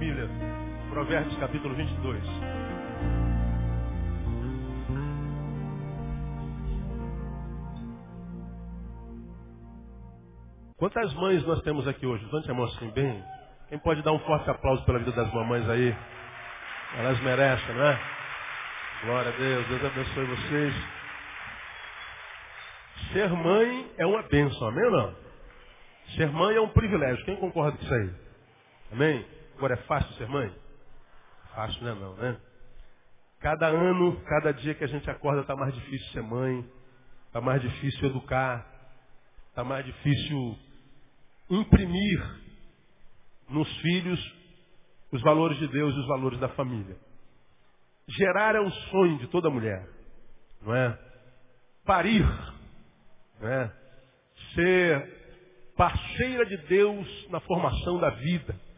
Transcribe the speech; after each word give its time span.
Bíblia. 0.00 0.30
Provérbios 0.88 1.36
capítulo 1.36 1.74
22. 1.74 2.22
Quantas 10.78 11.12
mães 11.12 11.46
nós 11.46 11.60
temos 11.60 11.86
aqui 11.86 12.06
hoje? 12.06 12.24
Levante 12.24 12.50
a 12.50 12.54
mão 12.54 12.64
assim 12.64 12.88
bem. 12.92 13.22
Quem 13.68 13.78
pode 13.78 14.00
dar 14.00 14.12
um 14.12 14.18
forte 14.20 14.48
aplauso 14.48 14.82
pela 14.86 15.00
vida 15.00 15.12
das 15.12 15.30
mamães 15.34 15.68
aí? 15.68 15.94
Elas 16.96 17.20
merecem, 17.20 17.74
não 17.74 17.84
é? 17.84 18.00
Glória 19.04 19.32
a 19.34 19.36
Deus. 19.36 19.68
Deus 19.68 19.84
abençoe 19.84 20.24
vocês. 20.24 20.74
Ser 23.12 23.28
mãe 23.28 23.92
é 23.98 24.06
uma 24.06 24.22
bênção, 24.22 24.66
amém 24.66 24.84
ou 24.86 24.92
não? 24.92 25.14
Ser 26.16 26.30
mãe 26.32 26.56
é 26.56 26.60
um 26.60 26.70
privilégio. 26.70 27.22
Quem 27.26 27.36
concorda 27.36 27.76
com 27.76 27.84
isso 27.84 27.94
aí? 27.94 28.10
Amém? 28.92 29.39
Agora 29.60 29.74
é 29.74 29.82
fácil 29.82 30.10
ser 30.14 30.26
mãe? 30.26 30.50
Fácil 31.54 31.84
não 31.84 31.90
é 31.90 31.94
não, 31.94 32.14
né? 32.14 32.40
Cada 33.40 33.66
ano, 33.66 34.18
cada 34.22 34.54
dia 34.54 34.74
que 34.74 34.82
a 34.82 34.86
gente 34.86 35.10
acorda 35.10 35.42
está 35.42 35.54
mais 35.54 35.74
difícil 35.74 36.12
ser 36.12 36.22
mãe, 36.22 36.66
está 37.26 37.42
mais 37.42 37.60
difícil 37.60 38.08
educar, 38.08 38.66
está 39.50 39.62
mais 39.62 39.84
difícil 39.84 40.58
imprimir 41.50 42.40
nos 43.50 43.70
filhos 43.82 44.34
os 45.12 45.20
valores 45.20 45.58
de 45.58 45.68
Deus 45.68 45.94
e 45.94 45.98
os 45.98 46.06
valores 46.06 46.40
da 46.40 46.48
família. 46.48 46.96
Gerar 48.08 48.54
é 48.54 48.60
um 48.62 48.70
sonho 48.70 49.18
de 49.18 49.26
toda 49.26 49.50
mulher, 49.50 49.86
não 50.62 50.74
é? 50.74 50.98
Parir, 51.84 52.26
não 53.38 53.46
é? 53.46 53.70
Ser 54.54 55.74
parceira 55.76 56.46
de 56.46 56.56
Deus 56.66 57.28
na 57.28 57.40
formação 57.40 57.98
da 57.98 58.08
vida. 58.08 58.69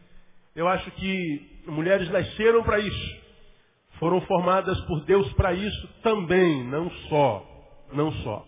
Eu 0.55 0.67
acho 0.67 0.89
que 0.91 1.63
mulheres 1.67 2.09
nasceram 2.09 2.63
para 2.63 2.79
isso. 2.79 3.23
Foram 3.99 4.21
formadas 4.21 4.79
por 4.81 5.03
Deus 5.05 5.31
para 5.33 5.53
isso 5.53 5.87
também, 6.01 6.63
não 6.65 6.89
só, 7.09 7.45
não 7.93 8.11
só. 8.11 8.45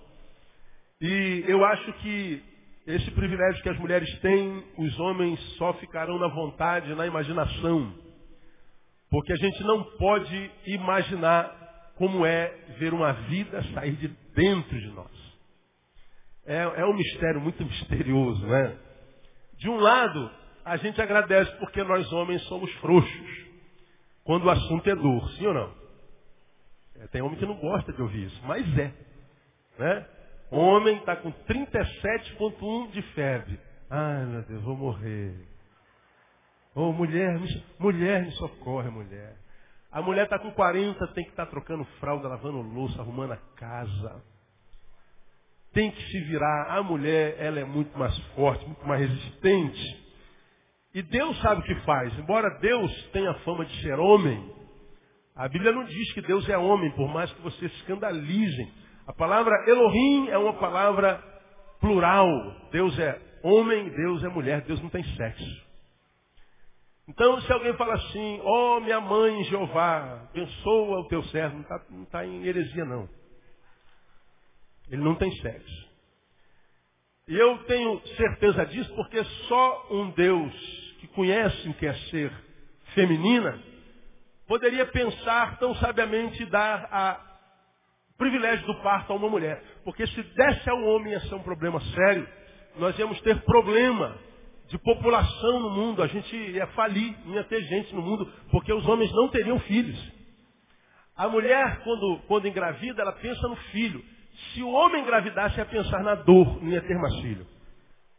E 1.02 1.44
eu 1.48 1.64
acho 1.66 1.94
que 1.94 2.44
esse 2.88 3.10
privilégio 3.12 3.64
que 3.64 3.70
as 3.70 3.80
mulheres 3.80 4.20
têm, 4.20 4.64
os 4.78 5.00
homens 5.00 5.40
só 5.58 5.74
ficarão 5.74 6.20
na 6.20 6.28
vontade, 6.28 6.94
na 6.94 7.08
imaginação. 7.08 7.94
Porque 9.10 9.34
a 9.34 9.38
gente 9.38 9.64
não 9.64 9.84
pode 9.98 10.52
imaginar 10.68 11.94
como 11.96 12.26
é 12.26 12.48
ver 12.78 12.94
uma 12.94 13.14
vida 13.14 13.64
sair 13.74 13.96
de 13.96 14.08
dentro 14.36 14.80
de 14.80 14.88
nós. 14.90 15.26
É, 16.46 16.62
é 16.62 16.86
um 16.86 16.94
mistério 16.94 17.42
muito 17.42 17.64
misterioso, 17.66 18.46
né? 18.46 18.78
De 19.58 19.70
um 19.70 19.78
lado, 19.78 20.32
a 20.66 20.78
gente 20.78 21.00
agradece 21.00 21.52
porque 21.58 21.84
nós 21.84 22.12
homens 22.12 22.42
somos 22.46 22.72
frouxos. 22.78 23.46
Quando 24.24 24.46
o 24.46 24.50
assunto 24.50 24.90
é 24.90 24.96
dor, 24.96 25.30
sim 25.34 25.46
ou 25.46 25.54
não? 25.54 25.74
É, 26.96 27.08
tem 27.08 27.22
homem 27.22 27.38
que 27.38 27.46
não 27.46 27.56
gosta 27.56 27.94
de 27.94 28.02
ouvir 28.02 28.26
isso, 28.26 28.42
mas 28.46 28.66
é. 28.80 28.92
Né? 29.78 30.08
Homem 30.50 30.98
está 30.98 31.16
com 31.16 31.32
37,1 31.32 32.92
de 32.92 33.02
febre. 33.14 33.60
Ai, 33.90 34.26
meu 34.26 34.42
Deus, 34.42 34.64
vou 34.64 34.76
morrer. 34.76 35.36
Ô, 36.74 36.90
oh, 36.90 36.92
mulher, 36.92 37.40
me, 37.40 37.64
mulher, 37.78 38.26
me 38.26 38.32
socorre, 38.32 38.90
mulher. 38.90 39.36
A 39.92 40.02
mulher 40.02 40.24
está 40.24 40.40
com 40.40 40.52
40, 40.52 41.08
tem 41.10 41.24
que 41.24 41.30
estar 41.30 41.46
tá 41.46 41.52
trocando 41.52 41.86
fralda, 42.00 42.28
lavando 42.28 42.62
louça, 42.62 43.00
arrumando 43.02 43.34
a 43.34 43.38
casa. 43.56 44.24
Tem 45.72 45.92
que 45.92 46.02
se 46.10 46.20
virar. 46.22 46.76
A 46.76 46.82
mulher, 46.82 47.36
ela 47.38 47.60
é 47.60 47.64
muito 47.64 47.98
mais 47.98 48.18
forte, 48.30 48.66
muito 48.66 48.86
mais 48.88 49.02
resistente. 49.02 50.05
E 50.96 51.02
Deus 51.04 51.38
sabe 51.42 51.60
o 51.60 51.64
que 51.66 51.76
faz. 51.82 52.18
Embora 52.18 52.58
Deus 52.62 53.10
tenha 53.12 53.34
fama 53.40 53.66
de 53.66 53.82
ser 53.82 54.00
homem, 54.00 54.50
a 55.36 55.46
Bíblia 55.50 55.74
não 55.74 55.84
diz 55.84 56.14
que 56.14 56.22
Deus 56.22 56.48
é 56.48 56.58
homem, 56.58 56.90
por 56.92 57.10
mais 57.10 57.30
que 57.34 57.42
vocês 57.42 57.70
escandalizem. 57.74 58.72
A 59.06 59.12
palavra 59.12 59.54
Elohim 59.68 60.30
é 60.30 60.38
uma 60.38 60.54
palavra 60.54 61.22
plural. 61.82 62.26
Deus 62.72 62.98
é 62.98 63.22
homem, 63.44 63.90
Deus 63.90 64.24
é 64.24 64.30
mulher, 64.30 64.62
Deus 64.62 64.82
não 64.82 64.90
tem 64.90 65.04
sexo. 65.04 65.66
Então, 67.10 67.42
se 67.42 67.52
alguém 67.52 67.74
fala 67.74 67.96
assim, 67.96 68.40
ó 68.42 68.78
oh, 68.78 68.80
minha 68.80 69.02
mãe 69.02 69.44
Jeová, 69.44 70.28
abençoa 70.30 71.02
o 71.02 71.08
teu 71.10 71.22
servo, 71.26 71.56
não 71.56 71.64
está 71.64 71.80
tá 72.10 72.26
em 72.26 72.46
heresia 72.46 72.86
não. 72.86 73.10
Ele 74.90 75.04
não 75.04 75.16
tem 75.16 75.30
sexo. 75.42 75.90
E 77.28 77.36
eu 77.36 77.58
tenho 77.66 78.00
certeza 78.16 78.66
disso 78.68 78.96
porque 78.96 79.22
só 79.24 79.88
um 79.92 80.12
Deus 80.12 80.85
conhece 81.16 81.70
o 81.70 81.74
que 81.74 81.88
é 81.88 81.94
ser 81.94 82.32
feminina 82.94 83.60
poderia 84.48 84.86
pensar 84.86 85.58
tão 85.58 85.74
sabiamente 85.76 86.46
dar 86.46 86.88
a 86.92 87.20
privilégio 88.18 88.66
do 88.66 88.76
parto 88.82 89.12
a 89.12 89.16
uma 89.16 89.30
mulher. 89.30 89.62
Porque 89.84 90.06
se 90.08 90.24
desse 90.24 90.70
ao 90.70 90.82
homem 90.84 91.14
ia 91.14 91.20
ser 91.22 91.36
um 91.36 91.44
problema 91.44 91.82
sério, 91.82 92.28
nós 92.78 92.98
íamos 92.98 93.20
ter 93.22 93.42
problema 93.42 94.18
de 94.68 94.78
população 94.80 95.60
no 95.60 95.70
mundo, 95.70 96.02
a 96.02 96.08
gente 96.08 96.36
ia 96.36 96.68
falir, 96.68 97.16
não 97.26 97.36
ia 97.36 97.44
ter 97.44 97.62
gente 97.64 97.94
no 97.94 98.02
mundo, 98.02 98.32
porque 98.52 98.74
os 98.74 98.88
homens 98.88 99.12
não 99.12 99.30
teriam 99.30 99.60
filhos. 99.60 100.14
A 101.16 101.28
mulher, 101.30 101.82
quando, 101.84 102.22
quando 102.28 102.48
engravida, 102.48 103.02
ela 103.02 103.14
pensa 103.14 103.48
no 103.48 103.56
filho. 103.56 104.04
Se 104.54 104.62
o 104.62 104.70
homem 104.70 105.02
engravidasse, 105.02 105.58
ia 105.58 105.66
pensar 105.66 106.04
na 106.04 106.16
dor, 106.16 106.62
não 106.62 106.72
ia 106.72 106.82
ter 106.82 106.98
mais 106.98 107.16
filho. 107.22 107.48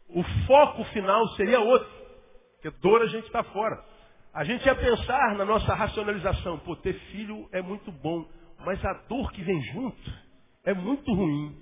O 0.09 0.23
foco 0.47 0.83
final 0.85 1.27
seria 1.35 1.59
outro, 1.59 1.87
porque 2.57 2.71
dor 2.81 3.01
a 3.01 3.07
gente 3.07 3.25
está 3.25 3.43
fora. 3.43 3.83
A 4.33 4.43
gente 4.43 4.65
ia 4.65 4.75
pensar 4.75 5.35
na 5.35 5.45
nossa 5.45 5.73
racionalização, 5.73 6.59
pô, 6.59 6.75
ter 6.75 6.93
filho 7.11 7.47
é 7.51 7.61
muito 7.61 7.91
bom. 7.91 8.25
Mas 8.65 8.83
a 8.83 8.93
dor 9.07 9.31
que 9.31 9.43
vem 9.43 9.61
junto 9.73 10.11
é 10.65 10.73
muito 10.73 11.11
ruim. 11.13 11.55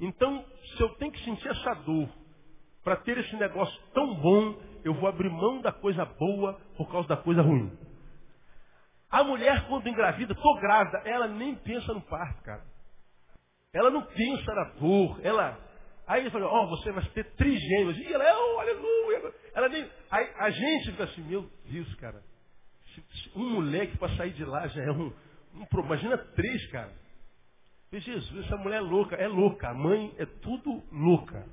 Então, 0.00 0.44
se 0.76 0.82
eu 0.82 0.88
tenho 0.96 1.12
que 1.12 1.24
sentir 1.24 1.48
essa 1.48 1.74
dor 1.74 2.08
para 2.82 2.96
ter 2.96 3.18
esse 3.18 3.34
negócio 3.36 3.78
tão 3.92 4.14
bom, 4.14 4.60
eu 4.84 4.94
vou 4.94 5.08
abrir 5.08 5.30
mão 5.30 5.60
da 5.60 5.72
coisa 5.72 6.04
boa 6.04 6.54
por 6.76 6.90
causa 6.90 7.08
da 7.08 7.16
coisa 7.16 7.42
ruim. 7.42 7.70
A 9.10 9.24
mulher, 9.24 9.66
quando 9.66 9.88
engravida, 9.88 10.32
estou 10.32 10.60
grávida, 10.60 11.02
ela 11.04 11.26
nem 11.26 11.54
pensa 11.56 11.92
no 11.92 12.00
parto, 12.00 12.42
cara. 12.42 12.62
Ela 13.72 13.90
não 13.90 14.02
pensa 14.02 14.54
na 14.54 14.64
dor. 14.78 15.20
Ela. 15.22 15.58
Aí 16.06 16.22
ele 16.22 16.30
falou, 16.30 16.48
ó, 16.50 16.64
oh, 16.64 16.68
você 16.68 16.90
vai 16.92 17.04
ter 17.10 17.24
trigêmeos. 17.34 17.98
E 17.98 18.12
ela, 18.12 18.24
oh, 18.24 18.60
aleluia. 18.60 18.99
Ela 19.54 19.68
nem. 19.68 19.88
Aí 20.10 20.30
a 20.38 20.50
gente 20.50 20.90
fica 20.90 21.04
assim, 21.04 21.22
meu 21.22 21.48
Deus, 21.70 21.94
cara. 21.96 22.22
Um 23.34 23.50
moleque 23.50 23.96
para 23.96 24.14
sair 24.16 24.32
de 24.32 24.44
lá 24.44 24.66
já 24.66 24.82
é 24.82 24.90
um, 24.90 25.12
Imagina 25.84 26.18
três, 26.18 26.66
cara. 26.70 26.92
E 27.92 27.98
Jesus, 27.98 28.44
essa 28.44 28.56
mulher 28.56 28.78
é 28.78 28.80
louca. 28.80 29.16
É 29.16 29.26
louca. 29.26 29.68
A 29.68 29.74
mãe 29.74 30.14
é 30.18 30.26
tudo 30.26 30.82
louca. 30.92 31.44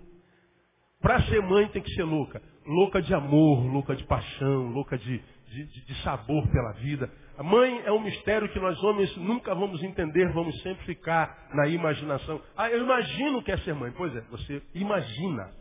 Para 1.01 1.21
ser 1.23 1.41
mãe 1.41 1.67
tem 1.69 1.81
que 1.81 1.93
ser 1.93 2.03
louca. 2.03 2.41
Louca 2.65 3.01
de 3.01 3.13
amor, 3.13 3.65
louca 3.65 3.95
de 3.95 4.03
paixão, 4.03 4.67
louca 4.69 4.97
de, 4.97 5.21
de, 5.47 5.85
de, 5.85 6.03
sabor 6.03 6.45
pela 6.49 6.73
vida. 6.73 7.09
A 7.37 7.43
mãe 7.43 7.81
é 7.85 7.91
um 7.91 8.01
mistério 8.01 8.49
que 8.49 8.59
nós 8.59 8.81
homens 8.83 9.15
nunca 9.15 9.55
vamos 9.55 9.81
entender, 9.83 10.31
vamos 10.33 10.59
sempre 10.61 10.85
ficar 10.85 11.49
na 11.53 11.67
imaginação. 11.67 12.41
Ah, 12.57 12.69
eu 12.69 12.83
imagino 12.83 13.41
que 13.41 13.51
é 13.51 13.57
ser 13.59 13.73
mãe. 13.73 13.91
Pois 13.95 14.15
é, 14.15 14.21
você 14.21 14.61
imagina. 14.73 15.53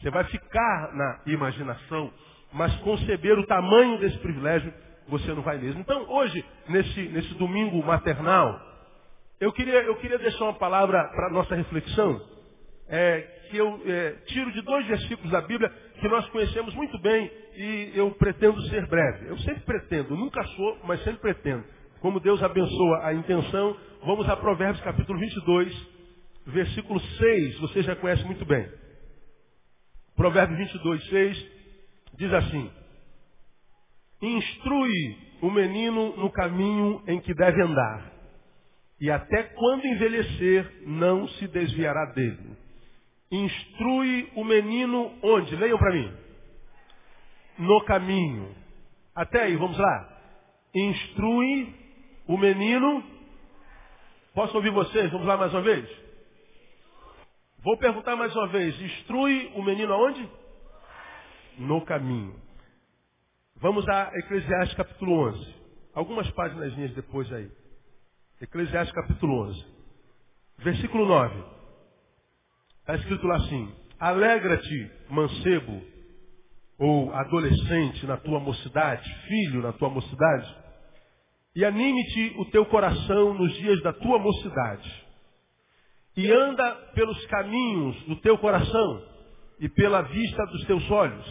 Você 0.00 0.10
vai 0.10 0.24
ficar 0.24 0.94
na 0.94 1.20
imaginação, 1.26 2.12
mas 2.52 2.74
conceber 2.76 3.38
o 3.38 3.46
tamanho 3.46 3.98
desse 3.98 4.18
privilégio 4.18 4.72
você 5.08 5.32
não 5.32 5.42
vai 5.42 5.58
mesmo. 5.58 5.80
Então, 5.80 6.04
hoje, 6.08 6.44
nesse, 6.68 7.00
nesse 7.08 7.34
domingo 7.34 7.82
maternal, 7.84 8.60
eu 9.40 9.52
queria, 9.52 9.82
eu 9.82 9.96
queria 9.96 10.18
deixar 10.18 10.44
uma 10.44 10.54
palavra 10.54 11.02
para 11.08 11.28
a 11.28 11.32
nossa 11.32 11.54
reflexão, 11.54 12.20
é, 12.88 13.20
que 13.50 13.56
eu 13.56 13.80
é, 13.86 14.10
tiro 14.26 14.52
de 14.52 14.60
dois 14.62 14.86
versículos 14.86 15.30
da 15.30 15.40
Bíblia 15.40 15.70
que 16.00 16.08
nós 16.08 16.28
conhecemos 16.28 16.74
muito 16.74 16.98
bem 17.00 17.30
e 17.56 17.92
eu 17.94 18.10
pretendo 18.12 18.60
ser 18.68 18.86
breve. 18.86 19.28
Eu 19.28 19.38
sempre 19.38 19.60
pretendo, 19.60 20.16
nunca 20.16 20.42
sou, 20.44 20.78
mas 20.84 21.02
sempre 21.02 21.20
pretendo. 21.20 21.64
Como 22.00 22.20
Deus 22.20 22.42
abençoa 22.42 23.06
a 23.06 23.14
intenção, 23.14 23.76
vamos 24.04 24.28
a 24.28 24.36
Provérbios 24.36 24.82
capítulo 24.84 25.18
22, 25.18 25.88
versículo 26.46 27.00
6, 27.00 27.58
você 27.60 27.82
já 27.82 27.96
conhece 27.96 28.24
muito 28.24 28.44
bem. 28.44 28.68
Provérbios 30.18 30.58
22, 30.58 31.08
6 31.10 31.46
diz 32.14 32.32
assim: 32.34 32.68
Instrui 34.20 35.16
o 35.40 35.48
menino 35.48 36.16
no 36.16 36.28
caminho 36.32 37.00
em 37.06 37.20
que 37.20 37.32
deve 37.32 37.62
andar, 37.62 38.12
e 39.00 39.12
até 39.12 39.44
quando 39.44 39.86
envelhecer, 39.86 40.82
não 40.88 41.28
se 41.28 41.46
desviará 41.46 42.06
dele. 42.06 42.56
Instrui 43.30 44.32
o 44.34 44.42
menino 44.42 45.12
onde? 45.22 45.54
Leiam 45.54 45.78
para 45.78 45.92
mim. 45.92 46.12
No 47.56 47.84
caminho. 47.84 48.56
Até 49.14 49.44
aí, 49.44 49.54
vamos 49.54 49.78
lá. 49.78 50.18
Instrui 50.74 51.74
o 52.26 52.36
menino. 52.36 53.04
Posso 54.34 54.56
ouvir 54.56 54.70
vocês? 54.70 55.12
Vamos 55.12 55.28
lá 55.28 55.36
mais 55.36 55.54
uma 55.54 55.62
vez? 55.62 56.07
Vou 57.68 57.76
perguntar 57.76 58.16
mais 58.16 58.34
uma 58.34 58.46
vez. 58.46 58.80
Instrui 58.80 59.52
o 59.54 59.62
menino 59.62 59.92
aonde? 59.92 60.26
No 61.58 61.84
caminho. 61.84 62.34
Vamos 63.56 63.86
a 63.86 64.10
Eclesiastes 64.14 64.74
capítulo 64.74 65.28
11. 65.28 65.54
Algumas 65.92 66.30
páginas 66.30 66.72
depois 66.94 67.30
aí. 67.30 67.50
Eclesiastes 68.40 68.94
capítulo 68.94 69.50
11. 69.50 69.66
Versículo 70.60 71.04
9. 71.04 71.44
Está 72.80 72.94
escrito 72.94 73.26
lá 73.26 73.36
assim. 73.36 73.76
Alegra-te, 74.00 74.90
mancebo, 75.10 75.82
ou 76.78 77.12
adolescente 77.12 78.06
na 78.06 78.16
tua 78.16 78.40
mocidade, 78.40 79.14
filho 79.26 79.60
na 79.60 79.74
tua 79.74 79.90
mocidade, 79.90 80.56
e 81.54 81.66
anime-te 81.66 82.34
o 82.38 82.46
teu 82.46 82.64
coração 82.64 83.34
nos 83.34 83.52
dias 83.58 83.82
da 83.82 83.92
tua 83.92 84.18
mocidade. 84.18 85.07
E 86.18 86.32
anda 86.32 86.74
pelos 86.96 87.26
caminhos 87.26 87.96
do 88.06 88.16
teu 88.16 88.36
coração 88.38 89.06
e 89.60 89.68
pela 89.68 90.02
vista 90.02 90.46
dos 90.46 90.64
teus 90.66 90.90
olhos. 90.90 91.24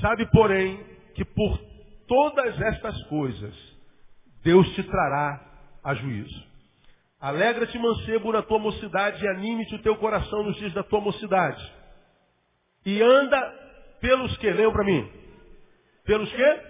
Sabe, 0.00 0.24
porém, 0.32 0.82
que 1.14 1.22
por 1.22 1.58
todas 2.06 2.58
estas 2.62 3.02
coisas 3.08 3.54
Deus 4.42 4.66
te 4.74 4.82
trará 4.84 5.38
a 5.84 5.94
juízo. 5.96 6.48
Alegra-te, 7.20 7.78
mancebo, 7.78 8.32
na 8.32 8.40
tua 8.40 8.58
mocidade 8.58 9.22
e 9.22 9.28
anime-te 9.28 9.74
o 9.74 9.82
teu 9.82 9.96
coração 9.96 10.44
nos 10.44 10.56
dias 10.56 10.72
da 10.72 10.82
tua 10.82 11.02
mocidade. 11.02 11.62
E 12.86 13.02
anda 13.02 13.38
pelos 14.00 14.34
que, 14.38 14.50
leiam 14.50 14.72
para 14.72 14.84
mim, 14.84 15.12
pelos 16.06 16.32
que? 16.32 16.60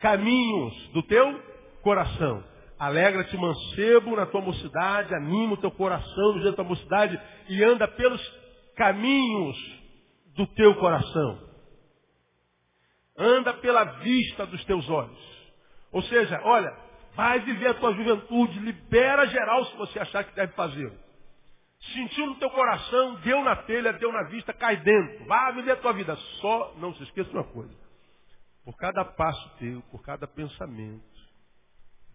Caminhos 0.00 0.88
do 0.94 1.02
teu 1.02 1.38
coração. 1.82 2.53
Alegra-te, 2.84 3.34
mancebo, 3.38 4.14
na 4.14 4.26
tua 4.26 4.42
mocidade, 4.42 5.14
anima 5.14 5.54
o 5.54 5.56
teu 5.56 5.70
coração 5.70 6.32
nos 6.32 6.42
dias 6.42 6.50
da 6.50 6.56
tua 6.56 6.64
mocidade 6.64 7.18
e 7.48 7.64
anda 7.64 7.88
pelos 7.88 8.20
caminhos 8.76 9.56
do 10.36 10.46
teu 10.48 10.74
coração. 10.74 11.38
Anda 13.16 13.54
pela 13.54 13.84
vista 13.84 14.44
dos 14.44 14.62
teus 14.66 14.86
olhos. 14.90 15.18
Ou 15.92 16.02
seja, 16.02 16.38
olha, 16.44 16.76
vai 17.14 17.40
viver 17.40 17.68
a 17.68 17.74
tua 17.74 17.94
juventude, 17.94 18.58
libera 18.58 19.26
geral 19.28 19.64
se 19.64 19.76
você 19.76 20.00
achar 20.00 20.24
que 20.24 20.34
deve 20.34 20.52
fazer. 20.52 20.92
Sentiu 21.94 22.26
no 22.26 22.34
teu 22.34 22.50
coração, 22.50 23.14
deu 23.22 23.42
na 23.42 23.56
telha, 23.56 23.94
deu 23.94 24.12
na 24.12 24.24
vista, 24.24 24.52
cai 24.52 24.76
dentro. 24.76 25.24
Vá 25.24 25.52
viver 25.52 25.72
a 25.72 25.76
tua 25.76 25.94
vida. 25.94 26.14
Só 26.16 26.74
não 26.76 26.94
se 26.94 27.02
esqueça 27.04 27.30
de 27.30 27.36
uma 27.36 27.44
coisa. 27.44 27.74
Por 28.62 28.76
cada 28.76 29.06
passo 29.06 29.56
teu, 29.58 29.80
por 29.90 30.02
cada 30.02 30.26
pensamento, 30.26 31.13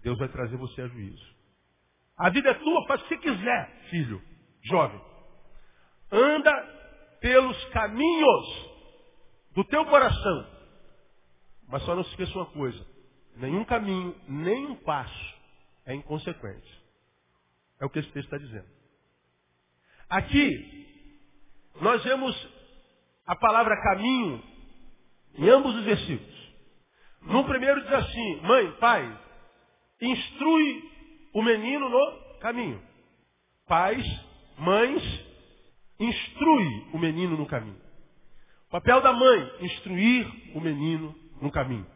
Deus 0.01 0.18
vai 0.18 0.30
trazer 0.30 0.57
você 0.57 0.81
a 0.81 0.88
juízo. 0.88 1.36
A 2.18 2.30
vida 2.30 2.50
é 2.50 2.54
tua, 2.54 2.88
faz 2.88 3.01
o 3.01 3.07
que 3.07 3.18
quiser, 3.18 3.88
filho, 3.90 4.22
jovem. 4.63 5.01
Anda 6.12 6.51
pelos 7.22 7.66
caminhos 7.66 8.69
do 9.54 9.63
teu 9.66 9.86
coração. 9.86 10.60
Mas 11.68 11.84
só 11.84 11.96
não 11.96 12.04
se 12.04 12.10
esqueça 12.12 12.34
uma 12.34 12.48
coisa. 12.48 12.86
Nenhum 13.36 13.63
caminho, 13.63 14.16
nem 14.28 14.68
um 14.68 14.75
passo 14.75 15.36
é 15.86 15.94
inconsequente. 15.94 16.84
É 17.80 17.86
o 17.86 17.90
que 17.90 18.00
esse 18.00 18.12
texto 18.12 18.25
está 18.25 18.38
dizendo. 18.38 18.68
Aqui, 20.10 20.88
nós 21.80 22.04
vemos 22.04 22.36
a 23.25 23.36
palavra 23.36 23.81
caminho 23.81 24.44
em 25.36 25.50
ambos 25.50 25.75
os 25.75 25.86
versículos. 25.86 26.40
No 27.22 27.45
primeiro 27.45 27.81
diz 27.81 27.94
assim, 27.94 28.42
mãe, 28.42 28.72
pai, 28.80 29.19
instrui 30.01 30.84
o 31.34 31.42
menino 31.42 31.90
no 31.90 32.40
caminho. 32.40 32.81
Pais, 33.68 34.06
mães, 34.57 35.04
instrui 36.00 36.88
o 36.94 36.98
menino 36.98 37.38
no 37.38 37.46
caminho. 37.46 37.80
O 38.68 38.72
papel 38.72 39.01
da 39.01 39.12
mãe, 39.12 39.51
instruir 39.62 40.28
o 40.56 40.62
menino 40.62 41.16
no 41.42 41.51
caminho. 41.51 41.88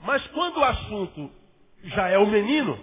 Mas 0.00 0.26
quando 0.28 0.58
o 0.58 0.64
assunto 0.64 1.30
já 1.84 2.08
é 2.08 2.18
o 2.18 2.26
menino, 2.26 2.78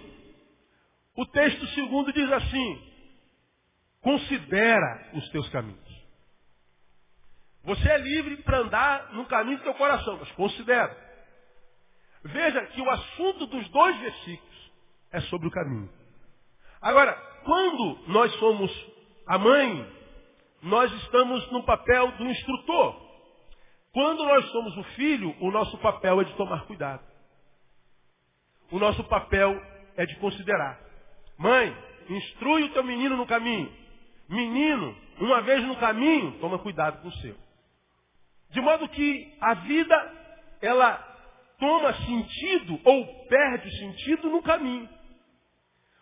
o 1.16 1.26
texto 1.26 1.66
segundo 1.68 2.12
diz 2.12 2.30
assim, 2.32 2.82
considera 4.00 5.10
os 5.14 5.28
teus 5.30 5.48
caminhos. 5.50 5.84
Você 7.64 7.88
é 7.88 7.98
livre 7.98 8.36
para 8.38 8.58
andar 8.58 9.12
no 9.14 9.24
caminho 9.26 9.58
do 9.58 9.62
teu 9.62 9.74
coração, 9.74 10.18
mas 10.18 10.30
considera. 10.32 11.03
Veja 12.24 12.66
que 12.66 12.80
o 12.80 12.90
assunto 12.90 13.46
dos 13.46 13.68
dois 13.68 13.98
versículos 13.98 14.72
é 15.12 15.20
sobre 15.22 15.46
o 15.46 15.50
caminho. 15.50 15.90
Agora, 16.80 17.12
quando 17.44 17.98
nós 18.08 18.32
somos 18.36 18.70
a 19.26 19.38
mãe, 19.38 19.86
nós 20.62 20.90
estamos 21.02 21.50
no 21.52 21.62
papel 21.64 22.10
do 22.12 22.24
instrutor. 22.24 23.04
Quando 23.92 24.24
nós 24.24 24.44
somos 24.50 24.76
o 24.76 24.82
filho, 24.94 25.36
o 25.38 25.50
nosso 25.50 25.76
papel 25.78 26.20
é 26.22 26.24
de 26.24 26.34
tomar 26.34 26.66
cuidado. 26.66 27.02
O 28.70 28.78
nosso 28.78 29.04
papel 29.04 29.60
é 29.96 30.06
de 30.06 30.16
considerar. 30.16 30.80
Mãe, 31.36 31.76
instrui 32.08 32.64
o 32.64 32.72
teu 32.72 32.82
menino 32.82 33.16
no 33.16 33.26
caminho. 33.26 33.70
Menino, 34.28 34.96
uma 35.20 35.42
vez 35.42 35.62
no 35.62 35.76
caminho, 35.76 36.38
toma 36.40 36.58
cuidado 36.58 37.02
com 37.02 37.08
o 37.08 37.16
seu. 37.18 37.36
De 38.50 38.60
modo 38.62 38.88
que 38.88 39.36
a 39.40 39.54
vida, 39.54 40.12
ela 40.62 41.13
toma 41.58 41.92
sentido 41.94 42.80
ou 42.84 43.26
perde 43.26 43.70
sentido 43.78 44.28
no 44.30 44.42
caminho. 44.42 44.88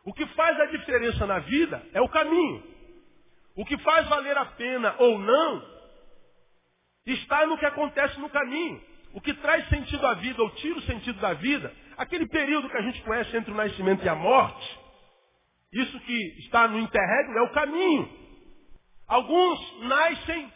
O 0.05 0.13
que 0.13 0.27
faz 0.29 0.59
a 0.61 0.67
diferença 0.67 1.27
na 1.27 1.39
vida 1.41 1.83
é 1.93 2.01
o 2.01 2.09
caminho. 2.09 2.63
O 3.57 3.65
que 3.65 3.79
faz 3.79 4.09
valer 4.09 4.37
a 4.37 4.47
pena 4.47 4.95
ou 4.99 5.19
não 5.19 5.73
está 7.07 7.47
no 7.47 7.59
que 7.59 7.67
acontece 7.67 8.19
no 8.21 8.31
caminho. 8.31 8.83
O 9.13 9.21
que 9.21 9.35
traz 9.35 9.69
sentido 9.69 10.07
à 10.07 10.15
vida 10.15 10.43
ou 10.43 10.51
tira 10.51 10.79
o 10.79 10.83
sentido 10.83 11.21
da 11.21 11.35
vida, 11.35 11.73
aquele 11.99 12.27
período 12.27 12.69
que 12.71 12.77
a 12.77 12.83
gente 12.83 13.03
conhece 13.03 13.37
entre 13.37 13.53
o 13.53 13.55
nascimento 13.55 14.05
e 14.05 14.09
a 14.09 14.15
morte, 14.15 14.81
isso 15.73 16.01
que 16.01 16.39
está 16.41 16.67
no 16.67 16.79
interregno 16.79 17.39
é 17.39 17.43
o 17.43 17.53
caminho. 17.53 18.09
Alguns 19.07 19.81
nascem, 19.81 20.53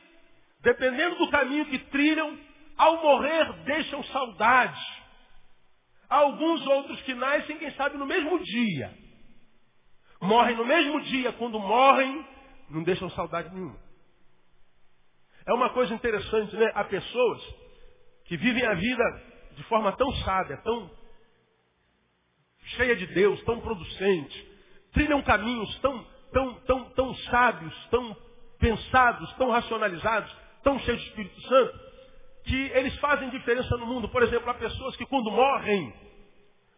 dependendo 0.60 1.16
do 1.16 1.30
caminho 1.30 1.66
que 1.66 1.78
trilham, 1.78 2.38
ao 2.76 3.02
morrer 3.02 3.52
deixam 3.64 4.02
saudade. 4.04 4.80
Alguns 6.08 6.64
outros 6.66 7.00
que 7.02 7.14
nascem, 7.14 7.58
quem 7.58 7.70
sabe, 7.72 7.96
no 7.96 8.06
mesmo 8.06 8.38
dia. 8.42 8.94
Morrem 10.20 10.56
no 10.56 10.64
mesmo 10.64 11.00
dia, 11.02 11.32
quando 11.32 11.58
morrem, 11.58 12.24
não 12.70 12.82
deixam 12.82 13.10
saudade 13.10 13.52
nenhuma. 13.52 13.78
É 15.46 15.52
uma 15.52 15.70
coisa 15.70 15.94
interessante, 15.94 16.56
né? 16.56 16.72
Há 16.74 16.84
pessoas 16.84 17.42
que 18.24 18.36
vivem 18.36 18.64
a 18.66 18.74
vida 18.74 19.22
de 19.52 19.62
forma 19.64 19.92
tão 19.96 20.10
sábia, 20.16 20.56
tão 20.58 20.90
cheia 22.76 22.96
de 22.96 23.06
Deus, 23.06 23.40
tão 23.44 23.60
producente, 23.60 24.50
trilham 24.92 25.22
caminhos 25.22 25.78
tão, 25.80 26.06
tão, 26.32 26.54
tão, 26.60 26.90
tão 26.90 27.14
sábios, 27.14 27.88
tão 27.90 28.16
pensados, 28.58 29.32
tão 29.34 29.50
racionalizados, 29.50 30.34
tão 30.62 30.78
cheios 30.80 31.00
de 31.00 31.08
Espírito 31.08 31.40
Santo, 31.42 31.85
que 32.46 32.70
eles 32.74 32.96
fazem 32.98 33.28
diferença 33.30 33.76
no 33.76 33.86
mundo. 33.86 34.08
Por 34.08 34.22
exemplo, 34.22 34.48
há 34.48 34.54
pessoas 34.54 34.96
que 34.96 35.04
quando 35.04 35.30
morrem, 35.30 35.92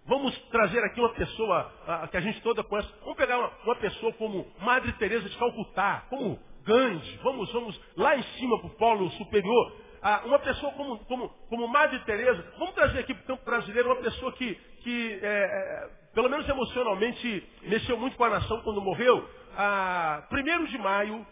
vamos 0.07 0.37
trazer 0.51 0.83
aqui 0.83 0.99
uma 0.99 1.11
pessoa 1.11 1.73
a, 1.87 2.09
que 2.09 2.17
a 2.17 2.21
gente 2.21 2.41
toda 2.41 2.65
conhece, 2.65 2.89
vamos 3.01 3.17
pegar 3.17 3.39
uma, 3.39 3.53
uma 3.65 3.77
pessoa 3.77 4.13
como 4.15 4.47
Madre 4.61 4.93
Teresa 4.95 5.29
de 5.29 5.37
Calcutá, 5.37 6.07
como 6.09 6.39
Gandhi, 6.65 7.21
vamos, 7.23 7.53
vamos 7.53 7.79
lá 7.97 8.17
em 8.17 8.23
cima 8.23 8.59
para 8.59 8.67
o 8.67 8.77
polo 8.77 9.11
superior. 9.13 9.73
Ah, 10.01 10.23
uma 10.25 10.39
pessoa 10.39 10.73
como, 10.73 10.99
como, 11.05 11.29
como 11.51 11.69
Madre 11.69 11.99
Teresa, 12.01 12.43
vamos 12.59 12.75
trazer 12.75 13.01
aqui 13.01 13.13
para 13.13 13.25
o 13.25 13.27
campo 13.27 13.45
brasileiro 13.45 13.91
uma 13.91 13.97
pessoa 13.97 14.33
que, 14.33 14.55
que 14.55 15.21
é, 15.23 15.27
é, 15.27 15.91
pelo 16.15 16.31
menos 16.31 16.49
emocionalmente, 16.49 17.47
mexeu 17.63 17.99
muito 17.99 18.17
com 18.17 18.25
a 18.25 18.31
nação 18.31 18.63
quando 18.63 18.81
morreu. 18.81 19.29
Ah, 19.55 20.27
1 20.33 20.65
de 20.65 20.79
maio 20.79 21.27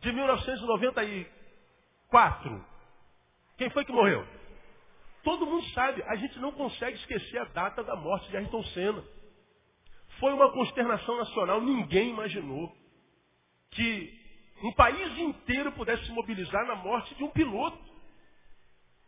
de 0.00 0.12
1994. 0.12 2.69
Quem 3.60 3.68
foi 3.68 3.84
que 3.84 3.92
morreu? 3.92 4.26
Todo 5.22 5.44
mundo 5.44 5.62
sabe, 5.74 6.02
a 6.04 6.16
gente 6.16 6.38
não 6.38 6.50
consegue 6.50 6.96
esquecer 6.96 7.36
a 7.40 7.44
data 7.44 7.84
da 7.84 7.94
morte 7.94 8.26
de 8.30 8.38
Ayrton 8.38 8.64
Senna. 8.72 9.04
Foi 10.18 10.32
uma 10.32 10.50
consternação 10.50 11.18
nacional, 11.18 11.60
ninguém 11.60 12.08
imaginou 12.08 12.74
que 13.72 14.18
um 14.64 14.72
país 14.72 15.18
inteiro 15.18 15.72
pudesse 15.72 16.06
se 16.06 16.12
mobilizar 16.12 16.66
na 16.66 16.76
morte 16.76 17.14
de 17.16 17.22
um 17.22 17.28
piloto. 17.28 17.78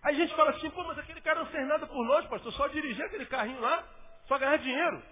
Aí 0.03 0.17
a 0.17 0.19
gente 0.19 0.37
fala 0.37 0.51
assim, 0.51 0.69
pô, 0.69 0.85
mas 0.85 0.99
aquele 0.99 1.23
cara 1.23 1.39
não 1.39 1.47
fez 1.47 1.67
nada 1.67 1.87
por 1.87 2.05
nós, 2.05 2.27
pastor, 2.27 2.53
só 2.53 2.69
dirigir 2.69 3.03
aquele 3.07 3.25
carrinho 3.25 3.59
lá, 3.59 3.83
só 4.29 4.39
ganhar 4.39 4.59
dinheiro. 4.59 5.03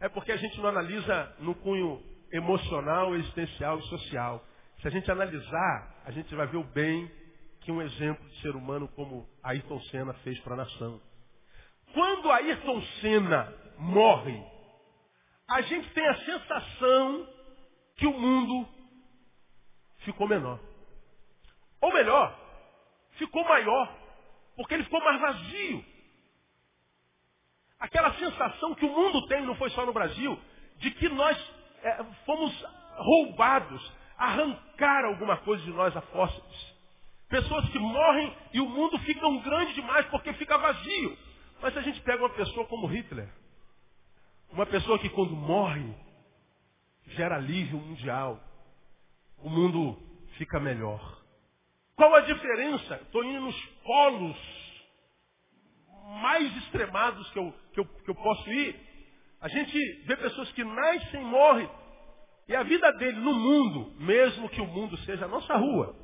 É 0.00 0.08
porque 0.08 0.32
a 0.32 0.38
gente 0.38 0.58
não 0.58 0.70
analisa 0.70 1.36
no 1.40 1.54
cunho 1.54 2.02
emocional, 2.32 3.14
existencial 3.14 3.78
e 3.78 3.82
social. 3.88 4.42
Se 4.80 4.88
a 4.88 4.90
gente 4.90 5.10
analisar, 5.10 6.02
a 6.06 6.10
gente 6.12 6.34
vai 6.34 6.46
ver 6.46 6.56
o 6.56 6.64
bem 6.64 7.25
que 7.66 7.72
um 7.72 7.82
exemplo 7.82 8.24
de 8.28 8.40
ser 8.42 8.54
humano 8.54 8.86
como 8.94 9.28
Ayrton 9.42 9.80
Senna 9.90 10.14
fez 10.22 10.38
para 10.38 10.54
a 10.54 10.58
nação. 10.58 11.02
Quando 11.92 12.30
Ayrton 12.30 12.80
Senna 13.00 13.52
morre, 13.76 14.40
a 15.48 15.60
gente 15.62 15.90
tem 15.90 16.06
a 16.06 16.14
sensação 16.24 17.28
que 17.96 18.06
o 18.06 18.12
mundo 18.12 18.68
ficou 20.04 20.28
menor. 20.28 20.60
Ou 21.80 21.92
melhor, 21.92 22.38
ficou 23.18 23.42
maior. 23.44 23.92
Porque 24.54 24.74
ele 24.74 24.84
ficou 24.84 25.02
mais 25.02 25.20
vazio. 25.20 25.84
Aquela 27.80 28.14
sensação 28.14 28.76
que 28.76 28.84
o 28.86 28.92
mundo 28.92 29.26
tem, 29.26 29.42
não 29.42 29.56
foi 29.56 29.70
só 29.70 29.84
no 29.84 29.92
Brasil, 29.92 30.40
de 30.78 30.92
que 30.92 31.08
nós 31.08 31.52
é, 31.82 32.04
fomos 32.24 32.64
roubados, 32.94 33.92
arrancar 34.16 35.04
alguma 35.04 35.38
coisa 35.38 35.64
de 35.64 35.72
nós 35.72 35.96
a 35.96 36.00
fósseis. 36.00 36.75
Pessoas 37.28 37.68
que 37.70 37.78
morrem 37.78 38.36
e 38.52 38.60
o 38.60 38.68
mundo 38.68 38.98
fica 39.00 39.26
um 39.26 39.40
grande 39.42 39.74
demais 39.74 40.06
porque 40.06 40.32
fica 40.34 40.56
vazio. 40.56 41.18
Mas 41.60 41.72
se 41.72 41.78
a 41.78 41.82
gente 41.82 42.00
pega 42.02 42.22
uma 42.22 42.30
pessoa 42.30 42.66
como 42.66 42.86
Hitler, 42.86 43.28
uma 44.50 44.66
pessoa 44.66 44.98
que 44.98 45.08
quando 45.08 45.34
morre 45.34 45.94
gera 47.08 47.36
alívio 47.36 47.78
mundial, 47.78 48.40
o 49.38 49.50
mundo 49.50 50.00
fica 50.38 50.60
melhor. 50.60 51.22
Qual 51.96 52.14
a 52.14 52.20
diferença? 52.20 52.96
Estou 53.02 53.24
indo 53.24 53.40
nos 53.40 53.66
polos 53.84 54.36
mais 56.20 56.56
extremados 56.58 57.28
que 57.30 57.38
eu, 57.38 57.54
que, 57.72 57.80
eu, 57.80 57.84
que 57.84 58.10
eu 58.10 58.14
posso 58.14 58.52
ir. 58.52 58.78
A 59.40 59.48
gente 59.48 59.78
vê 60.06 60.16
pessoas 60.16 60.50
que 60.52 60.62
nascem 60.62 61.20
e 61.20 61.24
morrem. 61.24 61.68
E 62.48 62.54
a 62.54 62.62
vida 62.62 62.92
dele 62.92 63.18
no 63.18 63.34
mundo, 63.34 63.92
mesmo 63.98 64.48
que 64.48 64.60
o 64.60 64.66
mundo 64.66 64.96
seja 64.98 65.24
a 65.24 65.28
nossa 65.28 65.56
rua, 65.56 65.96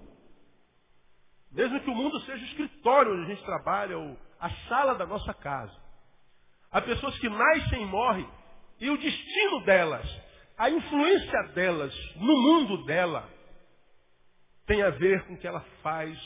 mesmo 1.52 1.80
que 1.80 1.90
o 1.90 1.94
mundo 1.94 2.18
seja 2.20 2.42
o 2.42 2.48
escritório 2.48 3.12
onde 3.12 3.24
a 3.24 3.34
gente 3.34 3.44
trabalha, 3.44 3.98
ou 3.98 4.18
a 4.40 4.50
sala 4.68 4.94
da 4.94 5.06
nossa 5.06 5.32
casa. 5.34 5.76
Há 6.70 6.80
pessoas 6.80 7.18
que 7.18 7.28
nascem 7.28 7.82
e 7.82 7.86
morrem, 7.86 8.28
e 8.80 8.90
o 8.90 8.96
destino 8.96 9.60
delas, 9.64 10.08
a 10.56 10.70
influência 10.70 11.42
delas 11.54 11.94
no 12.16 12.36
mundo 12.40 12.84
dela, 12.84 13.28
tem 14.66 14.82
a 14.82 14.90
ver 14.90 15.24
com 15.26 15.34
o 15.34 15.38
que 15.38 15.46
ela 15.46 15.60
faz, 15.82 16.18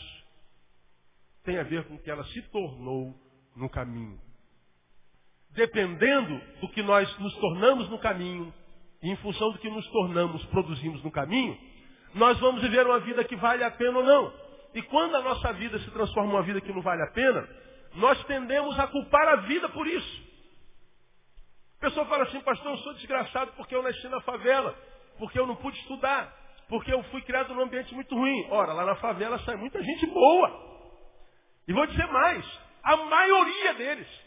tem 1.45 1.59
a 1.59 1.63
ver 1.65 1.85
com 1.89 1.95
o 1.95 1.99
que 1.99 2.11
ela 2.11 2.25
se 2.25 2.43
tornou 2.51 3.15
no 3.57 3.69
caminho. 3.69 4.21
Dependendo 5.51 6.41
do 6.61 6.69
que 6.69 6.83
nós 6.83 7.19
nos 7.19 7.35
tornamos 7.37 7.89
no 7.89 7.99
caminho, 7.99 8.53
e 9.03 9.11
em 9.11 9.17
função 9.17 9.51
do 9.53 9.59
que 9.59 9.69
nos 9.69 9.87
tornamos, 9.89 10.45
produzimos 10.47 11.03
no 11.03 11.11
caminho, 11.11 11.59
nós 12.15 12.39
vamos 12.39 12.63
viver 12.63 12.87
uma 12.87 13.01
vida 13.01 13.25
que 13.25 13.37
vale 13.37 13.65
a 13.65 13.71
pena 13.71 13.99
ou 13.99 14.05
não. 14.05 14.46
E 14.75 14.83
quando 14.83 15.17
a 15.17 15.23
nossa 15.23 15.53
vida 15.55 15.79
se 15.79 15.91
transforma 15.91 16.31
em 16.31 16.35
uma 16.35 16.43
vida 16.43 16.61
que 16.61 16.73
não 16.73 16.83
vale 16.83 17.03
a 17.03 17.11
pena, 17.13 17.49
nós 17.95 18.23
tendemos 18.25 18.79
a 18.79 18.87
culpar 18.87 19.29
a 19.29 19.37
vida 19.37 19.69
por 19.71 19.87
isso. 19.87 20.27
A 21.79 21.81
pessoa 21.81 22.07
fala 22.07 22.25
assim, 22.25 22.41
pastor, 22.41 22.73
eu 22.73 22.79
sou 22.79 22.95
desgraçado 22.95 23.53
porque 23.57 23.75
eu 23.75 23.83
nasci 23.83 24.09
na 24.09 24.21
favela, 24.23 24.75
porque 25.19 25.39
eu 25.39 25.47
não 25.47 25.57
pude 25.57 25.79
estudar, 25.81 26.35
porque 26.69 26.93
eu 26.93 27.03
fui 27.05 27.23
criado 27.23 27.55
num 27.55 27.63
ambiente 27.63 27.95
muito 27.95 28.15
ruim. 28.15 28.49
Ora, 28.51 28.73
lá 28.73 28.85
na 28.85 28.97
favela 28.97 29.39
sai 29.41 29.57
muita 29.57 29.83
gente 29.83 30.07
boa. 30.07 30.67
E 31.69 31.73
vou 31.73 31.87
dizer 31.87 32.07
mais, 32.07 32.45
a 32.83 32.97
maioria 32.97 33.75
deles. 33.75 34.27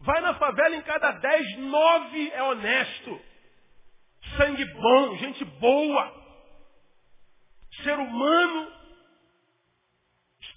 Vai 0.00 0.20
na 0.20 0.34
favela 0.34 0.76
em 0.76 0.82
cada 0.82 1.10
dez, 1.12 1.58
nove 1.58 2.30
é 2.30 2.42
honesto. 2.42 3.20
Sangue 4.36 4.64
bom, 4.64 5.16
gente 5.16 5.44
boa. 5.44 6.20
Ser 7.82 7.98
humano, 7.98 8.72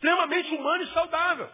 extremamente 0.03 0.53
humano 0.53 0.83
e 0.83 0.93
saudável. 0.93 1.49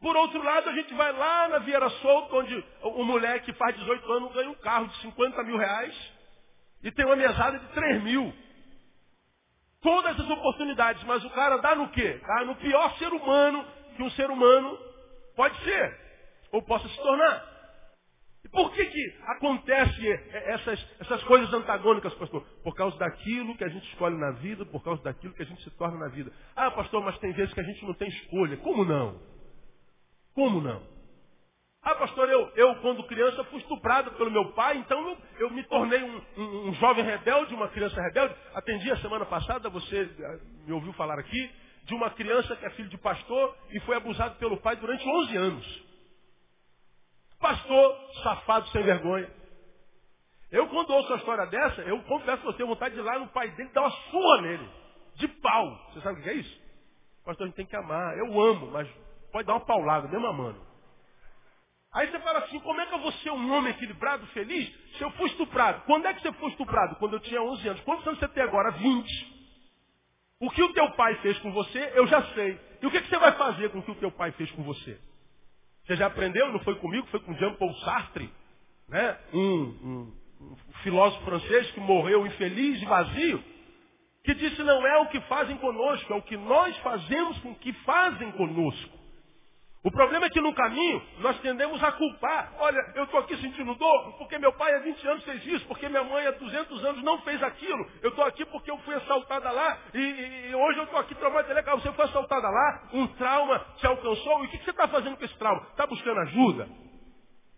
Por 0.00 0.16
outro 0.16 0.42
lado, 0.42 0.70
a 0.70 0.72
gente 0.72 0.94
vai 0.94 1.12
lá 1.12 1.48
na 1.48 1.58
Vieira 1.58 1.90
Solto, 1.90 2.34
onde 2.34 2.64
o 2.82 3.04
moleque 3.04 3.52
faz 3.52 3.76
18 3.76 4.12
anos 4.12 4.32
ganha 4.32 4.48
um 4.48 4.54
carro 4.54 4.88
de 4.88 4.96
50 5.02 5.42
mil 5.42 5.58
reais 5.58 5.94
e 6.82 6.90
tem 6.90 7.04
uma 7.04 7.16
mesada 7.16 7.58
de 7.58 7.66
3 7.68 8.02
mil. 8.02 8.32
Todas 9.82 10.18
as 10.18 10.30
oportunidades, 10.30 11.02
mas 11.04 11.22
o 11.22 11.30
cara 11.30 11.58
dá 11.58 11.74
no 11.74 11.90
quê? 11.90 12.18
Dá 12.26 12.44
no 12.46 12.56
pior 12.56 12.96
ser 12.96 13.12
humano 13.12 13.66
que 13.96 14.02
um 14.02 14.10
ser 14.12 14.30
humano 14.30 14.78
pode 15.36 15.62
ser, 15.62 16.00
ou 16.52 16.62
possa 16.62 16.88
se 16.88 16.96
tornar. 16.96 17.49
E 18.44 18.48
por 18.48 18.72
que, 18.72 18.86
que 18.86 19.14
acontece 19.26 20.12
essas, 20.32 20.86
essas 21.00 21.22
coisas 21.24 21.52
antagônicas, 21.52 22.14
pastor? 22.14 22.42
Por 22.62 22.74
causa 22.74 22.96
daquilo 22.98 23.56
que 23.56 23.64
a 23.64 23.68
gente 23.68 23.86
escolhe 23.88 24.16
na 24.16 24.30
vida, 24.32 24.64
por 24.64 24.82
causa 24.82 25.02
daquilo 25.02 25.34
que 25.34 25.42
a 25.42 25.46
gente 25.46 25.62
se 25.62 25.70
torna 25.72 25.98
na 25.98 26.08
vida. 26.08 26.32
Ah, 26.56 26.70
pastor, 26.70 27.02
mas 27.04 27.18
tem 27.18 27.32
vezes 27.32 27.52
que 27.52 27.60
a 27.60 27.64
gente 27.64 27.84
não 27.84 27.94
tem 27.94 28.08
escolha. 28.08 28.56
Como 28.58 28.84
não? 28.84 29.20
Como 30.34 30.60
não? 30.60 30.82
Ah, 31.82 31.94
pastor, 31.94 32.28
eu, 32.28 32.50
eu 32.56 32.76
quando 32.76 33.06
criança 33.06 33.42
fui 33.44 33.58
estuprado 33.58 34.12
pelo 34.12 34.30
meu 34.30 34.52
pai, 34.52 34.76
então 34.76 35.00
eu, 35.08 35.18
eu 35.38 35.50
me 35.50 35.62
tornei 35.64 36.02
um, 36.02 36.22
um, 36.36 36.68
um, 36.68 36.74
jovem 36.74 37.04
rebelde, 37.04 37.54
uma 37.54 37.68
criança 37.68 38.00
rebelde. 38.00 38.34
Atendi 38.54 38.90
a 38.90 38.96
semana 38.98 39.24
passada, 39.24 39.70
você 39.70 40.02
eh, 40.02 40.40
me 40.66 40.72
ouviu 40.72 40.92
falar 40.92 41.18
aqui, 41.18 41.50
de 41.84 41.94
uma 41.94 42.10
criança 42.10 42.54
que 42.56 42.66
é 42.66 42.70
filho 42.70 42.90
de 42.90 42.98
pastor 42.98 43.56
e 43.70 43.80
foi 43.80 43.96
abusado 43.96 44.36
pelo 44.36 44.58
pai 44.58 44.76
durante 44.76 45.06
11 45.08 45.36
anos. 45.36 45.89
Pastor, 47.40 47.96
safado, 48.22 48.68
sem 48.68 48.82
vergonha. 48.82 49.28
Eu, 50.50 50.68
quando 50.68 50.90
ouço 50.90 51.08
uma 51.08 51.18
história 51.18 51.46
dessa, 51.46 51.80
eu 51.82 52.02
confesso 52.02 52.42
que 52.42 52.48
eu 52.48 52.52
tenho 52.52 52.68
vontade 52.68 52.94
de 52.94 53.00
ir 53.00 53.04
lá 53.04 53.18
no 53.18 53.28
pai 53.28 53.50
dele 53.52 53.70
dar 53.70 53.82
uma 53.82 53.90
surra 53.90 54.42
nele. 54.42 54.68
De 55.14 55.26
pau. 55.26 55.90
Você 55.92 56.00
sabe 56.02 56.20
o 56.20 56.22
que 56.22 56.28
é 56.28 56.34
isso? 56.34 56.60
Pastor, 57.24 57.44
a 57.44 57.48
gente 57.48 57.56
tem 57.56 57.66
que 57.66 57.76
amar. 57.76 58.18
Eu 58.18 58.40
amo, 58.40 58.70
mas 58.70 58.88
pode 59.32 59.46
dar 59.46 59.54
uma 59.54 59.64
paulada, 59.64 60.08
mesmo 60.08 60.26
amando. 60.26 60.60
Aí 61.92 62.08
você 62.08 62.18
fala 62.20 62.40
assim, 62.40 62.60
como 62.60 62.80
é 62.80 62.86
que 62.86 62.94
eu 62.94 63.00
vou 63.00 63.12
ser 63.12 63.30
um 63.30 63.52
homem 63.52 63.72
equilibrado, 63.72 64.26
feliz, 64.28 64.72
se 64.96 65.02
eu 65.02 65.10
fui 65.12 65.28
estuprado? 65.28 65.82
Quando 65.86 66.06
é 66.06 66.14
que 66.14 66.22
você 66.22 66.32
foi 66.34 66.50
estuprado? 66.50 66.96
Quando 66.96 67.14
eu 67.14 67.20
tinha 67.20 67.42
11 67.42 67.68
anos. 67.68 67.80
Quantos 67.82 68.06
anos 68.06 68.20
você 68.20 68.28
tem 68.28 68.42
agora? 68.42 68.70
20. 68.72 69.40
O 70.40 70.50
que 70.50 70.62
o 70.62 70.72
teu 70.72 70.90
pai 70.92 71.14
fez 71.16 71.38
com 71.40 71.52
você, 71.52 71.92
eu 71.94 72.06
já 72.06 72.22
sei. 72.34 72.58
E 72.82 72.86
o 72.86 72.90
que, 72.90 73.00
que 73.00 73.08
você 73.08 73.18
vai 73.18 73.32
fazer 73.32 73.70
com 73.70 73.78
o 73.78 73.82
que 73.82 73.90
o 73.90 73.96
teu 73.96 74.10
pai 74.10 74.32
fez 74.32 74.50
com 74.52 74.62
você? 74.62 74.98
Você 75.90 75.96
já 75.96 76.06
aprendeu? 76.06 76.52
Não 76.52 76.60
foi 76.60 76.76
comigo, 76.76 77.04
foi 77.08 77.18
com 77.18 77.34
Jean-Paul 77.34 77.74
Sartre, 77.78 78.30
né? 78.88 79.18
Um, 79.34 79.40
um, 79.40 80.12
um 80.40 80.72
filósofo 80.84 81.24
francês 81.24 81.68
que 81.72 81.80
morreu 81.80 82.24
infeliz 82.24 82.80
e 82.80 82.84
vazio, 82.84 83.42
que 84.22 84.32
disse 84.34 84.62
não 84.62 84.86
é 84.86 84.98
o 84.98 85.06
que 85.06 85.20
fazem 85.22 85.56
conosco, 85.56 86.12
é 86.12 86.16
o 86.16 86.22
que 86.22 86.36
nós 86.36 86.76
fazemos 86.76 87.40
com 87.40 87.50
o 87.50 87.54
que 87.56 87.72
fazem 87.72 88.30
conosco. 88.30 88.99
O 89.82 89.90
problema 89.90 90.26
é 90.26 90.30
que 90.30 90.42
no 90.42 90.52
caminho 90.52 91.02
nós 91.20 91.38
tendemos 91.40 91.82
a 91.82 91.90
culpar. 91.92 92.52
Olha, 92.58 92.78
eu 92.96 93.04
estou 93.04 93.18
aqui 93.20 93.34
sentindo 93.38 93.74
dor 93.74 94.18
porque 94.18 94.38
meu 94.38 94.52
pai 94.52 94.74
há 94.74 94.78
20 94.80 95.08
anos 95.08 95.24
fez 95.24 95.46
isso, 95.46 95.66
porque 95.66 95.88
minha 95.88 96.04
mãe 96.04 96.26
há 96.26 96.32
200 96.32 96.84
anos 96.84 97.02
não 97.02 97.18
fez 97.22 97.42
aquilo. 97.42 97.90
Eu 98.02 98.10
estou 98.10 98.24
aqui 98.24 98.44
porque 98.44 98.70
eu 98.70 98.76
fui 98.78 98.94
assaltada 98.94 99.50
lá 99.50 99.78
e, 99.94 100.50
e, 100.50 100.54
hoje 100.54 100.78
eu 100.80 100.84
estou 100.84 101.00
aqui 101.00 101.14
traumatizada. 101.14 101.54
Legal, 101.54 101.80
você 101.80 101.90
foi 101.92 102.04
assaltada 102.04 102.50
lá, 102.50 102.88
um 102.92 103.06
trauma 103.06 103.58
te 103.78 103.86
alcançou. 103.86 104.44
E 104.44 104.48
o 104.48 104.50
que, 104.50 104.58
que 104.58 104.64
você 104.64 104.70
está 104.70 104.86
fazendo 104.86 105.16
com 105.16 105.24
esse 105.24 105.38
trauma? 105.38 105.62
Está 105.70 105.86
buscando 105.86 106.20
ajuda? 106.20 106.68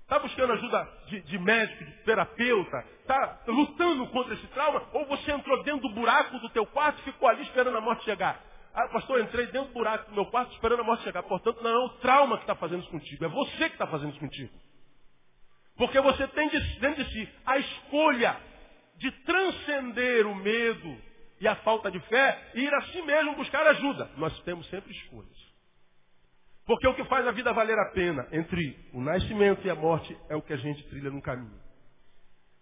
Está 0.03 0.21
buscando 0.21 0.53
ajuda 0.53 0.89
de, 1.07 1.23
de, 1.23 1.39
médico, 1.41 1.85
de 1.85 2.05
terapeuta? 2.05 2.85
Está 3.01 3.41
lutando 3.49 4.07
contra 4.11 4.35
esse 4.35 4.47
trauma? 4.49 4.81
Ou 4.93 5.07
você 5.07 5.33
entrou 5.33 5.61
dentro 5.65 5.89
do 5.89 5.95
buraco 5.95 6.39
do 6.39 6.51
teu 6.51 6.67
quarto 6.67 7.01
e 7.01 7.05
ficou 7.05 7.29
ali 7.29 7.43
esperando 7.43 7.79
a 7.79 7.81
morte 7.81 8.05
chegar? 8.05 8.52
Ah, 8.75 8.89
pastor, 8.89 9.19
eu 9.19 9.25
entrei 9.25 9.47
dentro 9.47 9.69
do 9.69 9.75
buraco 9.75 10.11
do 10.11 10.15
meu 10.15 10.27
quarto 10.27 10.53
esperando 10.53 10.81
a 10.81 10.85
morte 10.85 11.05
chegar. 11.05 11.23
Portanto, 11.23 11.63
não 11.63 11.71
é 11.71 11.85
o 11.85 11.89
trauma 12.01 12.37
que 12.39 12.45
está 12.45 12.55
fazendo 12.55 12.83
isso 12.83 12.91
contigo. 12.91 13.25
É 13.25 13.29
você 13.29 13.69
que 13.69 13.75
está 13.75 13.87
fazendo 13.87 14.11
isso 14.11 14.21
contigo. 14.21 14.53
Porque 15.77 16.01
você 16.01 16.27
tem 16.29 16.49
dentro 16.49 17.05
de 17.05 17.13
si 17.13 17.29
a 17.45 17.59
escolha 17.59 18.37
de 18.97 19.11
transcender 19.25 20.27
o 20.27 20.35
medo 20.35 20.97
e 21.41 21.49
a 21.49 21.57
falta 21.57 21.91
de 21.91 22.01
fé 22.01 22.53
e 22.55 22.61
ir 22.63 22.75
a 22.75 22.83
si 22.83 23.03
mesmo 23.03 23.35
buscar 23.35 23.67
ajuda. 23.67 24.11
Nós 24.17 24.39
temos 24.41 24.67
sempre 24.69 24.93
escolhas. 24.93 25.53
Porque 26.65 26.87
o 26.87 26.95
que 26.95 27.05
faz 27.05 27.27
a 27.27 27.33
vida 27.33 27.53
valer 27.53 27.79
a 27.79 27.91
pena 27.91 28.27
entre 28.33 28.79
o 28.93 29.01
nascimento 29.01 29.67
e 29.67 29.71
a 29.71 29.75
morte 29.75 30.17
é 30.29 30.37
o 30.37 30.43
que 30.43 30.53
a 30.53 30.57
gente 30.57 30.83
trilha 30.85 31.11
no 31.11 31.21
caminho. 31.21 31.61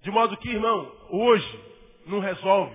De 0.00 0.10
modo 0.10 0.36
que, 0.38 0.48
irmão, 0.48 0.90
hoje 1.10 1.64
não 2.06 2.18
resolve 2.20 2.74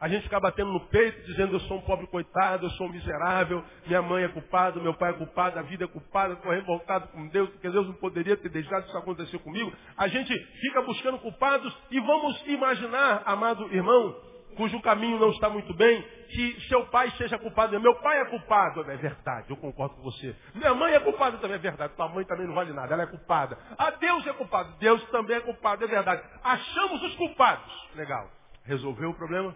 a 0.00 0.08
gente 0.08 0.24
ficar 0.24 0.40
batendo 0.40 0.72
no 0.72 0.80
peito, 0.88 1.24
dizendo 1.26 1.54
eu 1.54 1.60
sou 1.60 1.78
um 1.78 1.82
pobre 1.82 2.06
coitado, 2.08 2.66
eu 2.66 2.70
sou 2.70 2.86
um 2.86 2.90
miserável, 2.90 3.64
minha 3.86 4.02
mãe 4.02 4.24
é 4.24 4.28
culpada, 4.28 4.80
meu 4.80 4.94
pai 4.94 5.10
é 5.10 5.14
culpado, 5.14 5.58
a 5.58 5.62
vida 5.62 5.84
é 5.84 5.88
culpada, 5.88 6.34
estou 6.34 6.52
revoltado 6.52 7.08
com 7.08 7.26
Deus, 7.28 7.48
porque 7.50 7.70
Deus 7.70 7.86
não 7.86 7.94
poderia 7.94 8.36
ter 8.36 8.48
deixado 8.48 8.86
isso 8.86 8.96
acontecer 8.98 9.38
comigo. 9.38 9.72
A 9.96 10.08
gente 10.08 10.34
fica 10.60 10.82
buscando 10.82 11.18
culpados 11.18 11.74
e 11.90 12.00
vamos 12.00 12.46
imaginar, 12.46 13.22
amado 13.24 13.72
irmão, 13.74 14.14
cujo 14.56 14.80
caminho 14.82 15.18
não 15.18 15.30
está 15.30 15.48
muito 15.48 15.72
bem, 15.74 16.02
que 16.28 16.60
seu 16.68 16.86
pai 16.86 17.10
seja 17.12 17.38
culpado. 17.38 17.78
Meu 17.80 17.94
pai 17.96 18.20
é 18.20 18.24
culpado, 18.26 18.80
é 18.90 18.96
verdade, 18.96 19.50
eu 19.50 19.56
concordo 19.56 19.96
com 19.96 20.02
você. 20.02 20.34
Minha 20.54 20.74
mãe 20.74 20.92
é 20.94 21.00
culpada, 21.00 21.38
também 21.38 21.56
é 21.56 21.60
verdade. 21.60 21.94
Tua 21.94 22.08
mãe 22.08 22.24
também 22.24 22.46
não 22.46 22.54
vale 22.54 22.72
nada, 22.72 22.92
ela 22.92 23.04
é 23.04 23.06
culpada. 23.06 23.58
Ah, 23.78 23.90
Deus 23.90 24.26
é 24.26 24.32
culpado, 24.32 24.76
Deus 24.78 25.02
também 25.10 25.36
é 25.36 25.40
culpado, 25.40 25.84
é 25.84 25.86
verdade. 25.86 26.22
Achamos 26.42 27.02
os 27.02 27.14
culpados. 27.16 27.72
Legal. 27.94 28.28
Resolveu 28.64 29.10
o 29.10 29.14
problema? 29.14 29.54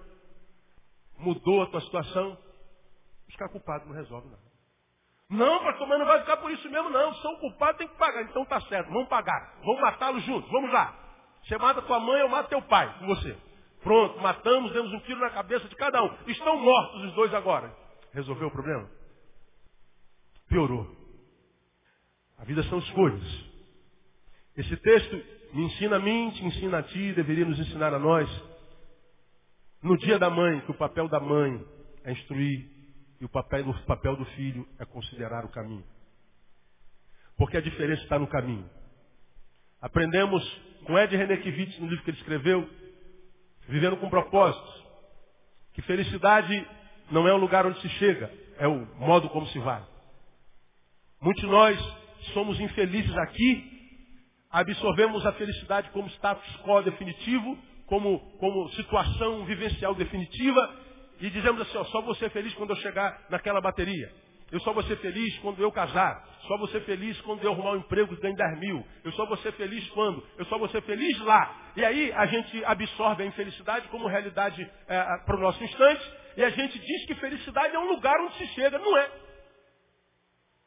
Mudou 1.18 1.62
a 1.62 1.66
tua 1.66 1.80
situação, 1.80 2.38
buscar 3.26 3.48
culpado 3.48 3.86
não 3.86 3.94
resolve 3.94 4.28
nada. 4.28 4.48
Não, 5.30 5.62
pastor, 5.62 5.86
mas 5.86 5.98
não 5.98 6.06
vai 6.06 6.20
ficar 6.20 6.38
por 6.38 6.50
isso 6.50 6.70
mesmo, 6.70 6.88
não. 6.88 7.14
São 7.16 7.36
culpados, 7.36 7.78
tem 7.78 7.88
que 7.88 7.96
pagar. 7.96 8.22
Então 8.22 8.44
tá 8.46 8.60
certo, 8.62 8.90
vamos 8.90 9.08
pagar. 9.08 9.58
Vamos 9.62 9.80
matá-los 9.80 10.24
juntos, 10.24 10.50
vamos 10.50 10.72
lá. 10.72 10.94
Você 11.44 11.58
mata 11.58 11.82
tua 11.82 12.00
mãe, 12.00 12.20
eu 12.20 12.28
mato 12.28 12.48
teu 12.48 12.62
pai, 12.62 12.98
com 12.98 13.06
você. 13.06 13.36
Pronto, 13.82 14.18
matamos, 14.20 14.72
demos 14.72 14.92
um 14.92 15.00
tiro 15.00 15.20
na 15.20 15.30
cabeça 15.30 15.68
de 15.68 15.76
cada 15.76 16.02
um. 16.02 16.14
Estão 16.26 16.56
mortos 16.56 17.04
os 17.04 17.12
dois 17.12 17.34
agora. 17.34 17.70
Resolveu 18.12 18.48
o 18.48 18.50
problema? 18.50 18.88
piorou. 20.48 20.90
A 22.38 22.44
vida 22.44 22.62
são 22.64 22.78
escolhas. 22.78 23.22
Esse 24.56 24.76
texto 24.76 25.22
me 25.52 25.64
ensina 25.64 25.96
a 25.96 26.00
mim, 26.00 26.30
te 26.30 26.44
ensina 26.44 26.78
a 26.78 26.82
ti, 26.82 27.12
deveria 27.12 27.44
nos 27.44 27.58
ensinar 27.58 27.94
a 27.94 27.98
nós. 27.98 28.28
No 29.82 29.96
dia 29.96 30.18
da 30.18 30.28
mãe, 30.28 30.60
que 30.62 30.70
o 30.70 30.74
papel 30.74 31.08
da 31.08 31.20
mãe 31.20 31.64
é 32.04 32.12
instruir 32.12 32.68
e 33.20 33.24
o 33.24 33.28
papel, 33.28 33.68
o 33.68 33.82
papel 33.84 34.16
do 34.16 34.24
filho 34.26 34.66
é 34.78 34.84
considerar 34.84 35.44
o 35.44 35.48
caminho. 35.48 35.84
Porque 37.36 37.56
a 37.56 37.60
diferença 37.60 38.02
está 38.02 38.18
no 38.18 38.26
caminho. 38.26 38.68
Aprendemos 39.80 40.42
com 40.84 40.98
Ed 40.98 41.16
Renekiewicz, 41.16 41.78
no 41.78 41.88
livro 41.88 42.04
que 42.04 42.10
ele 42.10 42.18
escreveu, 42.18 42.68
Vivendo 43.68 43.98
com 43.98 44.08
Propósitos, 44.08 44.84
que 45.74 45.82
felicidade 45.82 46.66
não 47.10 47.28
é 47.28 47.32
o 47.34 47.36
lugar 47.36 47.66
onde 47.66 47.78
se 47.82 47.88
chega, 47.90 48.32
é 48.58 48.66
o 48.66 48.86
modo 48.96 49.28
como 49.28 49.46
se 49.48 49.58
vai. 49.58 49.84
Muitos 51.20 51.42
de 51.42 51.50
nós 51.50 51.78
somos 52.32 52.58
infelizes 52.58 53.14
aqui, 53.18 53.78
absorvemos 54.50 55.24
a 55.26 55.32
felicidade 55.32 55.90
como 55.90 56.08
status 56.08 56.56
quo 56.62 56.82
definitivo, 56.82 57.58
como, 57.88 58.20
como 58.38 58.68
situação 58.70 59.44
vivencial 59.44 59.94
definitiva, 59.94 60.76
e 61.20 61.30
dizemos 61.30 61.60
assim, 61.62 61.76
ó, 61.76 61.84
só 61.84 62.00
vou 62.00 62.14
ser 62.14 62.30
feliz 62.30 62.54
quando 62.54 62.70
eu 62.70 62.76
chegar 62.76 63.26
naquela 63.28 63.60
bateria. 63.60 64.08
Eu 64.50 64.60
só 64.60 64.72
vou 64.72 64.82
ser 64.84 64.96
feliz 64.98 65.38
quando 65.38 65.60
eu 65.60 65.70
casar. 65.70 66.26
Só 66.46 66.56
vou 66.56 66.68
ser 66.68 66.80
feliz 66.82 67.20
quando 67.22 67.42
eu 67.44 67.52
arrumar 67.52 67.72
um 67.72 67.76
emprego 67.78 68.14
e 68.14 68.16
ganhar 68.16 68.34
10 68.34 68.60
mil. 68.60 68.86
Eu 69.04 69.12
só 69.12 69.26
vou 69.26 69.36
ser 69.38 69.52
feliz 69.52 69.86
quando? 69.90 70.24
Eu 70.38 70.46
só 70.46 70.56
vou 70.56 70.68
ser 70.68 70.80
feliz 70.82 71.18
lá. 71.20 71.72
E 71.76 71.84
aí 71.84 72.12
a 72.12 72.24
gente 72.26 72.64
absorve 72.64 73.22
a 73.22 73.26
infelicidade 73.26 73.88
como 73.88 74.06
realidade 74.06 74.62
é, 74.86 75.02
para 75.26 75.36
o 75.36 75.40
nosso 75.40 75.62
instante. 75.62 76.12
E 76.36 76.44
a 76.44 76.50
gente 76.50 76.78
diz 76.78 77.06
que 77.06 77.14
felicidade 77.16 77.74
é 77.74 77.78
um 77.78 77.88
lugar 77.88 78.14
onde 78.22 78.38
se 78.38 78.46
chega. 78.54 78.78
Não 78.78 78.96
é. 78.96 79.10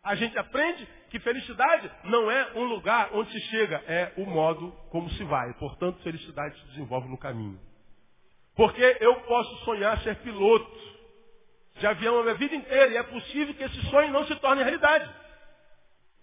A 0.04 0.16
gente 0.16 0.38
aprende 0.38 0.88
que 1.12 1.20
felicidade 1.20 1.92
não 2.06 2.32
é 2.32 2.54
um 2.56 2.64
lugar 2.64 3.10
onde 3.14 3.30
se 3.34 3.40
chega, 3.50 3.84
é 3.86 4.14
o 4.16 4.26
modo 4.26 4.72
como 4.90 5.10
se 5.12 5.24
vai. 5.26 5.54
Portanto, 5.56 6.02
felicidade 6.04 6.58
se 6.58 6.68
desenvolve 6.68 7.10
no 7.10 7.18
caminho. 7.18 7.60
Porque 8.56 8.82
eu 9.02 9.16
posso 9.24 9.54
sonhar 9.66 10.02
ser 10.04 10.16
piloto 10.18 10.72
de 11.76 11.86
avião 11.86 12.20
a 12.20 12.24
minha 12.24 12.36
vida 12.36 12.56
inteira 12.56 12.94
e 12.94 12.98
é 12.98 13.04
possível 13.04 13.54
que 13.54 13.64
esse 13.64 13.90
sonho 13.90 14.10
não 14.12 14.26
se 14.26 14.36
torne 14.38 14.64
realidade. 14.64 15.14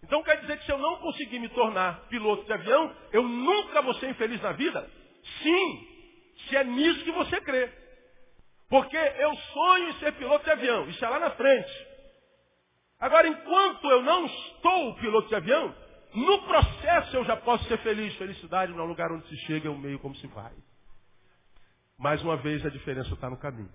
Então 0.02 0.23
quer 0.23 0.40
dizer 0.40 0.57
que 0.59 0.64
se 0.64 0.73
eu 0.73 0.78
não 0.78 0.97
conseguir 0.97 1.38
me 1.38 1.50
tornar 1.50 2.07
piloto 2.09 2.45
de 2.47 2.52
avião, 2.52 2.97
eu 3.12 3.23
nunca 3.23 3.83
vou 3.83 3.92
ser 3.95 4.09
infeliz 4.09 4.40
na 4.40 4.52
vida? 4.52 4.88
Sim, 5.42 5.88
se 6.49 6.57
é 6.57 6.64
nisso 6.64 7.04
que 7.04 7.12
você 7.12 7.38
crê. 7.42 7.71
Porque 8.71 8.97
eu 8.97 9.35
sonho 9.37 9.88
em 9.90 9.92
ser 9.95 10.12
piloto 10.12 10.45
de 10.47 10.50
avião, 10.50 10.88
isso 10.88 11.04
é 11.04 11.09
lá 11.11 11.18
na 11.18 11.30
frente. 11.33 11.88
Agora, 13.00 13.28
enquanto 13.28 13.88
eu 13.88 14.02
não 14.02 14.26
estou 14.26 14.95
piloto 14.97 15.28
de 15.28 15.35
avião, 15.37 15.75
no 16.14 16.43
processo 16.43 17.17
eu 17.17 17.25
já 17.25 17.37
posso 17.37 17.64
ser 17.69 17.78
feliz. 17.78 18.14
Felicidade 18.17 18.73
não 18.73 18.81
é 18.81 18.83
o 18.83 18.88
lugar 18.88 19.11
onde 19.12 19.26
se 19.28 19.37
chega, 19.47 19.69
é 19.69 19.71
o 19.71 19.78
meio 19.78 19.99
como 20.00 20.17
se 20.17 20.26
vai. 20.28 20.52
Mais 21.99 22.23
uma 22.23 22.37
vez, 22.37 22.64
a 22.64 22.71
diferença 22.71 23.12
está 23.14 23.31
no 23.31 23.38
caminho. 23.38 23.71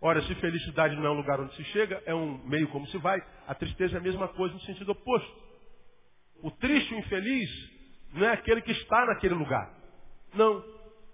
Ora, 0.00 0.20
se 0.22 0.34
felicidade 0.36 0.96
não 0.96 1.06
é 1.06 1.10
um 1.10 1.16
lugar 1.16 1.40
onde 1.40 1.54
se 1.54 1.62
chega, 1.66 2.02
é 2.04 2.14
um 2.14 2.38
meio 2.44 2.68
como 2.68 2.86
se 2.88 2.98
vai. 2.98 3.22
A 3.46 3.54
tristeza 3.54 3.96
é 3.96 3.98
a 3.98 4.02
mesma 4.02 4.26
coisa 4.28 4.52
no 4.52 4.60
sentido 4.62 4.90
oposto. 4.90 5.42
O 6.42 6.50
triste, 6.50 6.92
o 6.92 6.98
infeliz, 6.98 7.48
não 8.12 8.26
é 8.26 8.32
aquele 8.32 8.62
que 8.62 8.72
está 8.72 9.06
naquele 9.06 9.34
lugar. 9.34 9.72
Não. 10.34 10.64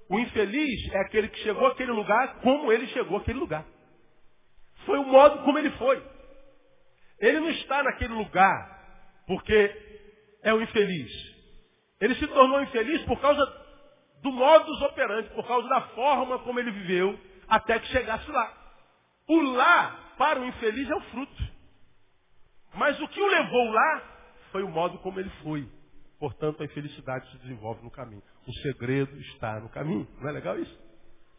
O 0.08 0.18
infeliz 0.18 0.90
é 0.94 1.00
aquele 1.00 1.28
que 1.28 1.38
chegou 1.40 1.66
àquele 1.66 1.92
lugar 1.92 2.40
como 2.40 2.72
ele 2.72 2.86
chegou 2.88 3.18
àquele 3.18 3.38
lugar. 3.38 3.66
Foi 4.86 4.98
o 4.98 5.04
modo 5.04 5.42
como 5.44 5.58
ele 5.58 5.70
foi. 5.72 6.02
Ele 7.20 7.40
não 7.40 7.50
está 7.50 7.82
naquele 7.82 8.14
lugar 8.14 8.78
porque 9.26 10.36
é 10.42 10.52
o 10.54 10.62
infeliz. 10.62 11.12
Ele 12.00 12.14
se 12.14 12.26
tornou 12.28 12.62
infeliz 12.62 13.02
por 13.02 13.20
causa 13.20 13.44
do 14.22 14.32
modus 14.32 14.80
operandi, 14.82 15.28
por 15.30 15.46
causa 15.46 15.68
da 15.68 15.80
forma 15.88 16.38
como 16.40 16.58
ele 16.58 16.70
viveu 16.70 17.18
até 17.48 17.78
que 17.78 17.86
chegasse 17.88 18.30
lá. 18.30 18.54
O 19.26 19.40
lá, 19.52 20.14
para 20.16 20.40
o 20.40 20.44
infeliz, 20.44 20.88
é 20.88 20.94
o 20.94 21.00
fruto. 21.02 21.48
Mas 22.74 22.98
o 23.00 23.08
que 23.08 23.20
o 23.20 23.26
levou 23.26 23.70
lá 23.70 24.02
foi 24.52 24.62
o 24.62 24.68
modo 24.68 24.98
como 24.98 25.18
ele 25.18 25.30
foi. 25.42 25.68
Portanto, 26.18 26.62
a 26.62 26.66
infelicidade 26.66 27.30
se 27.30 27.38
desenvolve 27.38 27.82
no 27.82 27.90
caminho. 27.90 28.22
O 28.46 28.52
segredo 28.54 29.16
está 29.20 29.60
no 29.60 29.68
caminho. 29.68 30.08
Não 30.20 30.28
é 30.28 30.32
legal 30.32 30.58
isso? 30.58 30.78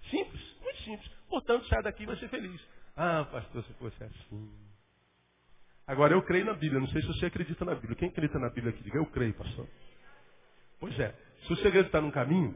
Simples, 0.09 0.57
muito 0.61 0.81
simples. 0.83 1.11
Portanto, 1.29 1.65
sai 1.67 1.81
daqui 1.83 2.03
e 2.03 2.05
vai 2.05 2.15
ser 2.17 2.29
feliz. 2.29 2.61
Ah, 2.95 3.25
pastor, 3.31 3.63
se 3.63 3.73
fosse 3.73 4.03
assim. 4.03 4.68
Agora, 5.89 6.13
eu 6.13 6.21
creio 6.21 6.45
na 6.45 6.53
Bíblia. 6.53 6.79
Não 6.79 6.87
sei 6.89 7.01
se 7.01 7.07
você 7.07 7.25
acredita 7.25 7.65
na 7.65 7.73
Bíblia. 7.73 7.95
Quem 7.95 8.09
acredita 8.09 8.37
na 8.37 8.49
Bíblia 8.51 8.71
aqui? 8.71 8.83
Diga, 8.83 8.99
eu 8.99 9.07
creio, 9.07 9.33
pastor. 9.33 9.67
Pois 10.79 10.97
é. 10.99 11.11
Se 11.47 11.55
segredo 11.63 11.87
está 11.87 11.99
no 11.99 12.11
caminho, 12.11 12.55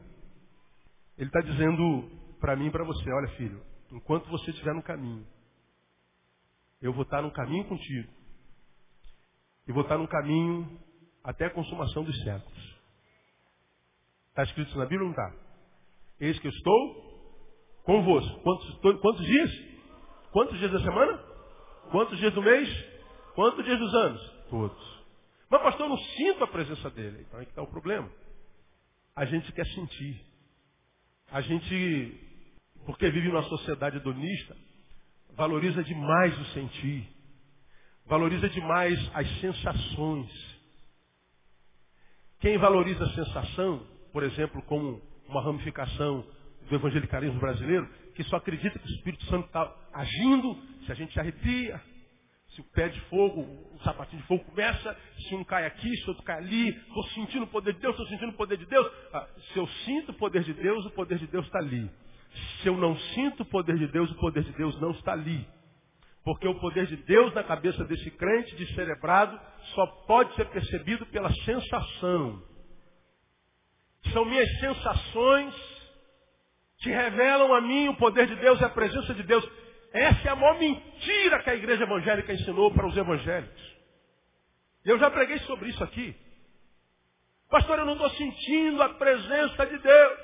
ele 1.18 1.28
está 1.28 1.40
dizendo 1.40 2.08
para 2.38 2.54
mim 2.54 2.68
e 2.68 2.70
para 2.70 2.84
você, 2.84 3.10
olha 3.10 3.26
filho, 3.30 3.60
enquanto 3.90 4.28
você 4.28 4.52
estiver 4.52 4.72
no 4.72 4.84
caminho, 4.84 5.26
eu 6.80 6.92
vou 6.92 7.02
estar 7.02 7.22
no 7.22 7.32
caminho 7.32 7.64
contigo. 7.64 8.08
E 9.66 9.72
vou 9.72 9.82
estar 9.82 9.98
no 9.98 10.06
caminho 10.06 10.78
até 11.24 11.46
a 11.46 11.50
consumação 11.50 12.04
dos 12.04 12.16
séculos. 12.22 12.78
Está 14.28 14.44
escrito 14.44 14.68
isso 14.68 14.78
na 14.78 14.86
Bíblia 14.86 15.08
ou 15.08 15.12
não 15.12 15.24
está? 15.24 15.36
Eis 16.20 16.38
que 16.38 16.46
eu 16.46 16.52
estou 16.52 17.82
convosco. 17.82 18.40
Quantos, 18.42 19.00
quantos 19.00 19.26
dias? 19.26 19.50
Quantos 20.30 20.56
dias 20.56 20.70
da 20.70 20.78
semana? 20.78 21.18
Quantos 21.90 22.16
dias 22.18 22.32
do 22.32 22.40
mês? 22.40 22.93
Quantos 23.34 23.64
dias 23.64 23.78
dos 23.78 23.94
anos? 23.94 24.30
Todos. 24.50 25.04
Mas 25.50 25.62
pastor, 25.62 25.86
eu 25.86 25.90
não 25.90 25.98
sinto 25.98 26.44
a 26.44 26.48
presença 26.48 26.90
dele. 26.90 27.24
Então 27.26 27.40
aí 27.40 27.46
que 27.46 27.52
está 27.52 27.62
o 27.62 27.66
problema. 27.66 28.10
A 29.14 29.24
gente 29.24 29.52
quer 29.52 29.66
sentir. 29.66 30.20
A 31.30 31.40
gente 31.40 32.20
porque 32.84 33.10
vive 33.10 33.28
numa 33.28 33.42
sociedade 33.44 33.96
hedonista, 33.96 34.56
valoriza 35.36 35.82
demais 35.82 36.38
o 36.38 36.44
sentir, 36.52 37.08
valoriza 38.06 38.48
demais 38.48 38.98
as 39.14 39.40
sensações. 39.40 40.30
Quem 42.40 42.58
valoriza 42.58 43.04
a 43.04 43.14
sensação, 43.14 43.86
por 44.12 44.22
exemplo, 44.22 44.62
como 44.62 45.00
uma 45.28 45.42
ramificação 45.42 46.24
do 46.68 46.74
evangelicalismo 46.74 47.40
brasileiro, 47.40 47.88
que 48.14 48.22
só 48.24 48.36
acredita 48.36 48.78
que 48.78 48.86
o 48.86 48.94
Espírito 48.96 49.24
Santo 49.26 49.46
está 49.46 49.74
agindo, 49.92 50.56
se 50.84 50.92
a 50.92 50.94
gente 50.94 51.18
arrepia, 51.18 51.80
se 52.54 52.60
o 52.60 52.64
pé 52.64 52.88
de 52.88 53.00
fogo, 53.02 53.40
o 53.40 53.78
sapatinho 53.82 54.22
de 54.22 54.28
fogo 54.28 54.44
começa, 54.44 54.96
se 55.18 55.34
um 55.34 55.42
cai 55.42 55.66
aqui, 55.66 55.96
se 55.96 56.08
outro 56.08 56.22
cai 56.22 56.38
ali, 56.38 56.68
estou 56.68 57.02
sentindo 57.08 57.44
o 57.44 57.48
poder 57.48 57.74
de 57.74 57.80
Deus, 57.80 57.94
estou 57.94 58.06
sentindo 58.08 58.30
o 58.30 58.36
poder 58.36 58.56
de 58.56 58.66
Deus. 58.66 58.90
Ah, 59.12 59.26
se 59.52 59.58
eu 59.58 59.66
sinto 59.84 60.12
o 60.12 60.14
poder 60.14 60.44
de 60.44 60.54
Deus, 60.54 60.86
o 60.86 60.90
poder 60.90 61.18
de 61.18 61.26
Deus 61.26 61.44
está 61.46 61.58
ali. 61.58 61.90
Se 62.62 62.68
eu 62.68 62.76
não 62.76 62.96
sinto 62.96 63.42
o 63.42 63.46
poder 63.46 63.76
de 63.76 63.88
Deus, 63.88 64.10
o 64.10 64.14
poder 64.16 64.44
de 64.44 64.52
Deus 64.52 64.80
não 64.80 64.92
está 64.92 65.12
ali. 65.12 65.46
Porque 66.24 66.46
o 66.46 66.58
poder 66.60 66.86
de 66.86 66.96
Deus 66.96 67.34
na 67.34 67.42
cabeça 67.42 67.84
desse 67.84 68.10
crente 68.12 68.54
descerebrado 68.54 69.38
só 69.74 69.86
pode 70.06 70.34
ser 70.36 70.46
percebido 70.46 71.04
pela 71.06 71.32
sensação. 71.44 72.42
São 74.12 74.24
minhas 74.24 74.48
sensações 74.60 75.54
que 76.78 76.90
revelam 76.90 77.52
a 77.52 77.60
mim 77.60 77.88
o 77.88 77.96
poder 77.96 78.26
de 78.26 78.36
Deus 78.36 78.60
e 78.60 78.64
a 78.64 78.70
presença 78.70 79.12
de 79.12 79.22
Deus. 79.24 79.44
Essa 79.94 80.28
é 80.28 80.32
a 80.32 80.34
maior 80.34 80.58
mentira 80.58 81.40
que 81.44 81.50
a 81.50 81.54
igreja 81.54 81.84
evangélica 81.84 82.32
ensinou 82.32 82.72
para 82.72 82.84
os 82.84 82.96
evangélicos. 82.96 83.74
Eu 84.84 84.98
já 84.98 85.08
preguei 85.08 85.38
sobre 85.40 85.70
isso 85.70 85.84
aqui. 85.84 86.16
Pastor, 87.48 87.78
eu 87.78 87.86
não 87.86 87.92
estou 87.92 88.10
sentindo 88.10 88.82
a 88.82 88.88
presença 88.88 89.64
de 89.64 89.78
Deus. 89.78 90.18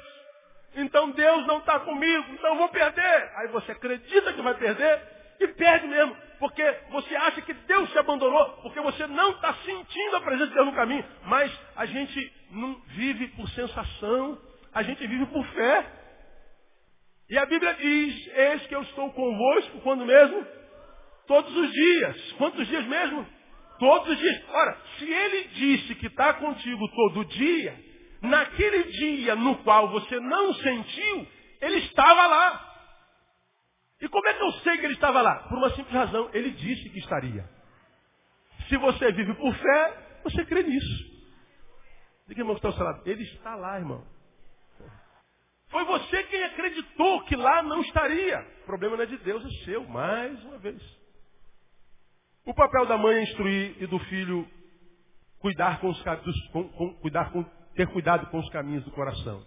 Então 0.75 1.13
Deus 1.13 1.47
não 1.47 1.59
está 1.59 1.79
comigo, 1.79 2.27
então 2.33 2.51
eu 2.51 2.57
vou 2.57 2.69
perder. 2.71 3.33
Aí 3.37 3.47
você 3.53 3.71
acredita 3.71 4.33
que 4.33 4.43
vai 4.43 4.55
perder 4.55 5.03
e 5.39 5.47
perde 5.47 5.87
mesmo. 5.87 6.17
Porque 6.41 6.65
você 6.91 7.15
acha 7.15 7.41
que 7.43 7.55
Deus 7.55 7.91
te 7.93 7.99
abandonou, 7.99 8.45
porque 8.63 8.81
você 8.81 9.07
não 9.07 9.31
está 9.31 9.55
sentindo 9.55 10.17
a 10.17 10.21
presença 10.21 10.49
de 10.49 10.55
Deus 10.55 10.67
no 10.67 10.75
caminho. 10.75 11.05
Mas 11.27 11.57
a 11.77 11.87
gente 11.87 12.33
não 12.51 12.75
vive 12.89 13.29
por 13.29 13.49
sensação, 13.51 14.37
a 14.75 14.83
gente 14.83 15.07
vive 15.07 15.27
por 15.27 15.47
fé. 15.47 16.00
E 17.31 17.38
a 17.38 17.47
Bíblia 17.47 17.73
diz, 17.75 18.27
eis 18.35 18.66
que 18.66 18.75
eu 18.75 18.83
estou 18.83 19.12
convosco 19.12 19.81
quando 19.83 20.05
mesmo? 20.05 20.45
Todos 21.29 21.57
os 21.57 21.73
dias. 21.73 22.33
Quantos 22.33 22.66
dias 22.66 22.85
mesmo? 22.87 23.25
Todos 23.79 24.09
os 24.09 24.19
dias. 24.19 24.43
Ora, 24.49 24.77
se 24.99 25.09
ele 25.09 25.45
disse 25.49 25.95
que 25.95 26.09
está 26.09 26.35
contigo 26.35 26.88
todo 26.88 27.25
dia, 27.27 27.79
naquele 28.21 28.83
dia 28.83 29.37
no 29.37 29.57
qual 29.62 29.88
você 29.90 30.19
não 30.19 30.53
sentiu, 30.55 31.27
ele 31.61 31.77
estava 31.79 32.27
lá. 32.27 32.66
E 34.01 34.09
como 34.09 34.27
é 34.27 34.35
que 34.35 34.43
eu 34.43 34.53
sei 34.64 34.79
que 34.79 34.87
ele 34.87 34.95
estava 34.95 35.23
lá? 35.23 35.37
Por 35.49 35.57
uma 35.57 35.71
simples 35.71 35.95
razão, 35.95 36.31
ele 36.33 36.51
disse 36.51 36.90
que 36.90 36.99
estaria. 36.99 37.49
Se 38.69 38.77
você 38.77 39.12
vive 39.12 39.35
por 39.35 39.55
fé, 39.55 40.21
você 40.25 40.45
crê 40.47 40.64
nisso. 40.64 41.11
Diga, 42.27 42.40
irmão, 42.40 42.57
que 42.57 42.59
está 42.59 42.69
ao 42.69 42.75
seu 42.75 42.85
lado. 42.85 43.03
Ele 43.07 43.23
está 43.23 43.55
lá, 43.55 43.79
irmão. 43.79 44.05
Foi 45.71 45.85
você 45.85 46.25
quem 46.25 46.43
acreditou 46.45 47.23
que 47.25 47.37
lá 47.37 47.63
não 47.63 47.81
estaria. 47.81 48.41
O 48.63 48.67
problema 48.67 48.97
não 48.97 49.05
é 49.05 49.07
de 49.07 49.17
Deus, 49.19 49.45
é 49.45 49.65
seu, 49.65 49.85
mais 49.85 50.43
uma 50.45 50.59
vez. 50.59 50.83
O 52.45 52.53
papel 52.53 52.87
da 52.87 52.99
mãe 52.99 53.19
é 53.19 53.23
instruir 53.23 53.77
e 53.81 53.87
do 53.87 53.99
filho 54.01 54.49
cuidar 55.39 55.81
com 55.81 55.89
os 55.89 56.03
com, 56.53 56.69
com, 56.71 56.95
cuidar 56.95 57.31
com, 57.31 57.45
ter 57.75 57.87
cuidado 57.89 58.27
com 58.31 58.41
os 58.41 58.49
caminhos 58.51 58.85
do 58.85 58.91
coração. 58.91 59.47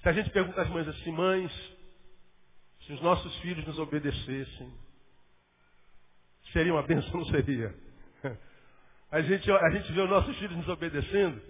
Se 0.00 0.08
a 0.08 0.12
gente 0.12 0.30
pergunta 0.30 0.62
às 0.62 0.68
mães 0.70 0.88
assim, 0.88 1.12
mães, 1.12 1.52
se 2.86 2.92
os 2.94 3.02
nossos 3.02 3.36
filhos 3.40 3.66
nos 3.66 3.78
obedecessem, 3.78 4.72
seria 6.52 6.72
uma 6.72 6.82
bênção 6.82 7.10
não 7.12 7.26
seria? 7.26 7.74
A 9.10 9.22
gente, 9.22 9.48
a 9.48 9.70
gente 9.70 9.92
vê 9.92 10.00
os 10.00 10.10
nossos 10.10 10.36
filhos 10.38 10.56
nos 10.56 10.66
obedecendo 10.66 11.40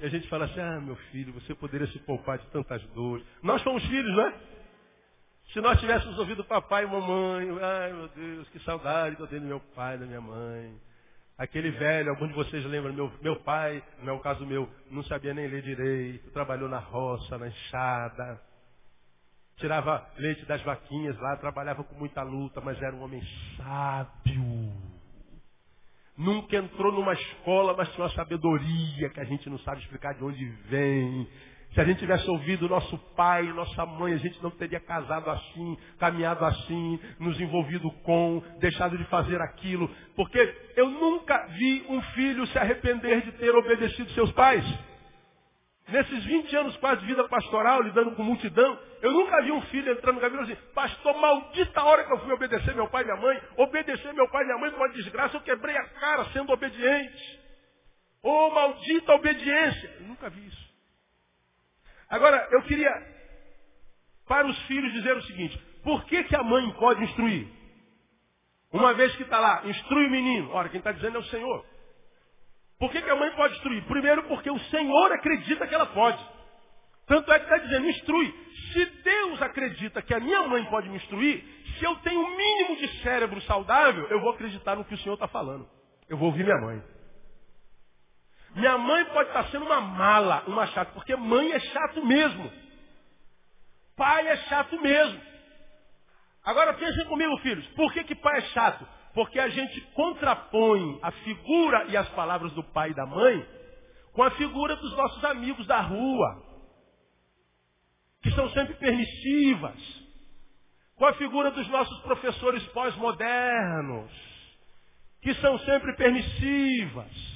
e 0.00 0.06
a 0.06 0.08
gente 0.08 0.26
fala 0.28 0.46
assim, 0.46 0.60
ah, 0.60 0.80
meu 0.80 0.96
filho, 1.12 1.32
você 1.34 1.54
poderia 1.54 1.86
se 1.88 1.98
poupar 2.00 2.38
de 2.38 2.46
tantas 2.46 2.82
dores. 2.88 3.24
Nós 3.42 3.60
somos 3.62 3.84
filhos, 3.84 4.16
não 4.16 4.26
é? 4.26 4.34
Se 5.52 5.60
nós 5.60 5.78
tivéssemos 5.78 6.18
ouvido 6.18 6.42
papai 6.44 6.84
e 6.84 6.86
mamãe, 6.86 7.48
ai 7.60 7.92
meu 7.92 8.08
Deus, 8.08 8.48
que 8.48 8.58
saudade 8.60 9.16
que 9.16 9.22
eu 9.22 9.26
tenho 9.26 9.42
do 9.42 9.48
meu 9.48 9.60
pai, 9.74 9.98
da 9.98 10.06
minha 10.06 10.20
mãe. 10.20 10.74
Aquele 11.36 11.70
velho, 11.70 12.10
algum 12.10 12.28
de 12.28 12.34
vocês 12.34 12.64
lembram, 12.64 12.94
meu, 12.94 13.12
meu 13.20 13.36
pai, 13.40 13.82
não 14.02 14.14
é 14.14 14.16
o 14.16 14.20
caso 14.20 14.46
meu, 14.46 14.68
não 14.90 15.02
sabia 15.04 15.34
nem 15.34 15.48
ler 15.48 15.62
direito, 15.62 16.30
trabalhou 16.30 16.68
na 16.68 16.78
roça, 16.78 17.36
na 17.36 17.48
enxada, 17.48 18.40
tirava 19.56 20.06
leite 20.16 20.46
das 20.46 20.62
vaquinhas 20.62 21.18
lá, 21.18 21.36
trabalhava 21.36 21.84
com 21.84 21.94
muita 21.94 22.22
luta, 22.22 22.60
mas 22.60 22.80
era 22.80 22.94
um 22.96 23.02
homem 23.02 23.22
sábio. 23.56 24.99
Nunca 26.16 26.56
entrou 26.56 26.92
numa 26.92 27.14
escola, 27.14 27.74
mas 27.76 27.88
tinha 27.90 28.04
uma 28.04 28.14
sabedoria 28.14 29.08
que 29.10 29.20
a 29.20 29.24
gente 29.24 29.48
não 29.48 29.58
sabe 29.60 29.80
explicar 29.80 30.14
de 30.14 30.24
onde 30.24 30.44
vem. 30.68 31.26
Se 31.72 31.80
a 31.80 31.84
gente 31.84 32.00
tivesse 32.00 32.28
ouvido 32.28 32.68
nosso 32.68 32.98
pai, 33.14 33.44
nossa 33.52 33.86
mãe, 33.86 34.12
a 34.12 34.16
gente 34.16 34.42
não 34.42 34.50
teria 34.50 34.80
casado 34.80 35.30
assim, 35.30 35.78
caminhado 36.00 36.44
assim, 36.44 36.98
nos 37.18 37.40
envolvido 37.40 37.90
com, 38.02 38.42
deixado 38.58 38.98
de 38.98 39.04
fazer 39.04 39.40
aquilo. 39.40 39.88
Porque 40.16 40.54
eu 40.76 40.90
nunca 40.90 41.46
vi 41.46 41.86
um 41.88 42.02
filho 42.02 42.44
se 42.48 42.58
arrepender 42.58 43.22
de 43.22 43.32
ter 43.32 43.54
obedecido 43.54 44.10
seus 44.10 44.32
pais. 44.32 44.64
Nesses 45.90 46.24
20 46.24 46.56
anos 46.56 46.76
quase 46.76 47.00
de 47.00 47.06
vida 47.06 47.26
pastoral, 47.28 47.82
lidando 47.82 48.14
com 48.14 48.22
multidão, 48.22 48.78
eu 49.02 49.10
nunca 49.12 49.42
vi 49.42 49.50
um 49.50 49.62
filho 49.62 49.92
entrando 49.92 50.16
no 50.16 50.20
caminho 50.20 50.42
assim, 50.42 50.56
pastor, 50.74 51.16
maldita 51.18 51.82
hora 51.82 52.04
que 52.04 52.12
eu 52.12 52.18
fui 52.20 52.32
obedecer 52.32 52.74
meu 52.74 52.88
pai 52.88 53.02
e 53.02 53.06
minha 53.06 53.16
mãe, 53.16 53.42
obedecer 53.56 54.12
meu 54.14 54.28
pai 54.28 54.42
e 54.42 54.46
minha 54.46 54.58
mãe 54.58 54.70
com 54.70 54.76
uma 54.76 54.90
desgraça, 54.90 55.36
eu 55.36 55.40
quebrei 55.40 55.76
a 55.76 55.84
cara 55.84 56.24
sendo 56.32 56.52
obediente. 56.52 57.40
Oh, 58.22 58.50
maldita 58.50 59.14
obediência. 59.14 59.96
Eu 60.00 60.06
nunca 60.06 60.28
vi 60.28 60.46
isso. 60.46 60.70
Agora, 62.08 62.46
eu 62.50 62.62
queria, 62.62 62.90
para 64.28 64.46
os 64.46 64.58
filhos, 64.66 64.92
dizer 64.92 65.16
o 65.16 65.22
seguinte: 65.22 65.58
por 65.82 66.04
que, 66.04 66.24
que 66.24 66.36
a 66.36 66.42
mãe 66.42 66.70
pode 66.72 67.02
instruir? 67.04 67.48
Uma 68.72 68.94
vez 68.94 69.14
que 69.16 69.22
está 69.22 69.40
lá, 69.40 69.62
instrui 69.64 70.06
o 70.06 70.10
menino. 70.10 70.50
Ora, 70.52 70.68
quem 70.68 70.78
está 70.78 70.92
dizendo 70.92 71.16
é 71.16 71.20
o 71.20 71.24
Senhor. 71.24 71.66
Por 72.80 72.90
que, 72.90 73.02
que 73.02 73.10
a 73.10 73.14
mãe 73.14 73.30
pode 73.32 73.54
instruir? 73.56 73.84
Primeiro, 73.84 74.22
porque 74.22 74.50
o 74.50 74.58
Senhor 74.58 75.12
acredita 75.12 75.66
que 75.66 75.74
ela 75.74 75.86
pode. 75.86 76.18
Tanto 77.06 77.30
é 77.30 77.38
que 77.38 77.44
está 77.44 77.58
dizendo, 77.58 77.86
instrui. 77.86 78.34
Se 78.72 78.86
Deus 78.86 79.42
acredita 79.42 80.00
que 80.00 80.14
a 80.14 80.18
minha 80.18 80.48
mãe 80.48 80.64
pode 80.64 80.88
me 80.88 80.96
instruir, 80.96 81.44
se 81.78 81.84
eu 81.84 81.94
tenho 81.96 82.18
um 82.18 82.36
mínimo 82.36 82.76
de 82.76 82.88
cérebro 83.02 83.38
saudável, 83.42 84.06
eu 84.08 84.20
vou 84.22 84.30
acreditar 84.30 84.76
no 84.76 84.84
que 84.84 84.94
o 84.94 84.98
Senhor 84.98 85.14
está 85.14 85.28
falando. 85.28 85.68
Eu 86.08 86.16
vou 86.16 86.28
ouvir 86.28 86.42
minha 86.42 86.58
mãe. 86.58 86.82
Minha 88.54 88.78
mãe 88.78 89.04
pode 89.06 89.28
estar 89.28 89.44
sendo 89.50 89.66
uma 89.66 89.80
mala, 89.82 90.42
uma 90.46 90.66
chata, 90.68 90.92
porque 90.92 91.14
mãe 91.14 91.52
é 91.52 91.60
chato 91.60 92.04
mesmo. 92.06 92.50
Pai 93.94 94.26
é 94.26 94.36
chato 94.36 94.80
mesmo. 94.80 95.20
Agora 96.42 96.72
pensem 96.72 97.04
comigo, 97.04 97.36
filhos. 97.38 97.66
Por 97.74 97.92
que, 97.92 98.04
que 98.04 98.14
pai 98.14 98.38
é 98.38 98.42
chato? 98.52 98.88
Porque 99.14 99.38
a 99.38 99.48
gente 99.48 99.80
contrapõe 99.92 100.98
a 101.02 101.10
figura 101.10 101.84
e 101.88 101.96
as 101.96 102.08
palavras 102.10 102.52
do 102.52 102.62
pai 102.62 102.90
e 102.90 102.94
da 102.94 103.06
mãe 103.06 103.60
com 104.12 104.22
a 104.22 104.30
figura 104.32 104.76
dos 104.76 104.96
nossos 104.96 105.24
amigos 105.24 105.66
da 105.66 105.80
rua, 105.80 106.42
que 108.22 108.30
são 108.32 108.48
sempre 108.50 108.74
permissivas, 108.74 110.00
com 110.96 111.06
a 111.06 111.14
figura 111.14 111.50
dos 111.50 111.66
nossos 111.68 111.98
professores 112.02 112.62
pós-modernos, 112.68 114.10
que 115.22 115.34
são 115.34 115.58
sempre 115.60 115.94
permissivas. 115.96 117.30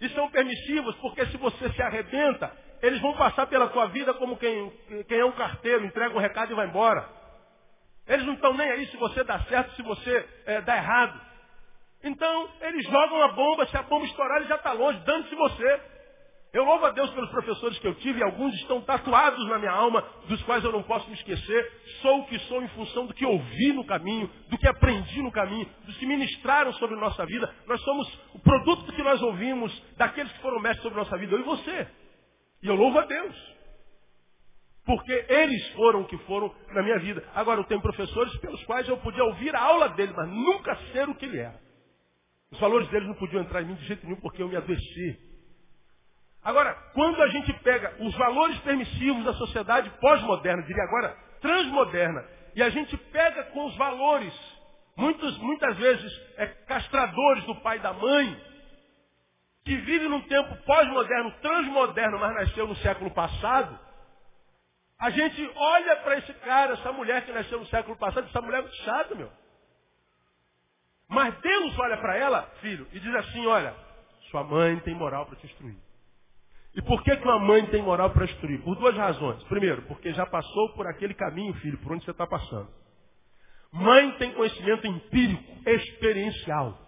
E 0.00 0.08
são 0.10 0.28
permissivos 0.30 0.96
porque 0.96 1.24
se 1.26 1.36
você 1.36 1.72
se 1.72 1.82
arrebenta, 1.82 2.54
eles 2.82 3.00
vão 3.00 3.16
passar 3.16 3.46
pela 3.46 3.68
tua 3.68 3.86
vida 3.86 4.12
como 4.14 4.36
quem, 4.36 4.70
quem 5.08 5.20
é 5.20 5.24
um 5.24 5.32
carteiro, 5.32 5.86
entrega 5.86 6.14
um 6.14 6.20
recado 6.20 6.52
e 6.52 6.56
vai 6.56 6.66
embora. 6.66 7.21
Eles 8.06 8.26
não 8.26 8.34
estão 8.34 8.54
nem 8.54 8.70
aí 8.70 8.86
se 8.86 8.96
você 8.96 9.22
dá 9.24 9.40
certo, 9.40 9.74
se 9.76 9.82
você 9.82 10.28
é, 10.46 10.60
dá 10.62 10.76
errado. 10.76 11.20
Então, 12.02 12.48
eles 12.60 12.84
jogam 12.86 13.22
a 13.22 13.28
bomba, 13.28 13.66
se 13.66 13.76
a 13.76 13.82
bomba 13.82 14.04
estourar, 14.06 14.38
ele 14.38 14.48
já 14.48 14.56
está 14.56 14.72
longe, 14.72 14.98
dando-se 15.00 15.34
você. 15.34 15.80
Eu 16.52 16.64
louvo 16.64 16.84
a 16.84 16.90
Deus 16.90 17.08
pelos 17.10 17.30
professores 17.30 17.78
que 17.78 17.86
eu 17.86 17.94
tive, 17.94 18.18
e 18.18 18.22
alguns 18.22 18.52
estão 18.56 18.82
tatuados 18.82 19.48
na 19.48 19.58
minha 19.58 19.70
alma, 19.70 20.04
dos 20.28 20.42
quais 20.42 20.62
eu 20.62 20.72
não 20.72 20.82
posso 20.82 21.08
me 21.08 21.14
esquecer. 21.14 21.72
Sou 22.02 22.20
o 22.20 22.26
que 22.26 22.38
sou 22.40 22.62
em 22.62 22.68
função 22.68 23.06
do 23.06 23.14
que 23.14 23.24
ouvi 23.24 23.72
no 23.72 23.86
caminho, 23.86 24.28
do 24.48 24.58
que 24.58 24.68
aprendi 24.68 25.22
no 25.22 25.32
caminho, 25.32 25.66
dos 25.86 25.96
que 25.96 26.04
ministraram 26.04 26.72
sobre 26.74 26.96
nossa 26.96 27.24
vida. 27.24 27.54
Nós 27.66 27.80
somos 27.82 28.06
o 28.34 28.38
produto 28.40 28.82
do 28.82 28.92
que 28.92 29.02
nós 29.02 29.22
ouvimos, 29.22 29.72
daqueles 29.96 30.30
que 30.32 30.42
foram 30.42 30.60
mestres 30.60 30.82
sobre 30.82 30.98
nossa 30.98 31.16
vida, 31.16 31.34
eu 31.34 31.40
e 31.40 31.44
você. 31.44 31.88
E 32.62 32.66
eu 32.66 32.74
louvo 32.74 32.98
a 32.98 33.06
Deus. 33.06 33.61
Porque 34.84 35.12
eles 35.28 35.68
foram 35.74 36.02
o 36.02 36.06
que 36.06 36.18
foram 36.18 36.52
na 36.72 36.82
minha 36.82 36.98
vida. 36.98 37.22
Agora, 37.34 37.60
eu 37.60 37.64
tenho 37.64 37.80
professores 37.80 38.36
pelos 38.38 38.62
quais 38.64 38.88
eu 38.88 38.96
podia 38.98 39.22
ouvir 39.24 39.54
a 39.54 39.60
aula 39.62 39.90
dele, 39.90 40.12
mas 40.16 40.28
nunca 40.28 40.74
ser 40.92 41.08
o 41.08 41.14
que 41.14 41.24
ele 41.24 41.38
era. 41.38 41.60
Os 42.50 42.58
valores 42.58 42.88
deles 42.88 43.08
não 43.08 43.14
podiam 43.14 43.42
entrar 43.42 43.62
em 43.62 43.66
mim 43.66 43.74
de 43.74 43.86
jeito 43.86 44.04
nenhum, 44.04 44.20
porque 44.20 44.42
eu 44.42 44.48
me 44.48 44.56
adoeci. 44.56 45.18
Agora, 46.44 46.74
quando 46.92 47.22
a 47.22 47.28
gente 47.28 47.52
pega 47.60 47.96
os 48.00 48.14
valores 48.16 48.58
permissivos 48.60 49.24
da 49.24 49.32
sociedade 49.34 49.88
pós-moderna, 50.00 50.62
diria 50.64 50.82
agora 50.82 51.16
transmoderna, 51.40 52.24
e 52.54 52.62
a 52.62 52.68
gente 52.68 52.96
pega 52.96 53.44
com 53.44 53.64
os 53.66 53.76
valores, 53.76 54.34
muitos, 54.96 55.38
muitas 55.38 55.76
vezes 55.78 56.12
é, 56.36 56.46
castradores 56.46 57.44
do 57.44 57.56
pai 57.62 57.78
e 57.78 57.80
da 57.80 57.92
mãe, 57.92 58.36
que 59.64 59.76
vive 59.76 60.08
num 60.08 60.20
tempo 60.22 60.56
pós-moderno, 60.64 61.32
transmoderno, 61.40 62.18
mas 62.18 62.34
nasceu 62.34 62.66
no 62.66 62.76
século 62.76 63.10
passado, 63.12 63.78
a 65.02 65.10
gente 65.10 65.52
olha 65.56 65.96
para 65.96 66.18
esse 66.18 66.32
cara, 66.34 66.74
essa 66.74 66.92
mulher 66.92 67.26
que 67.26 67.32
nasceu 67.32 67.58
no 67.58 67.66
século 67.66 67.96
passado, 67.96 68.24
essa 68.28 68.40
mulher 68.40 68.58
é 68.58 68.62
muito 68.62 68.76
chata, 68.84 69.16
meu. 69.16 69.28
Mas 71.08 71.36
Deus 71.40 71.76
olha 71.76 71.96
para 71.96 72.16
ela, 72.16 72.42
filho, 72.60 72.86
e 72.92 73.00
diz 73.00 73.12
assim, 73.16 73.44
olha, 73.46 73.74
sua 74.30 74.44
mãe 74.44 74.78
tem 74.78 74.94
moral 74.94 75.26
para 75.26 75.34
te 75.34 75.46
instruir. 75.46 75.76
E 76.76 76.82
por 76.82 77.02
que, 77.02 77.16
que 77.16 77.24
uma 77.24 77.40
mãe 77.40 77.66
tem 77.66 77.82
moral 77.82 78.10
para 78.10 78.26
instruir? 78.26 78.62
Por 78.62 78.76
duas 78.76 78.96
razões. 78.96 79.42
Primeiro, 79.44 79.82
porque 79.88 80.12
já 80.12 80.24
passou 80.24 80.72
por 80.74 80.86
aquele 80.86 81.14
caminho, 81.14 81.52
filho, 81.54 81.78
por 81.78 81.90
onde 81.90 82.04
você 82.04 82.12
está 82.12 82.24
passando. 82.24 82.70
Mãe 83.72 84.08
tem 84.18 84.32
conhecimento 84.34 84.86
empírico, 84.86 85.68
experiencial. 85.68 86.78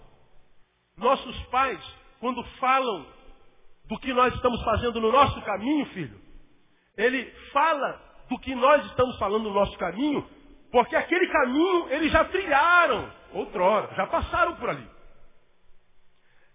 Nossos 0.96 1.36
pais, 1.46 1.80
quando 2.20 2.44
falam 2.60 3.06
do 3.86 3.98
que 3.98 4.14
nós 4.14 4.32
estamos 4.36 4.62
fazendo 4.62 5.00
no 5.00 5.10
nosso 5.10 5.42
caminho, 5.42 5.84
filho, 5.86 6.24
ele 6.96 7.28
fala 7.52 8.03
do 8.28 8.38
que 8.38 8.54
nós 8.54 8.84
estamos 8.86 9.18
falando 9.18 9.44
no 9.44 9.54
nosso 9.54 9.76
caminho, 9.78 10.28
porque 10.70 10.96
aquele 10.96 11.26
caminho 11.28 11.88
eles 11.90 12.10
já 12.10 12.24
trilharam 12.24 13.10
outrora, 13.32 13.94
já 13.94 14.06
passaram 14.06 14.56
por 14.56 14.70
ali. 14.70 14.88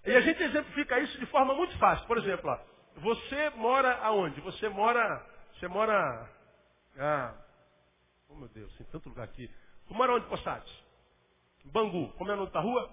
E 0.06 0.16
a 0.16 0.22
gente 0.22 0.42
exemplifica 0.42 1.00
isso 1.00 1.18
de 1.20 1.26
forma 1.28 1.54
muito 1.54 1.78
fácil. 1.78 2.06
Por 2.08 2.18
exemplo, 2.18 2.50
ó, 2.50 2.58
você 3.02 3.50
mora 3.52 3.98
aonde? 4.02 4.42
Você 4.42 4.68
mora. 4.70 5.26
Você 5.54 5.68
mora. 5.68 6.30
Ah, 6.98 7.34
oh 8.30 8.36
meu 8.36 8.48
Deus, 8.50 8.76
tem 8.78 8.88
tanto 8.88 9.10
lugar 9.10 9.26
aqui. 9.26 9.50
Tu 9.88 9.94
mora 9.94 10.14
onde, 10.14 10.26
Poçates? 10.28 10.74
Bangu. 11.66 12.12
Como 12.14 12.32
é 12.32 12.34
o 12.34 12.38
nome 12.38 12.52
da 12.52 12.60
rua? 12.60 12.90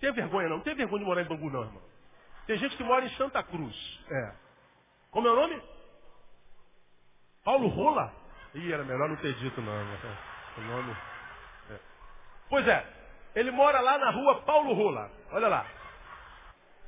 Tem 0.00 0.12
vergonha 0.12 0.48
não? 0.48 0.56
Não 0.56 0.64
tem 0.64 0.74
vergonha 0.74 1.00
de 1.00 1.04
morar 1.04 1.22
em 1.22 1.28
Bangu 1.28 1.50
não, 1.50 1.62
irmão. 1.62 1.82
Tem 2.46 2.58
gente 2.58 2.76
que 2.76 2.84
mora 2.84 3.04
em 3.04 3.10
Santa 3.16 3.42
Cruz. 3.42 4.04
É. 4.10 4.34
Como 5.10 5.26
é 5.26 5.30
o 5.30 5.36
nome? 5.36 5.62
Paulo 7.46 7.68
Rola? 7.68 8.12
Ih, 8.54 8.72
era 8.72 8.82
melhor 8.82 9.08
não 9.08 9.14
ter 9.18 9.32
dito 9.34 9.62
não. 9.62 9.72
O 9.72 10.60
nome. 10.62 10.96
É. 11.70 11.78
Pois 12.50 12.66
é. 12.66 12.84
Ele 13.36 13.52
mora 13.52 13.80
lá 13.80 13.96
na 13.98 14.10
rua 14.10 14.42
Paulo 14.42 14.74
Rola. 14.74 15.08
Olha 15.30 15.46
lá. 15.46 15.64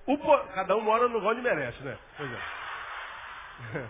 Po... 0.05 0.19
Cada 0.55 0.75
um 0.77 0.81
mora 0.81 1.09
no 1.09 1.25
onde 1.25 1.41
merece, 1.41 1.81
né? 1.85 1.97
Pois 2.17 2.33
é. 2.33 2.39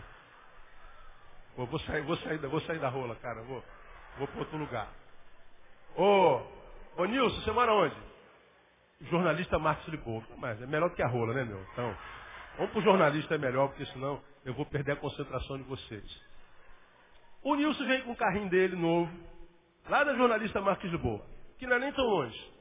Pô, 1.57 1.65
vou 1.65 1.81
sair, 1.81 2.03
vou 2.03 2.17
sair, 2.19 2.39
vou 2.39 2.61
sair 2.61 2.79
da 2.79 2.91
rola, 2.91 3.17
cara. 3.17 3.41
Vou, 3.43 3.65
vou 4.19 4.29
para 4.29 4.41
outro 4.41 4.59
lugar. 4.59 4.89
Ô, 5.97 6.43
ô 6.99 7.05
Nilson, 7.07 7.41
você 7.41 7.51
mora 7.51 7.73
onde? 7.73 7.97
Jornalista 9.11 9.59
Marcos 9.59 9.89
Liboa. 9.89 10.23
Mas 10.37 10.61
é 10.61 10.67
melhor 10.67 10.91
do 10.91 10.97
que 10.97 11.03
a 11.03 11.09
rola, 11.09 11.33
né, 11.33 11.45
meu? 11.45 11.63
Então, 11.73 11.97
vamos 12.59 12.73
pro 12.73 12.83
jornalista 12.83 13.37
é 13.37 13.39
melhor, 13.39 13.69
porque 13.69 13.87
senão 13.87 14.23
eu 14.45 14.53
vou 14.53 14.67
perder 14.67 14.93
a 14.93 14.97
concentração 14.97 15.57
de 15.57 15.65
vocês. 15.65 16.28
O 17.43 17.55
Nilson 17.55 17.85
vem 17.87 18.03
com 18.03 18.13
o 18.13 18.17
carrinho 18.17 18.51
dele 18.51 18.77
novo, 18.77 19.11
lá 19.89 20.05
da 20.05 20.15
jornalista 20.15 20.61
Marcos 20.61 20.91
Lisboa. 20.91 21.25
que 21.59 21.67
não 21.67 21.77
é 21.77 21.79
nem 21.81 21.93
tão 21.93 22.05
longe. 22.05 22.53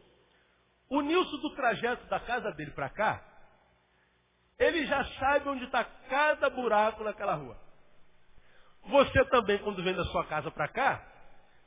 O 0.89 1.01
Nilson 1.01 1.37
do 1.37 1.55
trajeto 1.55 2.05
da 2.07 2.19
casa 2.19 2.51
dele 2.53 2.71
para 2.71 2.89
cá, 2.89 3.21
ele 4.57 4.85
já 4.85 5.03
sabe 5.19 5.49
onde 5.49 5.65
está 5.65 5.83
cada 5.83 6.49
buraco 6.49 7.03
naquela 7.03 7.35
rua. 7.35 7.57
Você 8.85 9.25
também, 9.25 9.59
quando 9.59 9.83
vem 9.83 9.93
da 9.93 10.05
sua 10.05 10.25
casa 10.25 10.49
para 10.49 10.67
cá, 10.67 11.05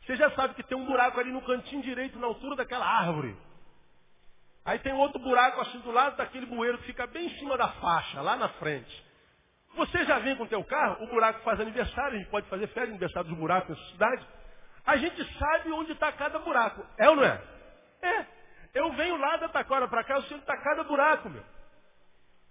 você 0.03 0.17
já 0.17 0.31
sabe 0.33 0.55
que 0.55 0.63
tem 0.63 0.77
um 0.77 0.87
buraco 0.87 1.21
ali 1.21 1.31
no 1.31 1.43
cantinho 1.43 1.83
direito, 1.83 2.19
na 2.19 2.27
altura 2.27 2.57
daquela 2.57 2.87
árvore. 2.87 3.37
Aí 4.65 4.79
tem 4.79 4.93
outro 4.93 5.19
buraco 5.21 5.61
assim 5.61 5.79
do 5.81 5.91
lado 5.91 6.17
daquele 6.17 6.47
bueiro 6.47 6.79
que 6.79 6.85
fica 6.85 7.07
bem 7.07 7.27
em 7.27 7.39
cima 7.39 7.57
da 7.57 7.69
faixa, 7.69 8.21
lá 8.21 8.37
na 8.37 8.49
frente. 8.51 9.10
Você 9.77 10.05
já 10.05 10.19
vem 10.19 10.37
com 10.37 10.45
o 10.45 10.49
teu 10.49 10.65
carro, 10.65 11.05
o 11.05 11.07
buraco 11.07 11.41
faz 11.41 11.61
aniversário, 11.61 12.17
a 12.17 12.19
gente 12.19 12.31
pode 12.31 12.49
fazer 12.49 12.67
festa 12.69 12.91
aniversário 12.91 13.29
dos 13.29 13.39
buracos 13.39 13.71
nessa 13.71 13.91
cidade. 13.93 14.27
A 14.85 14.97
gente 14.97 15.39
sabe 15.39 15.71
onde 15.73 15.93
está 15.93 16.11
cada 16.13 16.39
buraco. 16.41 16.85
É 16.99 17.09
ou 17.09 17.17
não 17.17 17.25
é? 17.25 17.41
É. 18.03 18.27
Eu 18.75 18.93
venho 18.93 19.17
lá 19.17 19.37
da 19.37 19.49
Taquara 19.49 19.89
para 19.89 20.05
cá, 20.05 20.15
eu 20.15 20.23
sei 20.23 20.37
onde 20.37 20.45
está 20.45 20.57
cada 20.57 20.83
buraco, 20.85 21.29
meu. 21.29 21.43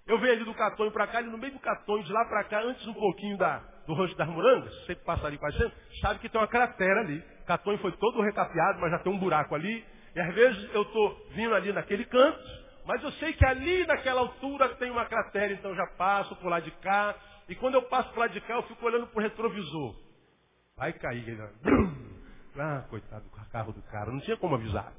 Eu 0.08 0.17
venho 0.17 0.34
ali 0.34 0.43
do 0.43 0.53
Catonho 0.55 0.91
para 0.91 1.08
cá, 1.08 1.19
ali 1.19 1.29
no 1.29 1.38
meio 1.38 1.53
do 1.53 1.60
Catonho, 1.60 2.03
de 2.03 2.12
lá 2.12 2.25
para 2.25 2.43
cá, 2.45 2.62
antes 2.62 2.86
um 2.88 2.93
pouquinho 2.93 3.38
da, 3.38 3.62
do 3.86 3.93
Rosto 3.93 4.17
das 4.17 4.27
Morangas, 4.27 4.73
que 4.86 4.95
passa 4.95 5.27
ali 5.27 5.38
quase 5.38 5.71
sabe 6.01 6.19
que 6.19 6.29
tem 6.29 6.41
uma 6.41 6.47
cratera 6.47 7.01
ali. 7.01 7.21
Catonho 7.45 7.77
foi 7.77 7.91
todo 7.91 8.21
recapeado, 8.21 8.79
mas 8.79 8.91
já 8.91 8.99
tem 8.99 9.13
um 9.13 9.19
buraco 9.19 9.53
ali. 9.53 9.86
E 10.15 10.19
às 10.19 10.34
vezes 10.34 10.73
eu 10.73 10.82
estou 10.82 11.27
vindo 11.32 11.53
ali 11.53 11.71
naquele 11.71 12.05
canto, 12.05 12.39
mas 12.89 13.04
eu 13.04 13.12
sei 13.12 13.34
que 13.34 13.45
ali 13.45 13.86
naquela 13.86 14.21
altura 14.21 14.67
tem 14.69 14.89
uma 14.89 15.06
cratera, 15.06 15.54
então 15.54 15.75
já 15.75 15.86
passo 15.95 16.36
por 16.38 16.49
lá 16.49 16.60
de 16.60 16.71
cá. 16.71 17.15
E 17.47 17.54
quando 17.54 17.75
eu 17.75 17.84
passo 17.84 18.10
por 18.10 18.21
lá 18.21 18.25
de 18.25 18.41
cá, 18.41 18.56
eu 18.56 18.63
fico 18.63 18.84
olhando 18.84 19.06
para 19.06 19.19
o 19.19 19.21
retrovisor. 19.21 19.95
Vai 20.75 20.91
cair. 20.93 21.38
Ah, 22.58 22.84
coitado 22.89 23.23
do 23.23 23.30
carro 23.52 23.71
do 23.71 23.82
cara. 23.84 24.12
Não 24.12 24.19
tinha 24.21 24.36
como 24.36 24.56
avisar. 24.56 24.91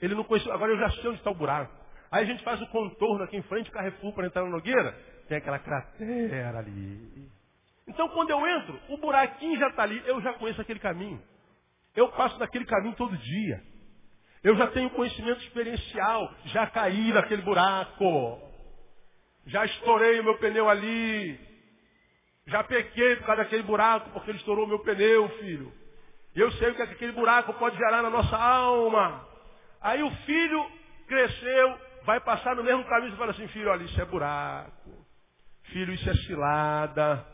Ele 0.00 0.14
não 0.14 0.24
conhecia. 0.24 0.52
Agora 0.52 0.72
eu 0.72 0.78
já 0.78 0.90
sei 0.92 1.08
onde 1.08 1.18
está 1.18 1.30
o 1.30 1.34
buraco. 1.34 1.72
Aí 2.10 2.24
a 2.24 2.26
gente 2.26 2.42
faz 2.42 2.60
o 2.62 2.66
contorno 2.68 3.22
aqui 3.22 3.36
em 3.36 3.42
frente, 3.42 3.70
Carrefour 3.70 4.14
para 4.14 4.26
entrar 4.26 4.42
na 4.42 4.48
Nogueira. 4.48 4.92
Tem 5.28 5.36
aquela 5.36 5.58
cratera 5.58 6.58
ali. 6.58 7.30
Então 7.86 8.08
quando 8.08 8.30
eu 8.30 8.44
entro, 8.44 8.80
o 8.88 8.96
buraquinho 8.96 9.58
já 9.58 9.68
está 9.68 9.82
ali. 9.82 10.02
Eu 10.06 10.22
já 10.22 10.32
conheço 10.32 10.60
aquele 10.62 10.80
caminho. 10.80 11.22
Eu 11.94 12.08
passo 12.12 12.38
daquele 12.38 12.64
caminho 12.64 12.96
todo 12.96 13.14
dia. 13.18 13.62
Eu 14.46 14.54
já 14.54 14.68
tenho 14.68 14.88
conhecimento 14.90 15.42
experiencial. 15.42 16.32
Já 16.44 16.68
caí 16.68 17.12
naquele 17.12 17.42
buraco. 17.42 18.40
Já 19.44 19.64
estourei 19.64 20.20
o 20.20 20.24
meu 20.24 20.38
pneu 20.38 20.68
ali. 20.68 21.36
Já 22.46 22.62
pequei 22.62 23.16
por 23.16 23.26
causa 23.26 23.42
daquele 23.42 23.64
buraco 23.64 24.08
porque 24.10 24.30
ele 24.30 24.38
estourou 24.38 24.64
o 24.64 24.68
meu 24.68 24.78
pneu, 24.78 25.28
filho. 25.40 25.72
Eu 26.32 26.52
sei 26.52 26.70
o 26.70 26.76
que 26.76 26.82
aquele 26.82 27.10
buraco 27.10 27.54
pode 27.54 27.76
gerar 27.76 28.02
na 28.02 28.10
nossa 28.10 28.36
alma. 28.36 29.26
Aí 29.80 30.00
o 30.00 30.10
filho 30.24 30.70
cresceu, 31.08 31.78
vai 32.04 32.20
passar 32.20 32.54
no 32.54 32.62
mesmo 32.62 32.84
caminho 32.84 33.14
e 33.14 33.16
fala 33.16 33.32
assim, 33.32 33.48
filho, 33.48 33.68
olha, 33.68 33.82
isso 33.82 34.00
é 34.00 34.04
buraco. 34.04 35.06
Filho, 35.72 35.92
isso 35.92 36.08
é 36.08 36.14
cilada. 36.18 37.26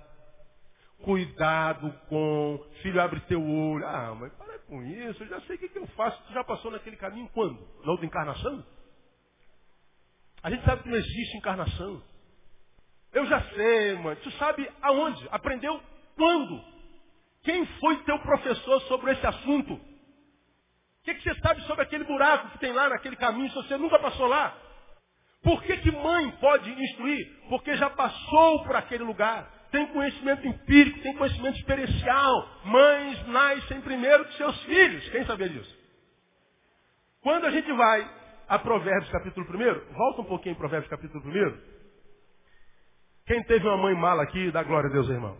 Cuidado 1.04 1.92
com. 2.08 2.58
Filho, 2.80 3.02
abre 3.02 3.20
teu 3.28 3.42
olho. 3.46 3.86
Ah, 3.86 4.16
mas 4.18 4.32
para 4.32 4.51
com 4.72 4.82
isso, 4.82 5.22
eu 5.22 5.28
já 5.28 5.40
sei 5.42 5.56
o 5.56 5.58
que, 5.58 5.68
que 5.68 5.78
eu 5.78 5.86
faço. 5.88 6.18
Tu 6.22 6.32
já 6.32 6.42
passou 6.42 6.70
naquele 6.70 6.96
caminho 6.96 7.28
quando? 7.34 7.60
Na 7.84 7.92
outra 7.92 8.06
encarnação? 8.06 8.64
A 10.42 10.50
gente 10.50 10.64
sabe 10.64 10.82
que 10.82 10.88
não 10.88 10.96
existe 10.96 11.36
encarnação. 11.36 12.02
Eu 13.12 13.26
já 13.26 13.42
sei, 13.50 13.96
mãe. 13.96 14.16
Tu 14.16 14.30
sabe 14.32 14.66
aonde? 14.80 15.28
Aprendeu 15.30 15.78
quando? 16.16 16.64
Quem 17.42 17.66
foi 17.66 18.02
teu 18.04 18.18
professor 18.20 18.80
sobre 18.82 19.12
esse 19.12 19.26
assunto? 19.26 19.74
O 19.74 21.04
que, 21.04 21.16
que, 21.16 21.22
você 21.22 21.38
sabe 21.40 21.60
sobre 21.64 21.82
aquele 21.82 22.04
buraco 22.04 22.48
que 22.52 22.58
tem 22.58 22.72
lá 22.72 22.88
naquele 22.88 23.16
caminho 23.16 23.50
se 23.50 23.56
você 23.56 23.76
nunca 23.76 23.98
passou 23.98 24.26
lá? 24.26 24.56
Por 25.42 25.62
que, 25.64 25.76
que 25.76 25.90
mãe 25.90 26.30
pode 26.40 26.70
instruir? 26.70 27.46
Porque 27.50 27.76
já 27.76 27.90
passou 27.90 28.64
por 28.64 28.74
aquele 28.74 29.04
lugar. 29.04 29.51
Tem 29.72 29.86
conhecimento 29.86 30.46
empírico, 30.46 31.00
tem 31.00 31.16
conhecimento 31.16 31.58
experiencial. 31.58 32.60
Mães 32.66 33.26
nascem 33.28 33.80
primeiro 33.80 34.26
que 34.26 34.36
seus 34.36 34.62
filhos. 34.64 35.08
Quem 35.08 35.24
sabia 35.24 35.48
disso? 35.48 35.76
Quando 37.22 37.46
a 37.46 37.50
gente 37.50 37.72
vai 37.72 38.06
a 38.48 38.58
Provérbios 38.58 39.10
capítulo 39.10 39.46
1, 39.48 39.94
volta 39.94 40.20
um 40.20 40.24
pouquinho 40.26 40.52
em 40.52 40.58
Provérbios 40.58 40.90
capítulo 40.90 41.24
1. 41.26 41.58
Quem 43.26 43.42
teve 43.44 43.66
uma 43.66 43.78
mãe 43.78 43.94
mala 43.94 44.24
aqui, 44.24 44.50
dá 44.50 44.62
glória 44.62 44.90
a 44.90 44.92
Deus, 44.92 45.08
irmão. 45.08 45.38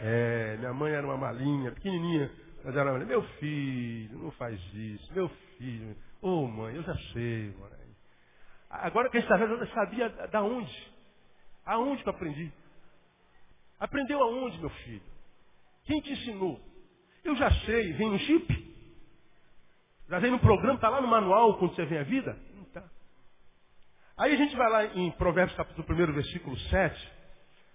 É, 0.00 0.56
minha 0.58 0.72
mãe 0.72 0.92
era 0.92 1.06
uma 1.06 1.16
malinha, 1.16 1.70
pequenininha, 1.70 2.28
mas 2.64 2.74
era. 2.74 2.92
Meu 2.98 3.22
filho, 3.38 4.18
não 4.18 4.32
faz 4.32 4.60
isso. 4.74 5.14
Meu 5.14 5.28
filho, 5.56 5.96
ô 6.20 6.42
oh, 6.42 6.46
mãe, 6.48 6.74
eu 6.74 6.82
já 6.82 6.94
sei, 7.12 7.54
mãe. 7.56 7.70
Agora 8.68 9.08
que 9.08 9.16
a 9.16 9.20
gente 9.20 9.30
está 9.30 9.36
vendo, 9.36 9.60
eu 9.60 9.66
sabia 9.68 10.08
da 10.08 10.42
onde. 10.42 10.92
Aonde 11.64 12.02
que 12.02 12.08
eu 12.08 12.12
aprendi? 12.12 12.52
Aprendeu 13.78 14.22
aonde, 14.22 14.58
meu 14.58 14.70
filho? 14.70 15.02
Quem 15.84 16.00
te 16.00 16.12
ensinou? 16.12 16.60
Eu 17.24 17.36
já 17.36 17.50
sei, 17.50 17.92
vem 17.92 18.10
no 18.10 18.18
chip? 18.18 18.66
Já 20.08 20.18
vem 20.18 20.30
no 20.30 20.38
programa, 20.38 20.74
está 20.74 20.88
lá 20.88 21.00
no 21.00 21.08
manual 21.08 21.58
quando 21.58 21.74
você 21.74 21.84
vem 21.84 21.98
a 21.98 22.04
vida? 22.04 22.38
Não 22.54 22.64
tá. 22.64 22.84
Aí 24.16 24.32
a 24.32 24.36
gente 24.36 24.56
vai 24.56 24.70
lá 24.70 24.84
em 24.86 25.10
Provérbios 25.12 25.56
capítulo 25.56 25.86
1, 25.88 26.12
versículo 26.12 26.56
7. 26.56 27.12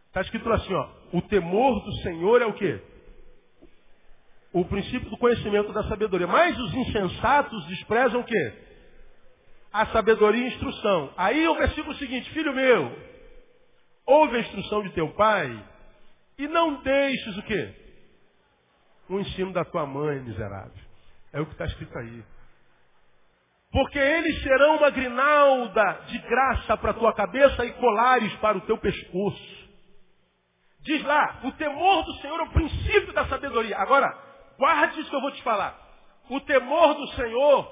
Está 0.08 0.22
escrito 0.22 0.52
assim, 0.52 0.74
ó, 0.74 0.90
o 1.14 1.22
temor 1.22 1.84
do 1.84 1.92
Senhor 2.02 2.42
é 2.42 2.46
o 2.46 2.54
quê? 2.54 2.82
O 4.52 4.66
princípio 4.66 5.10
do 5.10 5.18
conhecimento 5.18 5.72
da 5.72 5.84
sabedoria. 5.84 6.28
Mas 6.28 6.58
os 6.58 6.74
insensatos 6.74 7.66
desprezam 7.68 8.22
o 8.22 8.24
quê? 8.24 8.54
A 9.72 9.86
sabedoria 9.88 10.42
e 10.42 10.46
a 10.46 10.48
instrução. 10.50 11.14
Aí 11.16 11.48
o 11.48 11.56
versículo 11.56 11.96
seguinte, 11.96 12.30
filho 12.32 12.54
meu, 12.54 12.94
ouve 14.06 14.38
a 14.38 14.42
instrução 14.42 14.84
de 14.84 14.90
teu 14.90 15.10
pai 15.14 15.71
e 16.42 16.48
não 16.48 16.82
deixes 16.82 17.38
o 17.38 17.44
quê? 17.44 17.76
O 19.10 19.20
ensino 19.20 19.54
da 19.54 19.64
tua 19.64 19.86
mãe, 19.86 20.20
miserável. 20.22 20.72
É 21.32 21.40
o 21.40 21.46
que 21.46 21.52
está 21.52 21.66
escrito 21.66 21.98
aí. 21.98 22.24
Porque 23.72 24.00
eles 24.00 24.42
serão 24.42 24.78
uma 24.78 24.90
grinalda 24.90 26.02
de 26.08 26.18
graça 26.20 26.76
para 26.78 26.92
a 26.92 26.94
tua 26.94 27.14
cabeça 27.14 27.66
e 27.66 27.72
colares 27.74 28.34
para 28.38 28.58
o 28.58 28.62
teu 28.62 28.78
pescoço. 28.78 29.70
Diz 30.82 31.04
lá, 31.04 31.42
o 31.44 31.52
temor 31.54 32.04
do 32.04 32.14
Senhor 32.16 32.40
é 32.40 32.44
o 32.44 32.52
princípio 32.52 33.14
da 33.14 33.28
sabedoria. 33.28 33.78
Agora, 33.78 34.12
guarde 34.58 35.00
isso 35.00 35.10
que 35.10 35.16
eu 35.16 35.22
vou 35.22 35.32
te 35.32 35.44
falar. 35.44 35.80
O 36.28 36.40
temor 36.42 36.96
do 36.96 37.08
Senhor 37.10 37.72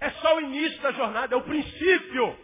é 0.00 0.10
só 0.10 0.36
o 0.36 0.40
início 0.40 0.80
da 0.80 0.92
jornada, 0.92 1.34
é 1.34 1.38
o 1.38 1.42
princípio. 1.42 2.36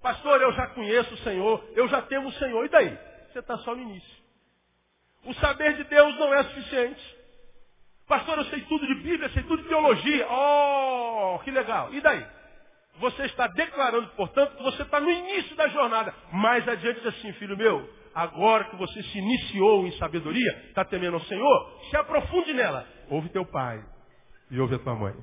Pastor, 0.00 0.40
eu 0.40 0.52
já 0.52 0.68
conheço 0.68 1.12
o 1.12 1.18
Senhor, 1.18 1.68
eu 1.74 1.88
já 1.88 2.02
temo 2.02 2.28
o 2.28 2.32
Senhor. 2.34 2.64
E 2.64 2.68
daí? 2.68 2.98
Você 3.32 3.40
está 3.40 3.58
só 3.58 3.74
no 3.74 3.82
início. 3.82 4.17
O 5.24 5.34
saber 5.34 5.76
de 5.76 5.84
Deus 5.84 6.18
não 6.18 6.32
é 6.34 6.42
suficiente. 6.44 7.18
Pastor, 8.06 8.38
eu 8.38 8.44
sei 8.46 8.62
tudo 8.62 8.86
de 8.86 8.94
Bíblia, 8.96 9.28
sei 9.30 9.42
tudo 9.42 9.62
de 9.62 9.68
teologia. 9.68 10.26
Oh, 10.30 11.38
que 11.44 11.50
legal. 11.50 11.92
E 11.92 12.00
daí? 12.00 12.26
Você 12.98 13.24
está 13.26 13.46
declarando, 13.48 14.08
portanto, 14.16 14.56
que 14.56 14.62
você 14.62 14.82
está 14.82 14.98
no 14.98 15.10
início 15.10 15.54
da 15.54 15.68
jornada. 15.68 16.14
Mais 16.32 16.66
adiante 16.66 17.06
assim, 17.06 17.32
filho 17.34 17.56
meu, 17.56 17.88
agora 18.14 18.64
que 18.64 18.76
você 18.76 19.02
se 19.02 19.18
iniciou 19.18 19.86
em 19.86 19.92
sabedoria, 19.92 20.64
está 20.68 20.84
temendo 20.84 21.14
ao 21.14 21.20
Senhor, 21.22 21.80
se 21.90 21.96
aprofunde 21.96 22.52
nela. 22.54 22.86
Ouve 23.10 23.28
teu 23.28 23.44
pai 23.44 23.84
e 24.50 24.58
ouve 24.58 24.74
a 24.74 24.78
tua 24.78 24.94
mãe. 24.94 25.14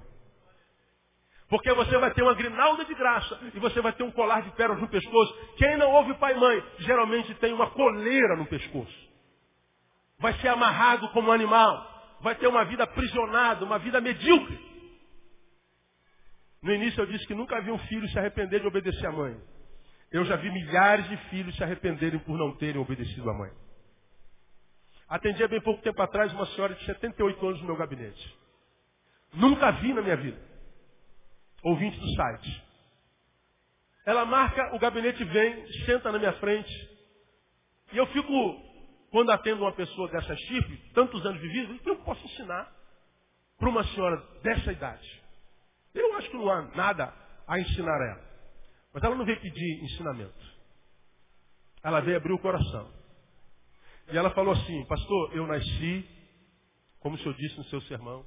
Porque 1.49 1.71
você 1.73 1.97
vai 1.97 2.11
ter 2.11 2.23
uma 2.23 2.33
grinalda 2.33 2.85
de 2.85 2.93
graça 2.95 3.39
e 3.53 3.59
você 3.59 3.81
vai 3.81 3.93
ter 3.93 4.03
um 4.03 4.11
colar 4.11 4.41
de 4.41 4.51
pérolas 4.51 4.81
no 4.81 4.87
pescoço. 4.87 5.55
Quem 5.57 5.77
não 5.77 5.91
ouve 5.91 6.13
pai 6.15 6.33
e 6.33 6.39
mãe, 6.39 6.63
geralmente 6.79 7.33
tem 7.35 7.53
uma 7.53 7.69
coleira 7.71 8.35
no 8.35 8.45
pescoço. 8.45 9.05
Vai 10.25 10.33
ser 10.39 10.47
amarrado 10.47 11.07
como 11.09 11.29
um 11.29 11.31
animal. 11.31 12.17
Vai 12.19 12.33
ter 12.33 12.47
uma 12.47 12.65
vida 12.65 12.83
aprisionada, 12.83 13.63
uma 13.63 13.77
vida 13.77 14.01
medíocre. 14.01 14.57
No 16.63 16.73
início 16.73 16.99
eu 16.99 17.05
disse 17.05 17.27
que 17.27 17.35
nunca 17.35 17.61
vi 17.61 17.69
um 17.69 17.77
filho 17.77 18.09
se 18.09 18.17
arrepender 18.17 18.59
de 18.59 18.65
obedecer 18.65 19.05
à 19.05 19.11
mãe. 19.11 19.39
Eu 20.11 20.25
já 20.25 20.35
vi 20.35 20.49
milhares 20.49 21.07
de 21.09 21.15
filhos 21.29 21.55
se 21.55 21.63
arrependerem 21.63 22.17
por 22.21 22.35
não 22.39 22.57
terem 22.57 22.81
obedecido 22.81 23.29
à 23.29 23.35
mãe. 23.35 23.51
Atendi 25.07 25.43
há 25.43 25.47
bem 25.47 25.61
pouco 25.61 25.83
tempo 25.83 26.01
atrás 26.01 26.33
uma 26.33 26.47
senhora 26.47 26.73
de 26.73 26.83
78 26.85 27.45
anos 27.45 27.61
no 27.61 27.67
meu 27.67 27.75
gabinete. 27.75 28.35
Nunca 29.31 29.73
vi 29.73 29.93
na 29.93 30.01
minha 30.01 30.17
vida. 30.17 30.41
Ouvinte 31.61 31.99
do 31.99 32.15
site. 32.15 32.63
Ela 34.07 34.25
marca, 34.25 34.75
o 34.75 34.79
gabinete 34.79 35.23
vem, 35.23 35.71
senta 35.85 36.11
na 36.11 36.17
minha 36.17 36.33
frente. 36.33 36.73
E 37.93 37.97
eu 37.97 38.07
fico, 38.07 38.64
quando 39.11 39.31
atendo 39.31 39.61
uma 39.61 39.71
pessoa 39.71 40.09
dessa 40.09 40.35
chip, 40.35 40.77
tantos 40.93 41.25
anos 41.25 41.41
de 41.41 41.47
vida, 41.47 41.73
o 41.73 41.79
que 41.79 41.89
eu 41.89 41.97
posso 41.97 42.23
ensinar 42.25 42.73
para 43.57 43.69
uma 43.69 43.83
senhora 43.85 44.17
dessa 44.41 44.71
idade? 44.71 45.23
Eu 45.93 46.15
acho 46.15 46.29
que 46.29 46.37
não 46.37 46.49
há 46.49 46.61
nada 46.75 47.13
a 47.47 47.59
ensinar 47.59 48.01
a 48.01 48.11
ela. 48.11 48.25
Mas 48.93 49.03
ela 49.03 49.15
não 49.15 49.25
veio 49.25 49.39
pedir 49.39 49.83
ensinamento. 49.83 50.55
Ela 51.83 52.01
veio 52.01 52.17
abrir 52.17 52.33
o 52.33 52.39
coração. 52.39 52.91
E 54.11 54.17
ela 54.17 54.29
falou 54.31 54.53
assim, 54.53 54.85
pastor, 54.85 55.35
eu 55.35 55.47
nasci, 55.47 56.07
como 56.99 57.15
o 57.15 57.19
senhor 57.19 57.35
disse 57.35 57.57
no 57.57 57.63
seu 57.65 57.81
sermão, 57.83 58.25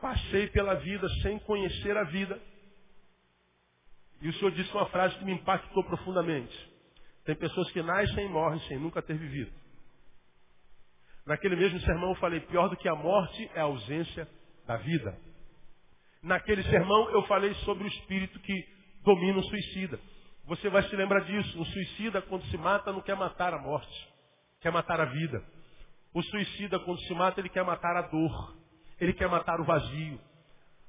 passei 0.00 0.48
pela 0.48 0.74
vida 0.74 1.08
sem 1.22 1.38
conhecer 1.40 1.96
a 1.96 2.04
vida. 2.04 2.40
E 4.20 4.28
o 4.28 4.32
Senhor 4.34 4.50
disse 4.52 4.70
uma 4.72 4.86
frase 4.86 5.16
que 5.18 5.24
me 5.24 5.32
impactou 5.32 5.84
profundamente. 5.84 6.75
Tem 7.26 7.34
pessoas 7.34 7.70
que 7.72 7.82
nascem 7.82 8.26
e 8.26 8.28
morrem 8.28 8.60
sem 8.60 8.78
nunca 8.78 9.02
ter 9.02 9.18
vivido. 9.18 9.52
Naquele 11.26 11.56
mesmo 11.56 11.80
sermão 11.80 12.10
eu 12.10 12.16
falei, 12.16 12.40
pior 12.40 12.68
do 12.68 12.76
que 12.76 12.88
a 12.88 12.94
morte 12.94 13.50
é 13.54 13.60
a 13.60 13.64
ausência 13.64 14.28
da 14.66 14.76
vida. 14.76 15.18
Naquele 16.22 16.62
sermão 16.64 17.10
eu 17.10 17.22
falei 17.24 17.52
sobre 17.56 17.84
o 17.84 17.88
espírito 17.88 18.38
que 18.38 18.54
domina 19.02 19.38
o 19.38 19.42
suicida. 19.42 19.98
Você 20.44 20.70
vai 20.70 20.82
se 20.84 20.94
lembrar 20.94 21.20
disso. 21.24 21.60
O 21.60 21.64
suicida, 21.64 22.22
quando 22.22 22.44
se 22.46 22.56
mata, 22.56 22.92
não 22.92 23.00
quer 23.00 23.16
matar 23.16 23.52
a 23.52 23.58
morte, 23.58 24.08
quer 24.60 24.70
matar 24.70 25.00
a 25.00 25.06
vida. 25.06 25.42
O 26.14 26.22
suicida, 26.22 26.78
quando 26.78 27.00
se 27.02 27.14
mata, 27.14 27.40
ele 27.40 27.48
quer 27.48 27.64
matar 27.64 27.96
a 27.96 28.02
dor, 28.02 28.56
ele 29.00 29.12
quer 29.12 29.28
matar 29.28 29.60
o 29.60 29.64
vazio. 29.64 30.20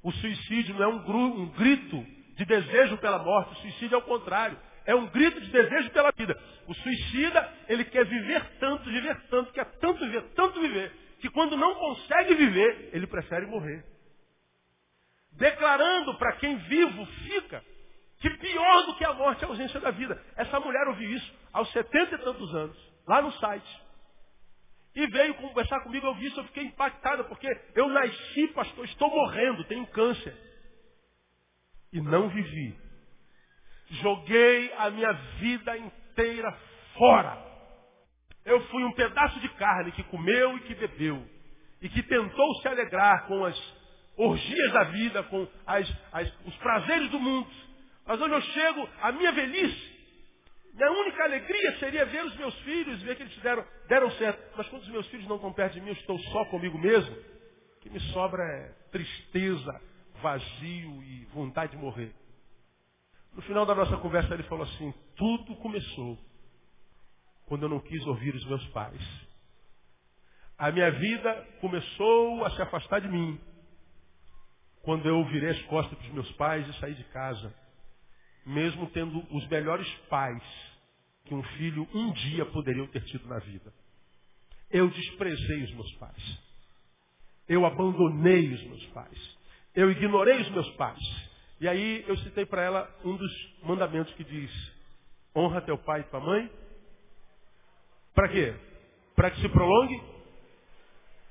O 0.04 0.12
suicídio 0.12 0.76
não 0.76 0.84
é 0.84 0.88
um, 0.88 1.50
grito 1.50 2.06
de 2.36 2.46
desejo 2.46 2.98
pela 2.98 3.18
morte, 3.18 3.54
o 3.54 3.62
suicídio 3.62 3.96
é 3.96 3.98
o 3.98 4.04
contrário. 4.04 4.58
É 4.88 4.96
um 4.96 5.06
grito 5.08 5.42
de 5.42 5.52
desejo 5.52 5.92
pela 5.92 6.12
vida. 6.14 6.34
O 6.66 6.74
suicida, 6.74 7.54
ele 7.68 7.84
quer 7.84 8.06
viver 8.06 8.42
tanto, 8.58 8.86
viver 8.86 9.20
tanto, 9.30 9.52
quer 9.52 9.66
tanto 9.80 10.00
viver, 10.06 10.22
tanto 10.34 10.62
viver, 10.62 10.92
que 11.20 11.30
quando 11.30 11.58
não 11.58 11.76
consegue 11.76 12.34
viver, 12.36 12.92
ele 12.94 13.06
prefere 13.06 13.46
morrer. 13.48 13.84
Declarando 15.34 16.18
para 16.18 16.38
quem 16.38 16.56
vivo 16.56 17.06
fica, 17.06 17.62
que 18.20 18.30
pior 18.30 18.86
do 18.86 18.96
que 18.96 19.04
a 19.04 19.14
morte 19.14 19.44
é 19.44 19.46
a 19.46 19.50
ausência 19.50 19.80
da 19.82 19.92
vida. 19.92 20.24
Essa 20.38 20.58
mulher 20.58 20.88
ouviu 20.88 21.12
isso 21.12 21.34
aos 21.52 21.70
setenta 21.74 22.16
e 22.16 22.20
tantos 22.20 22.56
anos, 22.56 22.78
lá 23.06 23.22
no 23.22 23.34
site. 23.34 23.82
E 24.96 25.06
veio 25.08 25.36
conversar 25.36 25.82
comigo, 25.82 26.08
eu 26.08 26.16
vi 26.16 26.28
isso, 26.28 26.40
eu 26.40 26.46
fiquei 26.46 26.64
impactada, 26.64 27.26
porque 27.26 27.48
eu 27.76 27.90
nasci, 27.90 28.48
pastor, 28.54 28.86
estou 28.86 29.10
morrendo, 29.10 29.66
tenho 29.66 29.86
câncer. 29.88 30.34
E 31.92 32.00
não 32.00 32.30
vivi. 32.30 32.87
Joguei 33.90 34.74
a 34.78 34.90
minha 34.90 35.12
vida 35.40 35.78
inteira 35.78 36.52
fora. 36.98 37.38
Eu 38.46 38.62
fui 38.68 38.84
um 38.84 38.94
pedaço 38.94 39.40
de 39.40 39.50
carne 39.50 39.92
que 39.92 40.04
comeu 40.04 40.58
e 40.58 40.62
que 40.62 40.76
bebeu. 40.76 41.26
E 41.82 41.90
que 41.90 42.02
tentou 42.04 42.56
se 42.62 42.68
alegrar 42.68 43.28
com 43.28 43.46
as 43.46 43.78
orgias 44.18 44.74
da 44.74 44.84
vida, 44.86 45.24
com 45.24 45.48
as, 45.66 45.94
as, 46.12 46.34
os 46.46 46.56
prazeres 46.58 47.10
do 47.10 47.20
mundo. 47.20 47.48
Mas 48.06 48.20
hoje 48.20 48.34
eu 48.34 48.42
chego, 48.42 48.90
a 49.02 49.12
minha 49.12 49.32
velhice, 49.32 49.98
minha 50.74 50.92
única 50.92 51.24
alegria 51.24 51.78
seria 51.80 52.06
ver 52.06 52.24
os 52.24 52.36
meus 52.36 52.56
filhos, 52.60 53.02
ver 53.02 53.16
que 53.16 53.24
eles 53.24 53.38
deram, 53.38 53.66
deram 53.88 54.12
certo. 54.12 54.40
Mas 54.56 54.68
quando 54.70 54.84
os 54.84 54.90
meus 54.90 55.08
filhos 55.08 55.28
não 55.28 55.36
estão 55.36 55.52
perto 55.52 55.74
de 55.74 55.82
mim, 55.82 55.90
eu 55.90 55.94
estou 55.94 56.18
só 56.20 56.46
comigo 56.46 56.78
mesmo, 56.78 57.16
o 57.16 57.80
que 57.82 57.90
me 57.90 58.00
sobra 58.12 58.44
é 58.44 58.90
tristeza, 58.92 59.82
vazio 60.22 61.04
e 61.04 61.26
vontade 61.34 61.72
de 61.72 61.78
morrer. 61.78 62.14
No 63.38 63.44
final 63.44 63.68
da 63.68 63.76
nossa 63.76 63.96
conversa 63.98 64.34
ele 64.34 64.44
falou 64.44 64.66
assim, 64.66 64.92
tudo 65.16 65.56
começou 65.58 66.18
quando 67.46 67.64
eu 67.64 67.70
não 67.70 67.80
quis 67.80 68.06
ouvir 68.08 68.34
os 68.34 68.44
meus 68.46 68.66
pais. 68.70 69.00
A 70.58 70.72
minha 70.72 70.90
vida 70.90 71.48
começou 71.62 72.44
a 72.44 72.50
se 72.50 72.62
afastar 72.64 73.00
de 73.00 73.08
mim. 73.08 73.40
Quando 74.82 75.08
eu 75.08 75.24
virei 75.26 75.52
as 75.52 75.62
costas 75.66 75.96
para 75.98 76.08
os 76.08 76.14
meus 76.14 76.32
pais 76.32 76.68
e 76.68 76.80
saí 76.80 76.96
de 76.96 77.04
casa 77.06 77.54
mesmo 78.44 78.88
tendo 78.88 79.20
os 79.30 79.48
melhores 79.50 79.88
pais 80.10 80.42
que 81.26 81.36
um 81.36 81.44
filho 81.44 81.88
um 81.94 82.14
dia 82.14 82.46
poderia 82.46 82.88
ter 82.88 83.04
tido 83.04 83.28
na 83.28 83.38
vida. 83.40 83.72
Eu 84.72 84.90
desprezei 84.90 85.64
os 85.64 85.74
meus 85.74 85.92
pais. 85.96 86.40
Eu 87.48 87.66
abandonei 87.66 88.52
os 88.52 88.64
meus 88.64 88.86
pais. 88.88 89.38
Eu 89.76 89.92
ignorei 89.92 90.42
os 90.42 90.50
meus 90.50 90.70
pais. 90.72 91.27
E 91.60 91.68
aí 91.68 92.06
eu 92.08 92.18
citei 92.18 92.46
para 92.46 92.62
ela 92.62 92.96
um 93.04 93.16
dos 93.16 93.32
mandamentos 93.64 94.14
que 94.14 94.24
diz: 94.24 94.52
honra 95.36 95.62
teu 95.62 95.78
pai 95.78 96.02
e 96.02 96.04
tua 96.06 96.20
mãe. 96.20 96.52
Para 98.14 98.30
quê? 98.30 98.56
Para 99.16 99.32
que 99.32 99.42
se 99.42 99.50
prolongue 99.50 100.02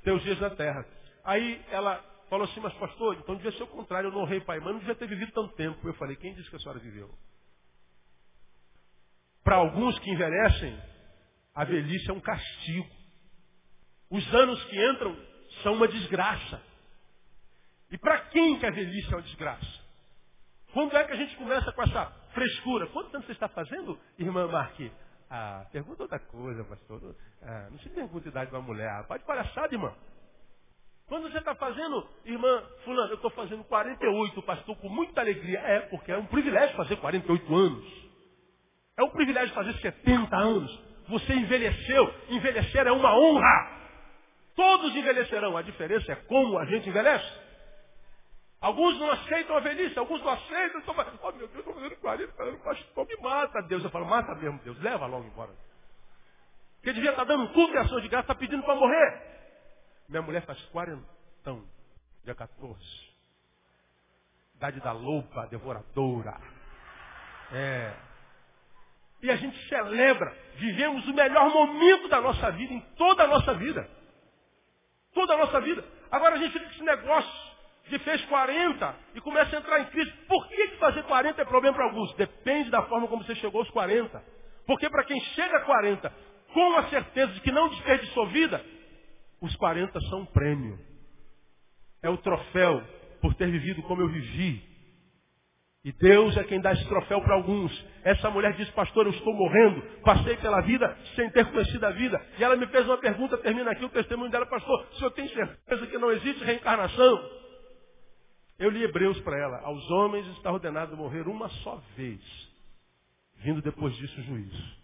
teus 0.02 0.22
dias 0.22 0.38
na 0.40 0.50
terra. 0.50 0.86
Aí 1.24 1.64
ela 1.70 2.02
falou 2.28 2.44
assim, 2.44 2.60
mas 2.60 2.72
pastor, 2.74 3.16
então 3.16 3.36
devia 3.36 3.52
ser 3.52 3.64
o 3.64 3.68
contrário, 3.68 4.08
eu 4.08 4.12
não 4.12 4.20
honrei 4.20 4.40
pai 4.40 4.58
e 4.58 4.60
mãe, 4.60 4.72
não 4.72 4.80
devia 4.80 4.94
ter 4.94 5.08
vivido 5.08 5.32
tanto 5.32 5.54
tempo. 5.54 5.86
Eu 5.86 5.94
falei, 5.94 6.16
quem 6.16 6.34
disse 6.34 6.48
que 6.48 6.56
a 6.56 6.58
senhora 6.58 6.78
viveu? 6.78 7.12
Para 9.42 9.56
alguns 9.56 9.98
que 10.00 10.10
envelhecem, 10.10 10.80
a 11.54 11.64
velhice 11.64 12.10
é 12.10 12.12
um 12.12 12.20
castigo. 12.20 12.88
Os 14.10 14.34
anos 14.34 14.62
que 14.64 14.90
entram 14.90 15.16
são 15.62 15.74
uma 15.74 15.88
desgraça. 15.88 16.62
E 17.90 17.98
para 17.98 18.18
quem 18.26 18.58
que 18.58 18.66
a 18.66 18.70
velhice 18.70 19.12
é 19.12 19.16
uma 19.16 19.22
desgraça? 19.22 19.85
Quando 20.76 20.94
é 20.94 21.04
que 21.04 21.12
a 21.12 21.16
gente 21.16 21.34
começa 21.36 21.72
com 21.72 21.82
essa 21.84 22.04
frescura? 22.34 22.86
Quanto 22.88 23.08
tempo 23.08 23.24
você 23.24 23.32
está 23.32 23.48
fazendo, 23.48 23.98
irmã 24.18 24.46
Marque? 24.46 24.92
Ah, 25.30 25.64
pergunta 25.72 26.02
outra 26.02 26.18
coisa, 26.18 26.62
pastor. 26.64 27.16
Ah, 27.40 27.68
não 27.70 27.78
se 27.78 27.88
pergunta 27.88 28.28
a 28.28 28.30
idade 28.30 28.50
de 28.50 28.56
uma 28.56 28.62
mulher. 28.62 28.90
Ah, 28.90 29.02
pode 29.04 29.24
palhaçada, 29.24 29.74
irmã. 29.74 29.90
Quando 31.06 31.30
você 31.30 31.38
está 31.38 31.54
fazendo, 31.54 32.06
irmã 32.26 32.62
fulano, 32.84 33.08
eu 33.08 33.14
estou 33.14 33.30
fazendo 33.30 33.64
48, 33.64 34.42
pastor, 34.42 34.76
com 34.76 34.90
muita 34.90 35.22
alegria. 35.22 35.60
É, 35.60 35.80
porque 35.88 36.12
é 36.12 36.18
um 36.18 36.26
privilégio 36.26 36.76
fazer 36.76 36.96
48 36.96 37.54
anos. 37.54 38.10
É 38.98 39.02
um 39.02 39.08
privilégio 39.08 39.54
fazer 39.54 39.72
70 39.78 40.36
anos. 40.36 40.80
Você 41.08 41.32
envelheceu. 41.32 42.14
Envelhecer 42.28 42.86
é 42.86 42.92
uma 42.92 43.18
honra. 43.18 43.80
Todos 44.54 44.94
envelhecerão. 44.94 45.56
A 45.56 45.62
diferença 45.62 46.12
é 46.12 46.16
como 46.16 46.58
a 46.58 46.66
gente 46.66 46.86
envelhece. 46.86 47.45
Alguns 48.60 48.98
não 48.98 49.10
aceitam 49.10 49.56
a 49.56 49.60
velhice, 49.60 49.98
alguns 49.98 50.22
não 50.22 50.30
aceitam. 50.30 50.80
Então, 50.80 50.94
oh 51.22 51.32
meu 51.32 51.46
Deus, 51.48 51.54
eu 51.54 51.60
estou 51.60 51.74
fazendo 51.74 51.96
40 51.96 52.42
anos, 52.42 52.60
pastor, 52.62 53.06
me 53.06 53.16
mata, 53.16 53.62
Deus. 53.62 53.84
Eu 53.84 53.90
falo, 53.90 54.06
mata 54.06 54.34
mesmo, 54.34 54.58
Deus, 54.64 54.78
leva 54.80 55.06
logo 55.06 55.26
embora. 55.26 55.52
Porque 56.76 56.92
devia 56.92 57.10
estar 57.10 57.26
tá 57.26 57.28
dando 57.28 57.52
culto 57.52 57.74
e 57.74 57.78
ação 57.78 58.00
de 58.00 58.08
graça, 58.08 58.24
está 58.24 58.34
pedindo 58.34 58.62
para 58.62 58.74
morrer. 58.74 59.22
Minha 60.08 60.22
mulher 60.22 60.44
faz 60.46 60.60
quarentão, 60.66 61.64
dia 62.24 62.34
14. 62.34 62.80
Idade 64.54 64.80
da 64.80 64.92
loba, 64.92 65.46
devoradora. 65.48 66.40
É. 67.52 67.94
E 69.22 69.30
a 69.30 69.36
gente 69.36 69.68
celebra. 69.68 70.34
Vivemos 70.54 71.06
o 71.06 71.12
melhor 71.12 71.50
momento 71.50 72.08
da 72.08 72.20
nossa 72.20 72.50
vida, 72.52 72.72
em 72.72 72.80
toda 72.96 73.24
a 73.24 73.26
nossa 73.26 73.52
vida. 73.54 73.88
Toda 75.12 75.34
a 75.34 75.36
nossa 75.36 75.60
vida. 75.60 75.84
Agora 76.10 76.36
a 76.36 76.38
gente 76.38 76.52
fica 76.52 76.64
com 76.64 76.70
esse 76.70 76.82
negócio 76.82 77.45
de 77.88 77.98
fez 78.00 78.24
40 78.26 78.96
e 79.14 79.20
começa 79.20 79.56
a 79.56 79.58
entrar 79.58 79.80
em 79.80 79.86
crise. 79.86 80.10
Por 80.28 80.48
que, 80.48 80.68
fazer 80.78 81.02
40 81.04 81.40
é 81.40 81.44
problema 81.44 81.76
para 81.76 81.86
alguns? 81.86 82.14
Depende 82.14 82.70
da 82.70 82.82
forma 82.82 83.08
como 83.08 83.24
você 83.24 83.34
chegou 83.36 83.60
aos 83.60 83.70
40. 83.70 84.22
Porque 84.66 84.90
para 84.90 85.04
quem 85.04 85.20
chega 85.20 85.58
a 85.58 85.64
40 85.64 86.12
com 86.52 86.76
a 86.76 86.88
certeza 86.88 87.32
de 87.32 87.40
que 87.40 87.52
não 87.52 87.68
desperdiçou 87.68 88.26
vida, 88.28 88.64
os 89.40 89.54
40 89.56 90.00
são 90.08 90.20
um 90.20 90.26
prêmio. 90.26 90.78
É 92.02 92.08
o 92.08 92.16
troféu 92.16 92.82
por 93.20 93.34
ter 93.34 93.50
vivido 93.50 93.82
como 93.82 94.02
eu 94.02 94.08
vivi. 94.08 94.62
E 95.84 95.92
Deus 95.92 96.36
é 96.36 96.42
quem 96.42 96.60
dá 96.60 96.72
esse 96.72 96.84
troféu 96.88 97.20
para 97.20 97.34
alguns. 97.34 97.72
Essa 98.02 98.28
mulher 98.28 98.54
disse, 98.54 98.72
pastor, 98.72 99.06
eu 99.06 99.12
estou 99.12 99.32
morrendo, 99.32 99.82
passei 100.02 100.36
pela 100.38 100.60
vida 100.62 100.96
sem 101.14 101.30
ter 101.30 101.44
conhecido 101.46 101.86
a 101.86 101.90
vida. 101.90 102.20
E 102.38 102.42
ela 102.42 102.56
me 102.56 102.66
fez 102.66 102.84
uma 102.86 102.98
pergunta, 102.98 103.38
termina 103.38 103.70
aqui 103.70 103.84
o 103.84 103.88
testemunho 103.90 104.30
dela, 104.30 104.46
pastor, 104.46 104.88
o 104.90 104.96
senhor 104.96 105.10
tem 105.12 105.28
certeza 105.28 105.86
que 105.86 105.96
não 105.96 106.10
existe 106.10 106.42
reencarnação? 106.42 107.45
Eu 108.58 108.70
li 108.70 108.82
Hebreus 108.82 109.20
para 109.20 109.38
ela, 109.38 109.60
aos 109.60 109.90
homens 109.90 110.26
está 110.36 110.50
ordenado 110.50 110.96
morrer 110.96 111.28
uma 111.28 111.48
só 111.62 111.76
vez, 111.94 112.20
vindo 113.36 113.60
depois 113.60 113.94
disso 113.96 114.18
o 114.18 114.24
juízo. 114.24 114.76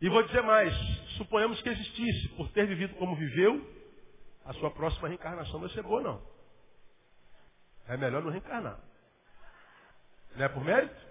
E 0.00 0.08
vou 0.08 0.22
dizer 0.22 0.42
mais, 0.42 0.72
suponhamos 1.16 1.60
que 1.60 1.68
existisse, 1.68 2.28
por 2.30 2.48
ter 2.52 2.66
vivido 2.66 2.94
como 2.94 3.16
viveu, 3.16 3.60
a 4.44 4.52
sua 4.54 4.70
próxima 4.70 5.08
reencarnação 5.08 5.60
vai 5.60 5.68
ser 5.70 5.82
boa 5.82 6.00
não. 6.00 6.22
É 7.88 7.96
melhor 7.96 8.22
não 8.22 8.30
reencarnar. 8.30 8.78
Não 10.36 10.44
é 10.44 10.48
por 10.48 10.64
mérito? 10.64 11.10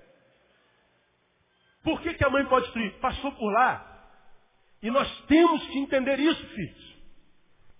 Por 1.84 2.01
que, 2.01 2.14
que 2.14 2.24
a 2.24 2.30
mãe 2.30 2.45
pode 2.45 2.66
destruir? 2.66 2.93
Passou 2.99 3.32
por 3.34 3.51
lá. 3.51 3.86
E 4.82 4.89
nós 4.89 5.26
temos 5.26 5.66
que 5.68 5.78
entender 5.78 6.20
isso, 6.20 6.47
filhos. 6.47 6.97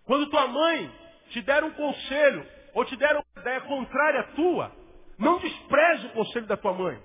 Quando 0.04 0.30
tua 0.30 0.48
mãe 0.48 0.92
te 1.30 1.42
der 1.42 1.64
um 1.64 1.72
conselho, 1.72 2.46
ou 2.74 2.86
te 2.86 2.96
der 2.96 3.16
uma 3.16 3.42
ideia 3.42 3.62
contrária 3.62 4.22
à 4.22 4.24
tua, 4.24 4.72
não 5.18 5.38
despreze 5.40 6.08
o 6.08 6.12
conselho 6.12 6.46
da 6.48 6.58
tua 6.58 6.74
mãe. 6.74 7.00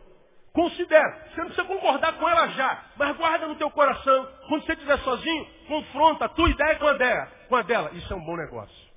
Considera. 0.53 1.29
Você 1.31 1.41
não 1.41 1.47
precisa 1.47 1.67
concordar 1.67 2.13
com 2.13 2.29
ela 2.29 2.47
já, 2.49 2.85
mas 2.97 3.17
guarda 3.17 3.47
no 3.49 3.57
teu 3.57 3.69
coração. 3.71 4.29
Quando 4.49 4.65
você 4.65 4.73
estiver 4.73 4.99
sozinho, 5.01 5.47
confronta 5.67 6.27
a 6.27 6.29
tua 6.29 6.49
ideia 6.49 6.77
com 6.77 6.87
a 6.87 6.93
dela. 6.93 7.27
Com 7.49 7.57
a 7.57 7.63
dela. 7.63 7.91
Isso 7.95 8.13
é 8.13 8.17
um 8.17 8.25
bom 8.25 8.37
negócio. 8.37 8.95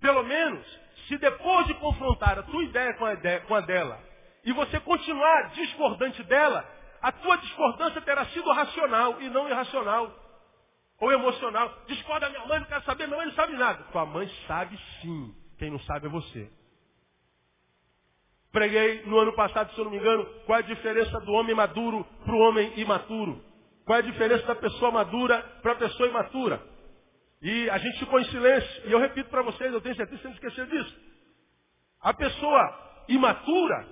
Pelo 0.00 0.22
menos, 0.22 0.64
se 1.08 1.18
depois 1.18 1.66
de 1.66 1.74
confrontar 1.74 2.38
a 2.38 2.44
tua 2.44 2.62
ideia 2.62 2.94
com 2.94 3.04
a, 3.04 3.14
ideia, 3.14 3.40
com 3.40 3.54
a 3.56 3.60
dela, 3.60 3.98
e 4.44 4.52
você 4.52 4.78
continuar 4.78 5.50
discordante 5.50 6.22
dela, 6.22 6.64
a 7.02 7.10
tua 7.10 7.36
discordância 7.38 8.00
terá 8.02 8.24
sido 8.26 8.48
racional 8.52 9.20
e 9.20 9.28
não 9.28 9.48
irracional. 9.48 10.08
Ou 11.00 11.12
emocional. 11.12 11.72
Discorda 11.86 12.28
minha 12.28 12.46
mãe, 12.46 12.60
não 12.60 12.66
quer 12.66 12.82
saber, 12.82 13.06
minha 13.06 13.16
mãe 13.16 13.26
não 13.26 13.34
sabe 13.34 13.54
nada. 13.54 13.82
Tua 13.90 14.06
mãe 14.06 14.28
sabe 14.46 14.78
sim. 15.00 15.34
Quem 15.58 15.70
não 15.70 15.80
sabe 15.80 16.06
é 16.06 16.10
você. 16.10 16.48
Preguei 18.50 19.02
no 19.02 19.18
ano 19.18 19.34
passado, 19.34 19.72
se 19.72 19.78
eu 19.78 19.84
não 19.84 19.90
me 19.90 19.98
engano, 19.98 20.24
qual 20.46 20.58
é 20.58 20.62
a 20.62 20.66
diferença 20.66 21.20
do 21.20 21.32
homem 21.32 21.54
maduro 21.54 22.04
para 22.24 22.34
o 22.34 22.38
homem 22.38 22.72
imaturo. 22.80 23.44
Qual 23.84 23.96
é 23.96 24.00
a 24.00 24.04
diferença 24.04 24.46
da 24.46 24.54
pessoa 24.54 24.90
madura 24.90 25.42
para 25.62 25.72
a 25.72 25.76
pessoa 25.76 26.08
imatura. 26.08 26.62
E 27.42 27.68
a 27.70 27.78
gente 27.78 27.98
ficou 27.98 28.20
em 28.20 28.24
silêncio. 28.26 28.88
E 28.88 28.92
eu 28.92 28.98
repito 28.98 29.30
para 29.30 29.42
vocês, 29.42 29.72
eu 29.72 29.80
tenho 29.80 29.96
certeza 29.96 30.16
que 30.16 30.22
você 30.22 30.28
não 30.28 30.34
esquecer 30.34 30.66
disso. 30.66 30.96
A 32.00 32.14
pessoa 32.14 33.04
imatura 33.08 33.88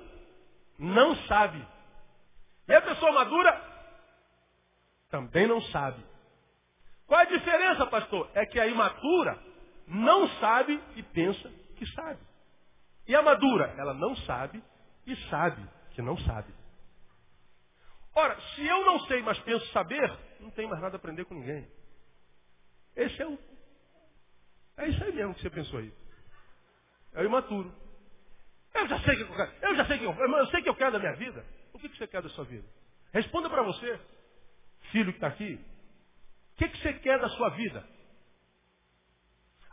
não 0.79 1.17
sabe. 1.27 1.63
E 2.69 2.75
a 2.75 2.83
pessoa 2.83 3.13
madura 3.13 3.61
também 5.11 5.47
não 5.47 5.61
sabe. 5.63 6.03
Qual 7.07 7.21
é 7.21 7.25
a 7.25 7.27
diferença, 7.27 7.87
pastor? 7.87 8.29
É 8.35 8.45
que 8.47 8.59
a 8.59 8.67
imatura 8.67 9.39
não 9.87 10.29
sabe 10.41 10.83
e 10.97 11.03
pensa 11.03 11.51
que 11.77 11.87
sabe. 11.93 12.21
E 13.07 13.15
a 13.15 13.23
madura, 13.23 13.75
ela 13.79 13.95
não 13.95 14.17
sabe 14.17 14.63
e 15.07 15.17
sabe 15.29 15.63
que 15.91 16.03
não 16.03 16.19
sabe. 16.19 16.53
Ora, 18.15 18.41
se 18.55 18.67
eu 18.67 18.85
não 18.85 19.01
sei, 19.01 19.23
mas 19.23 19.39
penso 19.41 19.65
saber, 19.73 20.11
não 20.41 20.51
tenho 20.51 20.69
mais 20.69 20.81
nada 20.81 20.97
a 20.97 20.99
aprender 20.99 21.25
com 21.27 21.35
ninguém. 21.35 21.69
Esse 22.97 23.21
é 23.23 23.27
o. 23.27 23.39
É 24.79 24.89
isso 24.89 25.05
aí 25.05 25.13
mesmo 25.13 25.35
que 25.35 25.43
você 25.43 25.51
pensou 25.51 25.79
aí. 25.79 25.93
É 27.13 27.23
o 27.23 27.25
imaturo. 27.25 27.73
Eu 28.75 28.89
já 28.89 29.01
sei 29.01 29.17
que 29.17 29.23
eu 29.23 29.35
quero. 29.35 29.53
Eu 29.63 29.77
já 29.77 29.87
sei 29.87 29.99
que 29.99 30.05
eu, 30.05 30.13
eu 30.13 30.47
sei 30.47 30.63
que 30.63 30.69
eu 30.69 30.75
quero 30.75 30.93
da 30.93 30.99
minha 30.99 31.15
vida. 31.15 31.45
O 31.73 31.79
que, 31.79 31.89
que 31.89 31.97
você 31.97 32.07
quer 32.07 32.23
da 32.23 32.29
sua 32.31 32.45
vida? 32.45 32.67
Responda 33.13 33.49
para 33.49 33.63
você, 33.63 34.01
filho 34.91 35.13
que 35.13 35.19
está 35.19 35.29
aqui. 35.29 35.55
O 36.55 36.57
que, 36.57 36.69
que 36.69 36.79
você 36.79 36.95
quer 36.95 37.19
da 37.19 37.29
sua 37.31 37.51
vida? 37.51 37.87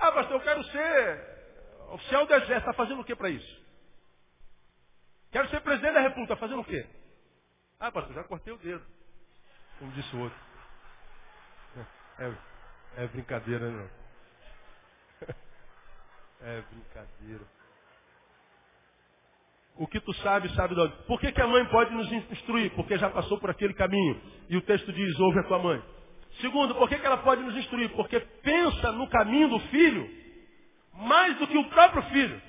Ah, 0.04 0.12
pastor, 0.12 0.36
eu 0.36 0.42
quero 0.42 0.62
ser 0.66 1.22
oficial 1.92 2.26
do 2.26 2.34
exército. 2.34 2.60
Está 2.60 2.74
fazendo 2.74 3.00
o 3.00 3.06
que 3.06 3.16
para 3.16 3.30
isso? 3.30 3.64
Quero 5.32 5.48
ser 5.48 5.62
presidente 5.62 5.94
da 5.94 6.02
república. 6.02 6.34
Está 6.34 6.36
fazendo 6.36 6.60
o 6.60 6.66
quê? 6.66 6.86
Ah, 7.80 7.90
pastor, 7.90 8.14
já 8.14 8.24
cortei 8.26 8.52
o 8.52 8.58
dedo. 8.58 8.86
Como 9.80 9.94
disse 9.94 10.14
o 10.14 10.20
outro. 10.24 10.38
É, 12.20 12.34
é 13.04 13.08
brincadeira, 13.08 13.70
não. 13.70 13.90
É 16.42 16.62
brincadeira. 16.64 17.46
O 19.78 19.88
que 19.88 20.02
tu 20.02 20.14
sabes, 20.16 20.54
sabe 20.54 20.76
de 20.76 20.82
onde. 20.82 20.94
Por 21.06 21.18
que, 21.22 21.32
que 21.32 21.42
a 21.42 21.48
mãe 21.48 21.66
pode 21.70 21.94
nos 21.94 22.12
instruir? 22.12 22.76
Porque 22.76 22.98
já 22.98 23.10
passou 23.10 23.40
por 23.40 23.50
aquele 23.50 23.74
caminho. 23.74 24.22
E 24.50 24.58
o 24.58 24.62
texto 24.64 24.92
diz, 24.92 25.18
ouve 25.22 25.40
a 25.40 25.44
tua 25.44 25.60
mãe. 25.60 25.82
Segundo, 26.42 26.76
por 26.76 26.90
que, 26.90 26.98
que 26.98 27.06
ela 27.06 27.18
pode 27.18 27.42
nos 27.42 27.56
instruir? 27.56 27.90
Porque 27.92 28.20
pensa 28.20 28.92
no 28.92 29.08
caminho 29.10 29.50
do 29.50 29.60
filho 29.60 30.10
mais 30.94 31.38
do 31.38 31.48
que 31.48 31.58
o 31.58 31.70
próprio 31.70 32.04
filho. 32.04 32.42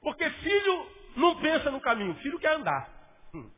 Porque 0.00 0.28
filho 0.30 0.86
não 1.16 1.36
pensa 1.40 1.70
no 1.70 1.80
caminho, 1.80 2.14
filho 2.16 2.38
quer 2.38 2.56
andar. 2.56 2.88
Hum. 3.34 3.50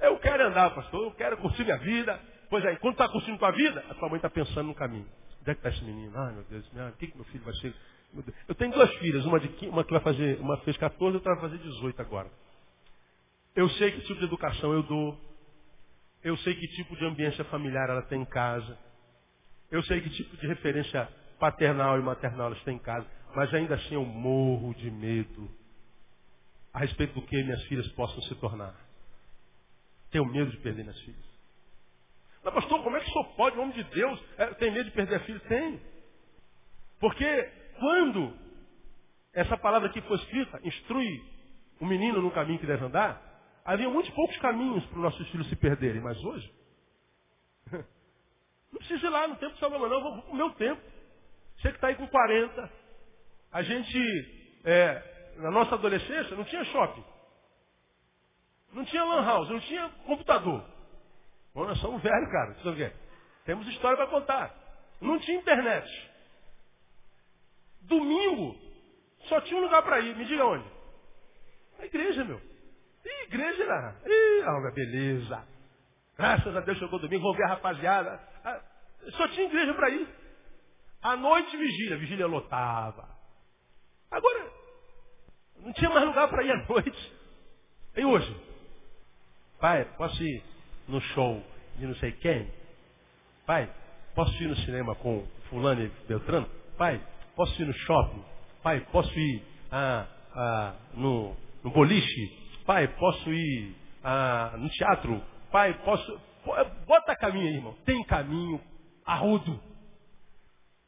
Eu 0.00 0.18
quero 0.18 0.46
andar, 0.46 0.74
pastor, 0.74 1.04
eu 1.04 1.12
quero 1.12 1.36
curtir 1.38 1.64
minha 1.64 1.78
vida. 1.78 2.20
Pois 2.48 2.64
é, 2.64 2.72
enquanto 2.72 2.94
está 2.94 3.08
curtindo 3.08 3.38
tua 3.38 3.50
vida, 3.50 3.84
a 3.90 3.94
tua 3.94 4.08
mãe 4.08 4.16
está 4.16 4.30
pensando 4.30 4.68
no 4.68 4.74
caminho. 4.74 5.08
Onde 5.40 5.50
é 5.50 5.54
que 5.54 5.60
está 5.60 5.70
esse 5.70 5.84
menino? 5.84 6.12
Ai, 6.16 6.32
meu 6.32 6.44
Deus, 6.44 6.66
o 6.66 6.96
que, 6.96 7.06
que 7.08 7.16
meu 7.16 7.24
filho 7.26 7.44
vai 7.44 7.54
ser? 7.54 7.74
Eu 8.48 8.54
tenho 8.54 8.72
duas 8.72 8.92
filhas, 8.96 9.24
uma, 9.24 9.40
de, 9.40 9.68
uma 9.68 9.84
que 9.84 9.90
vai 9.90 10.00
fazer, 10.00 10.40
uma 10.40 10.56
fez 10.58 10.76
14, 10.76 11.16
outra 11.16 11.34
vai 11.34 11.50
fazer 11.50 11.58
18 11.58 12.00
agora. 12.00 12.30
Eu 13.54 13.68
sei 13.70 13.90
que 13.90 14.02
tipo 14.02 14.20
de 14.20 14.26
educação 14.26 14.72
eu 14.72 14.82
dou. 14.82 15.18
Eu 16.22 16.36
sei 16.38 16.54
que 16.54 16.66
tipo 16.68 16.96
de 16.96 17.04
ambiência 17.04 17.44
familiar 17.44 17.88
ela 17.88 18.02
tem 18.02 18.22
em 18.22 18.26
casa. 18.26 18.78
Eu 19.70 19.82
sei 19.84 20.00
que 20.00 20.10
tipo 20.10 20.36
de 20.36 20.46
referência 20.46 21.08
paternal 21.38 21.98
e 21.98 22.02
maternal 22.02 22.48
elas 22.48 22.62
têm 22.64 22.76
em 22.76 22.80
casa. 22.80 23.06
Mas 23.34 23.52
ainda 23.54 23.74
assim 23.74 23.94
eu 23.94 24.04
morro 24.04 24.74
de 24.74 24.90
medo 24.90 25.50
a 26.72 26.80
respeito 26.80 27.14
do 27.14 27.22
que 27.22 27.42
minhas 27.42 27.62
filhas 27.64 27.86
possam 27.92 28.20
se 28.22 28.34
tornar. 28.36 28.74
Tenho 30.10 30.26
medo 30.26 30.50
de 30.50 30.58
perder 30.58 30.82
minhas 30.82 31.00
filhas. 31.00 31.24
Mas 32.44 32.54
pastor, 32.54 32.82
como 32.82 32.96
é 32.96 33.00
que 33.00 33.08
o 33.08 33.12
senhor 33.12 33.24
pode, 33.34 33.58
homem 33.58 33.74
de 33.74 33.84
Deus, 33.84 34.22
é, 34.38 34.46
tem 34.54 34.70
medo 34.70 34.84
de 34.84 34.90
perder 34.92 35.16
a 35.16 35.20
filha? 35.20 35.40
Tem. 35.40 35.80
Porque 37.00 37.50
quando 37.78 38.36
essa 39.32 39.56
palavra 39.56 39.88
aqui 39.88 40.00
foi 40.02 40.16
escrita, 40.16 40.60
instrui 40.64 41.22
o 41.80 41.86
menino 41.86 42.22
no 42.22 42.30
caminho 42.30 42.58
que 42.58 42.66
deve 42.66 42.84
andar, 42.84 43.20
havia 43.66 43.90
muitos 43.90 44.12
poucos 44.14 44.36
caminhos 44.38 44.84
para 44.86 44.96
os 44.96 45.02
nossos 45.02 45.28
filhos 45.28 45.48
se 45.48 45.56
perderem, 45.56 46.00
mas 46.00 46.16
hoje, 46.24 46.50
não 48.72 48.78
precisa 48.78 49.06
ir 49.06 49.10
lá 49.10 49.26
no 49.26 49.36
tempo 49.36 49.54
de 49.54 49.60
Salomão, 49.60 49.88
não, 49.88 50.00
vou, 50.00 50.22
para 50.22 50.32
o 50.32 50.36
meu 50.36 50.50
tempo. 50.52 50.80
Você 51.56 51.70
que 51.70 51.74
está 51.76 51.88
aí 51.88 51.96
com 51.96 52.06
40, 52.06 52.72
a 53.50 53.62
gente, 53.62 54.60
é, 54.64 55.34
na 55.38 55.50
nossa 55.50 55.74
adolescência, 55.74 56.36
não 56.36 56.44
tinha 56.44 56.64
shopping. 56.64 57.04
Não 58.72 58.84
tinha 58.84 59.04
lan 59.04 59.24
house, 59.24 59.48
não 59.48 59.60
tinha 59.60 59.88
computador. 60.06 60.64
Bom, 61.54 61.64
nós 61.64 61.78
somos 61.80 62.02
velhos, 62.02 62.30
cara. 62.30 62.56
Temos 63.44 63.66
história 63.68 63.96
para 63.96 64.06
contar. 64.08 64.54
Não 65.00 65.18
tinha 65.18 65.38
internet. 65.38 65.88
Domingo, 67.80 68.54
só 69.28 69.40
tinha 69.40 69.58
um 69.58 69.62
lugar 69.62 69.82
para 69.82 70.00
ir. 70.00 70.14
Me 70.14 70.26
diga 70.26 70.44
onde? 70.44 70.68
A 71.78 71.86
igreja, 71.86 72.24
meu. 72.24 72.55
Ih, 73.06 73.24
igreja 73.28 73.62
era. 73.62 73.96
Ih, 74.04 74.42
ah, 74.44 74.70
beleza. 74.72 75.44
Graças 76.18 76.56
a 76.56 76.60
Deus 76.60 76.78
chegou 76.78 76.98
domingo, 76.98 77.22
vou 77.22 77.36
ver 77.36 77.44
a 77.44 77.48
rapaziada. 77.48 78.20
Ah, 78.44 78.60
só 79.12 79.28
tinha 79.28 79.46
igreja 79.46 79.74
para 79.74 79.90
ir. 79.90 80.08
À 81.02 81.16
noite, 81.16 81.56
vigília. 81.56 81.96
Vigília 81.96 82.26
lotava. 82.26 83.08
Agora, 84.10 84.50
não 85.58 85.72
tinha 85.72 85.90
mais 85.90 86.04
lugar 86.06 86.28
para 86.28 86.42
ir 86.42 86.50
à 86.50 86.66
noite. 86.68 87.12
E 87.96 88.04
hoje? 88.04 88.36
Pai, 89.60 89.84
posso 89.96 90.22
ir 90.22 90.42
no 90.88 91.00
show 91.00 91.42
de 91.76 91.86
não 91.86 91.94
sei 91.96 92.12
quem? 92.12 92.52
Pai, 93.46 93.72
posso 94.14 94.42
ir 94.42 94.48
no 94.48 94.56
cinema 94.56 94.94
com 94.96 95.26
fulano 95.48 95.82
e 95.82 95.88
Beltrano? 96.08 96.48
Pai, 96.76 97.00
Posso 97.36 97.60
ir 97.60 97.66
no 97.66 97.74
shopping? 97.74 98.24
Pai, 98.62 98.80
posso 98.90 99.12
ir 99.12 99.42
ah, 99.70 100.06
ah, 100.34 100.74
no, 100.94 101.36
no 101.62 101.70
boliche? 101.70 102.45
Pai, 102.66 102.88
posso 102.98 103.32
ir 103.32 103.76
ah, 104.02 104.54
no 104.58 104.68
teatro? 104.70 105.22
Pai, 105.52 105.72
posso. 105.84 106.20
Bota 106.86 107.16
caminho 107.16 107.46
aí, 107.46 107.54
irmão. 107.54 107.76
Tem 107.84 108.02
caminho 108.04 108.60
arrodo. 109.04 109.60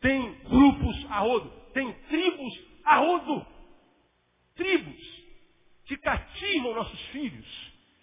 Tem 0.00 0.34
grupos 0.44 1.06
arrodo. 1.08 1.50
Tem 1.72 1.92
tribos 2.08 2.60
arrodo. 2.84 3.46
Tribos 4.56 5.18
que 5.86 5.96
cativam 5.98 6.74
nossos 6.74 7.00
filhos. 7.08 7.46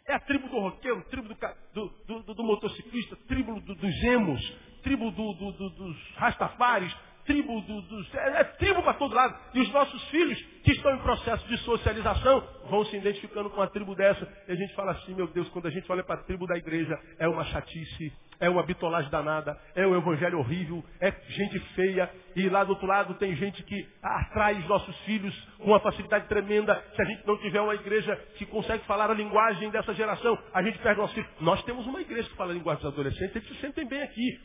É 0.07 0.13
a 0.13 0.19
tribo 0.19 0.47
do 0.47 0.59
roqueiro, 0.59 1.03
tribo 1.09 1.27
do, 1.27 1.89
do, 2.07 2.23
do, 2.23 2.33
do 2.35 2.43
motociclista, 2.43 3.15
tribo 3.27 3.59
dos 3.59 4.03
emos, 4.03 4.57
tribo 4.83 5.09
dos 5.11 6.13
rastafares, 6.15 6.95
tribo 7.25 7.61
do. 7.61 8.05
É, 8.13 8.41
é 8.41 8.43
tribo 8.43 8.81
para 8.83 8.93
todo 8.93 9.13
lado. 9.13 9.35
E 9.53 9.59
os 9.59 9.71
nossos 9.71 10.01
filhos, 10.09 10.39
que 10.63 10.71
estão 10.71 10.95
em 10.95 10.99
processo 10.99 11.47
de 11.47 11.57
socialização, 11.59 12.43
vão 12.69 12.85
se 12.85 12.95
identificando 12.95 13.49
com 13.49 13.61
a 13.61 13.67
tribo 13.67 13.95
dessa. 13.95 14.27
E 14.47 14.51
a 14.51 14.55
gente 14.55 14.73
fala 14.73 14.91
assim, 14.93 15.13
meu 15.13 15.27
Deus, 15.27 15.49
quando 15.49 15.67
a 15.67 15.71
gente 15.71 15.91
olha 15.91 16.03
para 16.03 16.15
a 16.21 16.23
tribo 16.23 16.47
da 16.47 16.55
igreja, 16.55 16.97
é 17.19 17.27
uma 17.27 17.43
chatice, 17.45 18.13
é 18.39 18.49
uma 18.49 18.63
bitolagem 18.63 19.09
danada, 19.09 19.59
é 19.75 19.85
um 19.85 19.95
evangelho 19.95 20.39
horrível, 20.39 20.83
é 20.99 21.11
gente 21.29 21.59
feia. 21.75 22.09
E 22.35 22.47
lá 22.49 22.63
do 22.63 22.71
outro 22.71 22.87
lado 22.87 23.13
tem 23.15 23.35
gente 23.35 23.63
que 23.63 23.87
atrai 24.01 24.59
os 24.59 24.67
nossos 24.67 24.95
filhos 25.01 25.35
com 25.57 25.71
uma 25.71 25.79
facilidade 25.79 26.27
tremenda. 26.27 26.81
Se 26.95 27.01
a 27.01 27.05
gente 27.05 27.25
não 27.25 27.37
tiver 27.37 27.61
uma 27.61 27.75
igreja 27.75 28.15
que 28.37 28.45
consegue 28.45 28.85
falar 28.85 29.09
a 29.09 29.13
linguagem 29.13 29.69
dessa 29.69 29.93
geração, 29.93 30.37
a 30.53 30.61
gente 30.61 30.77
perde 30.79 30.99
nossos 30.99 31.15
filhos. 31.15 31.29
Nós 31.41 31.63
temos 31.63 31.85
uma 31.87 32.01
igreja 32.01 32.29
que 32.29 32.35
fala 32.35 32.51
a 32.51 32.55
linguagem 32.55 32.83
dos 32.83 32.93
adolescentes, 32.93 33.35
eles 33.35 33.47
se 33.47 33.55
sentem 33.55 33.87
bem 33.87 34.01
aqui. 34.03 34.39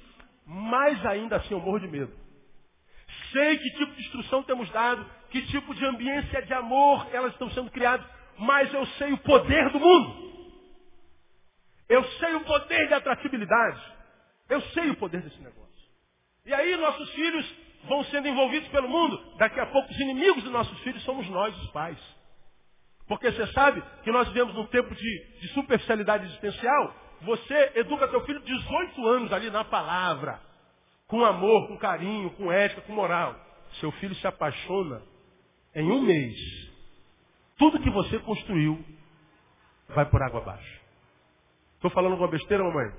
Mas 0.46 1.04
ainda 1.06 1.36
assim 1.36 1.54
eu 1.54 1.60
morro 1.60 1.78
de 1.78 1.86
medo 1.86 2.29
sei 3.32 3.58
que 3.58 3.70
tipo 3.70 3.92
de 3.92 4.00
instrução 4.02 4.42
temos 4.42 4.70
dado, 4.70 5.04
que 5.30 5.42
tipo 5.46 5.74
de 5.74 5.84
ambiência 5.84 6.42
de 6.42 6.52
amor 6.54 7.06
elas 7.12 7.32
estão 7.32 7.50
sendo 7.50 7.70
criadas, 7.70 8.06
mas 8.38 8.72
eu 8.72 8.86
sei 8.86 9.12
o 9.12 9.18
poder 9.18 9.70
do 9.70 9.80
mundo. 9.80 10.30
Eu 11.88 12.04
sei 12.04 12.34
o 12.34 12.40
poder 12.44 12.88
de 12.88 12.94
atratividade. 12.94 13.80
Eu 14.48 14.60
sei 14.72 14.90
o 14.90 14.96
poder 14.96 15.22
desse 15.22 15.40
negócio. 15.40 15.60
E 16.46 16.54
aí 16.54 16.76
nossos 16.76 17.10
filhos 17.12 17.54
vão 17.84 18.04
sendo 18.04 18.28
envolvidos 18.28 18.68
pelo 18.68 18.88
mundo. 18.88 19.36
Daqui 19.36 19.58
a 19.58 19.66
pouco 19.66 19.90
os 19.90 20.00
inimigos 20.00 20.42
dos 20.42 20.52
nossos 20.52 20.78
filhos 20.80 21.02
somos 21.04 21.28
nós, 21.28 21.56
os 21.62 21.70
pais. 21.70 21.98
Porque 23.06 23.30
você 23.30 23.46
sabe 23.48 23.82
que 24.04 24.12
nós 24.12 24.28
vivemos 24.28 24.54
num 24.54 24.66
tempo 24.66 24.94
de, 24.94 25.40
de 25.40 25.48
superficialidade 25.48 26.26
existencial. 26.26 26.94
Você 27.22 27.72
educa 27.74 28.08
teu 28.08 28.24
filho 28.24 28.40
18 28.40 29.06
anos 29.08 29.32
ali 29.32 29.50
na 29.50 29.64
palavra 29.64 30.49
com 31.10 31.24
amor, 31.24 31.68
com 31.68 31.76
carinho, 31.76 32.30
com 32.30 32.50
ética, 32.50 32.80
com 32.82 32.92
moral. 32.92 33.36
Seu 33.80 33.92
filho 33.92 34.14
se 34.14 34.26
apaixona 34.26 35.02
em 35.74 35.90
um 35.90 36.00
mês. 36.00 36.36
Tudo 37.58 37.80
que 37.80 37.90
você 37.90 38.18
construiu 38.20 38.82
vai 39.88 40.06
por 40.06 40.22
água 40.22 40.40
abaixo. 40.40 40.80
Estou 41.74 41.90
falando 41.90 42.12
alguma 42.12 42.30
besteira, 42.30 42.64
mamãe? 42.64 42.92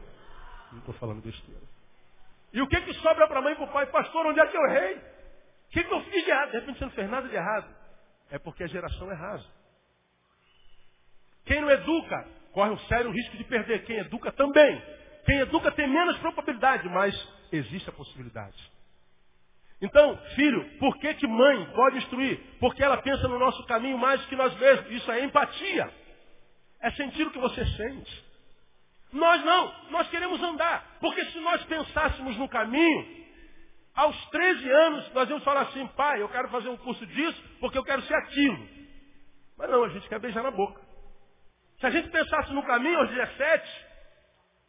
Não 0.71 0.79
estou 0.79 0.93
falando 0.95 1.23
besteira. 1.23 1.61
E 2.53 2.61
o 2.61 2.67
que, 2.67 2.79
que 2.81 2.93
sobra 2.95 3.27
para 3.27 3.39
a 3.39 3.41
mãe 3.41 3.53
e 3.53 3.55
para 3.55 3.65
o 3.65 3.71
pai? 3.71 3.85
Pastor, 3.87 4.27
onde 4.27 4.39
é 4.39 4.45
que 4.45 4.57
eu 4.57 4.65
errei? 4.65 5.01
que, 5.71 5.83
que 5.83 5.93
eu 5.93 6.01
fiz 6.03 6.23
de 6.23 6.29
errado? 6.29 6.51
De 6.51 6.59
repente 6.59 6.79
você 6.79 6.85
não 6.85 6.91
fez 6.91 7.09
nada 7.09 7.27
de 7.27 7.35
errado. 7.35 7.75
É 8.29 8.37
porque 8.37 8.63
a 8.63 8.67
geração 8.67 9.09
é 9.09 9.15
rasa. 9.15 9.47
Quem 11.45 11.61
não 11.61 11.69
educa, 11.69 12.27
corre 12.51 12.71
um 12.71 12.79
sério 12.79 13.09
risco 13.09 13.37
de 13.37 13.43
perder. 13.45 13.83
Quem 13.85 13.97
educa 13.97 14.31
também. 14.33 15.00
Quem 15.25 15.39
educa 15.39 15.71
tem 15.71 15.87
menos 15.87 16.17
probabilidade, 16.19 16.87
mas 16.89 17.15
existe 17.51 17.89
a 17.89 17.93
possibilidade. 17.93 18.71
Então, 19.81 20.15
filho, 20.35 20.77
por 20.77 20.97
que, 20.99 21.13
que 21.15 21.27
mãe 21.27 21.65
pode 21.73 21.97
instruir? 21.97 22.39
Porque 22.59 22.83
ela 22.83 22.97
pensa 22.97 23.27
no 23.27 23.39
nosso 23.39 23.65
caminho 23.65 23.97
mais 23.97 24.21
do 24.21 24.27
que 24.27 24.35
nós 24.35 24.55
mesmos. 24.57 24.91
Isso 24.91 25.11
é 25.11 25.23
empatia. 25.23 25.91
É 26.79 26.91
sentir 26.91 27.25
o 27.25 27.31
que 27.31 27.39
você 27.39 27.65
sente. 27.65 28.25
Nós 29.11 29.43
não, 29.43 29.89
nós 29.89 30.07
queremos 30.09 30.41
andar. 30.41 30.97
Porque 30.99 31.25
se 31.25 31.39
nós 31.39 31.63
pensássemos 31.65 32.37
no 32.37 32.47
caminho, 32.47 33.21
aos 33.95 34.15
13 34.29 34.71
anos 34.71 35.13
nós 35.13 35.29
íamos 35.29 35.43
falar 35.43 35.61
assim, 35.61 35.85
pai, 35.87 36.21
eu 36.21 36.29
quero 36.29 36.49
fazer 36.49 36.69
um 36.69 36.77
curso 36.77 37.05
disso 37.07 37.43
porque 37.59 37.77
eu 37.77 37.83
quero 37.83 38.03
ser 38.03 38.13
ativo. 38.13 38.67
Mas 39.57 39.69
não, 39.69 39.83
a 39.83 39.89
gente 39.89 40.07
quer 40.07 40.19
beijar 40.19 40.43
na 40.43 40.51
boca. 40.51 40.79
Se 41.79 41.87
a 41.87 41.89
gente 41.89 42.09
pensasse 42.09 42.53
no 42.53 42.63
caminho 42.63 42.99
aos 42.99 43.09
17, 43.09 43.85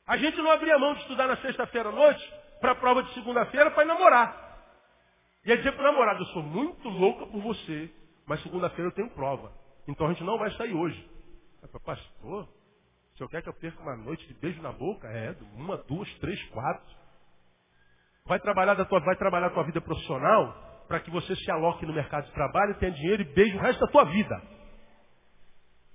a 0.06 0.16
gente 0.16 0.36
não 0.38 0.50
abria 0.50 0.78
mão 0.78 0.94
de 0.94 1.00
estudar 1.00 1.26
na 1.26 1.36
sexta-feira 1.38 1.88
à 1.88 1.92
noite 1.92 2.34
para 2.60 2.72
a 2.72 2.76
prova 2.76 3.02
de 3.02 3.14
segunda-feira 3.14 3.70
para 3.70 3.84
namorar. 3.84 4.42
Ia 5.44 5.56
dizer 5.56 5.72
para 5.72 5.82
o 5.82 5.92
namorado, 5.92 6.22
eu 6.22 6.26
sou 6.26 6.42
muito 6.42 6.88
louca 6.88 7.26
por 7.26 7.40
você, 7.40 7.90
mas 8.26 8.42
segunda-feira 8.42 8.90
eu 8.90 8.94
tenho 8.94 9.10
prova. 9.10 9.52
Então 9.88 10.06
a 10.06 10.12
gente 10.12 10.22
não 10.22 10.38
vai 10.38 10.50
sair 10.52 10.72
hoje. 10.72 11.10
Pastor, 11.84 12.48
o 13.14 13.16
senhor 13.16 13.28
quer 13.28 13.42
que 13.42 13.48
eu 13.48 13.54
perca 13.54 13.80
uma 13.82 13.96
noite 13.96 14.26
de 14.26 14.34
beijo 14.34 14.60
na 14.62 14.72
boca? 14.72 15.08
É, 15.08 15.34
uma, 15.54 15.76
duas, 15.76 16.12
três, 16.18 16.42
quatro. 16.50 16.96
Vai 18.24 18.38
trabalhar, 18.38 18.74
da 18.74 18.84
tua, 18.84 19.00
vai 19.00 19.16
trabalhar 19.16 19.48
a 19.48 19.50
tua 19.50 19.64
vida 19.64 19.80
profissional 19.80 20.84
para 20.86 21.00
que 21.00 21.10
você 21.10 21.34
se 21.34 21.50
aloque 21.50 21.86
no 21.86 21.92
mercado 21.92 22.26
de 22.26 22.32
trabalho, 22.32 22.78
tenha 22.78 22.92
dinheiro 22.92 23.22
e 23.22 23.34
beije 23.34 23.56
o 23.56 23.60
resto 23.60 23.80
da 23.80 23.90
tua 23.90 24.04
vida. 24.04 24.40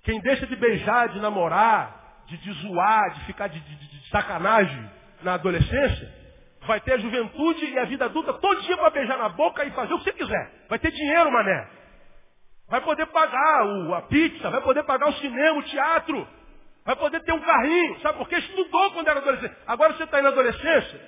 Quem 0.03 0.19
deixa 0.21 0.45
de 0.47 0.55
beijar, 0.55 1.09
de 1.09 1.19
namorar, 1.19 1.96
de, 2.27 2.37
de 2.37 2.51
zoar, 2.61 3.13
de 3.13 3.25
ficar 3.25 3.47
de, 3.47 3.59
de, 3.59 3.75
de 3.75 4.09
sacanagem 4.09 4.91
na 5.23 5.33
adolescência, 5.33 6.13
vai 6.65 6.79
ter 6.81 6.93
a 6.93 6.97
juventude 6.97 7.65
e 7.65 7.79
a 7.79 7.85
vida 7.85 8.05
adulta 8.05 8.33
todo 8.33 8.61
dia 8.61 8.77
para 8.77 8.89
beijar 8.89 9.17
na 9.17 9.29
boca 9.29 9.63
e 9.65 9.71
fazer 9.71 9.93
o 9.93 9.97
que 9.99 10.03
você 10.03 10.13
quiser. 10.13 10.65
Vai 10.69 10.77
ter 10.77 10.91
dinheiro, 10.91 11.31
mané. 11.31 11.67
Vai 12.69 12.81
poder 12.81 13.05
pagar 13.07 13.65
o, 13.65 13.95
a 13.95 14.01
pizza, 14.03 14.49
vai 14.49 14.61
poder 14.61 14.83
pagar 14.83 15.09
o 15.09 15.13
cinema, 15.13 15.57
o 15.57 15.63
teatro. 15.63 16.27
Vai 16.85 16.95
poder 16.97 17.21
ter 17.23 17.31
um 17.33 17.39
carrinho. 17.39 17.99
Sabe 18.01 18.17
por 18.17 18.27
quê? 18.27 18.37
Estudou 18.37 18.91
quando 18.91 19.07
era 19.07 19.19
adolescente. 19.19 19.55
Agora 19.65 19.93
você 19.93 20.03
está 20.03 20.17
aí 20.17 20.23
na 20.23 20.29
adolescência, 20.29 21.01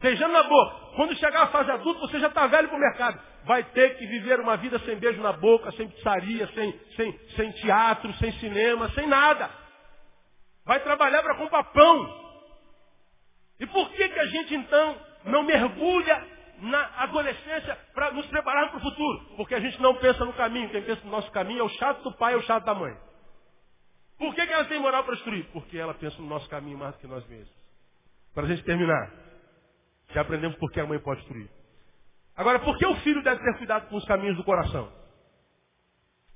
beijando 0.00 0.32
na 0.32 0.42
boca. 0.42 0.96
Quando 0.96 1.14
chegar 1.16 1.42
a 1.42 1.46
fase 1.48 1.70
adulta, 1.70 2.00
você 2.00 2.18
já 2.18 2.28
está 2.28 2.46
velho 2.46 2.68
para 2.68 2.76
o 2.76 2.80
mercado. 2.80 3.20
Vai 3.44 3.62
ter 3.62 3.96
que 3.98 4.06
viver 4.06 4.40
uma 4.40 4.56
vida 4.56 4.78
sem 4.80 4.96
beijo 4.96 5.20
na 5.20 5.32
boca, 5.32 5.70
sem 5.72 5.88
pizzaria, 5.88 6.46
sem, 6.54 6.80
sem, 6.96 7.20
sem 7.36 7.52
teatro, 7.52 8.12
sem 8.14 8.32
cinema, 8.32 8.88
sem 8.90 9.06
nada. 9.06 9.63
Vai 10.64 10.80
trabalhar 10.80 11.22
para 11.22 11.36
comprar 11.36 11.64
pão. 11.64 12.24
E 13.60 13.66
por 13.66 13.90
que, 13.90 14.08
que 14.08 14.18
a 14.18 14.26
gente 14.26 14.54
então 14.54 15.00
não 15.24 15.42
mergulha 15.42 16.26
na 16.58 17.02
adolescência 17.02 17.76
para 17.94 18.12
nos 18.12 18.26
preparar 18.26 18.70
para 18.70 18.78
o 18.78 18.82
futuro? 18.82 19.36
Porque 19.36 19.54
a 19.54 19.60
gente 19.60 19.80
não 19.80 19.94
pensa 19.96 20.24
no 20.24 20.32
caminho. 20.32 20.70
Quem 20.70 20.82
pensa 20.82 21.02
no 21.04 21.10
nosso 21.10 21.30
caminho 21.30 21.60
é 21.60 21.64
o 21.64 21.68
chato 21.68 22.02
do 22.02 22.16
pai 22.16 22.34
é 22.34 22.36
o 22.36 22.42
chato 22.42 22.64
da 22.64 22.74
mãe. 22.74 22.96
Por 24.18 24.34
que, 24.34 24.46
que 24.46 24.52
ela 24.52 24.64
tem 24.64 24.80
moral 24.80 25.04
para 25.04 25.14
instruir? 25.14 25.46
Porque 25.52 25.76
ela 25.76 25.94
pensa 25.94 26.16
no 26.20 26.28
nosso 26.28 26.48
caminho 26.48 26.78
mais 26.78 26.94
do 26.94 27.00
que 27.00 27.06
nós 27.06 27.26
mesmos. 27.26 27.54
Para 28.32 28.44
a 28.44 28.48
gente 28.48 28.62
terminar, 28.64 29.12
já 30.10 30.22
aprendemos 30.22 30.56
por 30.58 30.70
que 30.70 30.80
a 30.80 30.86
mãe 30.86 30.98
pode 30.98 31.20
instruir. 31.22 31.48
Agora, 32.36 32.58
por 32.60 32.76
que 32.78 32.86
o 32.86 32.96
filho 32.96 33.22
deve 33.22 33.42
ter 33.42 33.58
cuidado 33.58 33.88
com 33.88 33.96
os 33.96 34.04
caminhos 34.06 34.36
do 34.36 34.44
coração? 34.44 34.90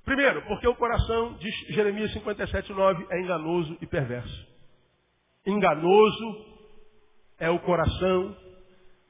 Primeiro, 0.09 0.40
porque 0.46 0.66
o 0.66 0.74
coração, 0.74 1.34
diz 1.34 1.54
Jeremias 1.68 2.11
57, 2.14 2.72
9, 2.72 3.06
é 3.11 3.20
enganoso 3.20 3.76
e 3.78 3.86
perverso. 3.86 4.48
Enganoso 5.44 6.46
é 7.38 7.50
o 7.50 7.59
coração, 7.59 8.34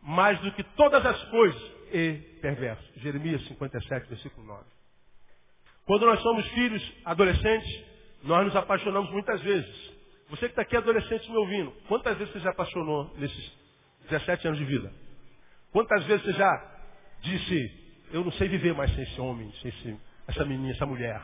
mais 0.03 0.41
do 0.41 0.51
que 0.51 0.65
todas 0.65 1.07
as 1.07 1.23
coisas, 1.27 1.73
e 1.93 2.15
perverso. 2.43 2.83
Jeremias 2.97 3.47
57, 3.47 4.09
versículo 4.09 4.45
9. 4.45 4.65
Quando 5.87 6.05
nós 6.05 6.21
somos 6.21 6.45
filhos 6.49 6.93
adolescentes, 7.05 7.85
nós 8.25 8.47
nos 8.47 8.57
apaixonamos 8.57 9.09
muitas 9.13 9.41
vezes. 9.43 9.93
Você 10.31 10.47
que 10.47 10.53
está 10.53 10.63
aqui 10.63 10.77
adolescente 10.77 11.31
me 11.31 11.37
ouvindo, 11.37 11.71
quantas 11.87 12.19
vezes 12.19 12.33
você 12.33 12.41
já 12.41 12.51
apaixonou 12.51 13.15
nesses 13.19 13.53
17 14.11 14.49
anos 14.49 14.59
de 14.59 14.65
vida? 14.65 14.93
Quantas 15.71 16.05
vezes 16.07 16.27
você 16.27 16.33
já 16.33 16.81
disse, 17.23 18.09
eu 18.13 18.25
não 18.25 18.33
sei 18.33 18.49
viver 18.49 18.75
mais 18.75 18.93
sem 18.97 19.05
esse 19.05 19.21
homem, 19.21 19.49
sem 19.63 19.69
esse, 19.71 20.08
essa 20.29 20.45
menina, 20.45 20.73
essa 20.73 20.87
mulher? 20.87 21.21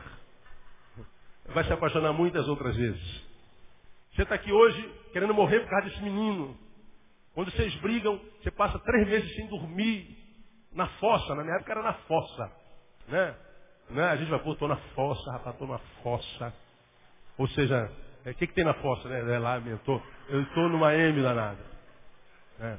Vai 1.45 1.63
se 1.63 1.71
apaixonar 1.71 2.11
muitas 2.11 2.47
outras 2.47 2.75
vezes. 2.75 3.25
Você 4.13 4.23
está 4.23 4.35
aqui 4.35 4.51
hoje 4.51 4.81
querendo 5.13 5.33
morrer 5.33 5.59
por 5.59 5.69
causa 5.69 5.89
desse 5.89 6.01
menino. 6.01 6.57
Quando 7.33 7.51
vocês 7.51 7.73
brigam, 7.75 8.19
você 8.41 8.49
passa 8.49 8.79
três 8.79 9.07
meses 9.07 9.35
sem 9.35 9.47
dormir 9.47 10.17
na 10.71 10.87
fossa. 10.99 11.35
Na 11.35 11.43
minha 11.43 11.55
época 11.57 11.71
era 11.71 11.83
na 11.83 11.93
fossa. 11.93 12.51
Né? 13.07 13.35
né? 13.89 14.03
A 14.05 14.15
gente 14.15 14.29
vai, 14.29 14.39
pô, 14.39 14.53
estou 14.53 14.67
na 14.67 14.77
fossa, 14.95 15.31
rapaz, 15.31 15.53
estou 15.53 15.67
na 15.67 15.77
fossa. 16.01 16.53
Ou 17.37 17.47
seja, 17.49 17.91
o 18.25 18.29
é, 18.29 18.33
que, 18.33 18.47
que 18.47 18.53
tem 18.53 18.63
na 18.63 18.73
fossa, 18.75 19.07
né? 19.07 19.35
É 19.35 19.37
lá, 19.37 19.59
eu 19.59 19.75
estou 19.75 20.01
eu 20.29 20.69
numa 20.69 20.95
M 20.95 21.21
danada. 21.21 21.63
É. 22.59 22.77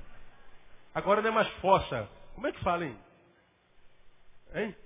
Agora 0.95 1.23
não 1.23 1.29
é 1.29 1.33
mais 1.33 1.49
fossa. 1.61 2.09
Como 2.35 2.47
é 2.47 2.53
que 2.53 2.65
fala, 2.65 2.85
hein? 2.85 2.99
Hein? 4.55 4.77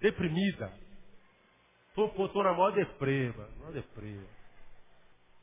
Deprimida. 0.00 0.72
Tô, 1.94 2.42
na 2.42 2.52
maior 2.52 2.72
depreva. 2.72 3.48
Maior 3.58 3.72
depreva. 3.72 4.26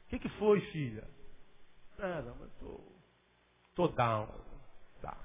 O 0.06 0.10
que, 0.10 0.20
que 0.20 0.30
foi, 0.38 0.62
filha? 0.72 1.04
Nada, 1.98 2.34
mas 2.40 2.52
tô, 2.60 2.80
tô 3.76 3.88
down, 3.90 4.28
down. 5.02 5.18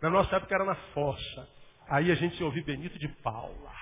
Na 0.00 0.10
nossa 0.10 0.36
época 0.36 0.54
era 0.54 0.64
na 0.64 0.74
fossa. 0.94 1.48
Aí 1.88 2.10
a 2.10 2.14
gente 2.14 2.42
ouviu 2.42 2.64
Benito 2.64 2.98
de 2.98 3.08
Paula. 3.22 3.72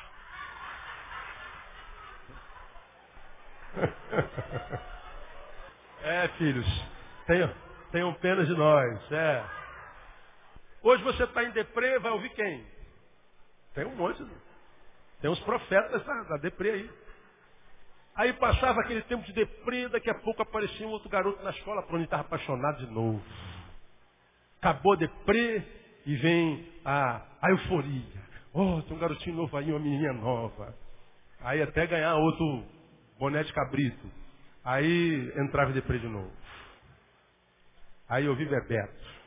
é, 6.02 6.28
filhos, 6.36 6.66
tenham, 7.26 7.54
tenham 7.92 8.12
pena 8.14 8.44
de 8.44 8.52
nós. 8.52 9.12
É. 9.12 9.44
Hoje 10.82 11.02
você 11.04 11.24
está 11.24 11.44
em 11.44 11.52
deprê, 11.52 11.98
vai 11.98 12.10
ouvir 12.10 12.30
quem? 12.30 12.66
Tem 13.74 13.86
um 13.86 13.94
monte. 13.94 14.26
Tem 15.20 15.30
uns 15.30 15.40
profetas 15.40 16.04
da, 16.04 16.22
da 16.24 16.36
deprê 16.36 16.70
aí. 16.70 16.90
Aí 18.14 18.32
passava 18.34 18.80
aquele 18.80 19.02
tempo 19.02 19.24
de 19.24 19.32
deprê, 19.32 19.88
daqui 19.88 20.10
a 20.10 20.14
pouco 20.14 20.42
aparecia 20.42 20.86
um 20.86 20.90
outro 20.90 21.08
garoto 21.08 21.42
na 21.42 21.50
escola, 21.50 21.82
para 21.82 21.94
onde 21.94 22.04
estava 22.04 22.22
apaixonado 22.22 22.78
de 22.84 22.92
novo. 22.92 23.22
Acabou 24.58 24.92
a 24.92 24.96
deprê 24.96 25.62
e 26.04 26.16
vem 26.16 26.68
a, 26.84 27.22
a 27.40 27.50
euforia. 27.50 28.20
Oh, 28.52 28.82
tem 28.82 28.96
um 28.96 29.00
garotinho 29.00 29.36
novo 29.36 29.56
aí, 29.56 29.70
uma 29.70 29.78
menininha 29.78 30.12
nova. 30.12 30.74
Aí 31.40 31.62
até 31.62 31.86
ganhar 31.86 32.16
outro 32.16 32.64
boné 33.18 33.42
de 33.42 33.52
cabrito. 33.52 34.10
Aí 34.64 35.32
entrava 35.36 35.70
em 35.70 35.74
deprê 35.74 35.98
de 35.98 36.08
novo. 36.08 36.32
Aí 38.08 38.26
eu 38.26 38.34
vi 38.34 38.44
Bebeto. 38.44 39.20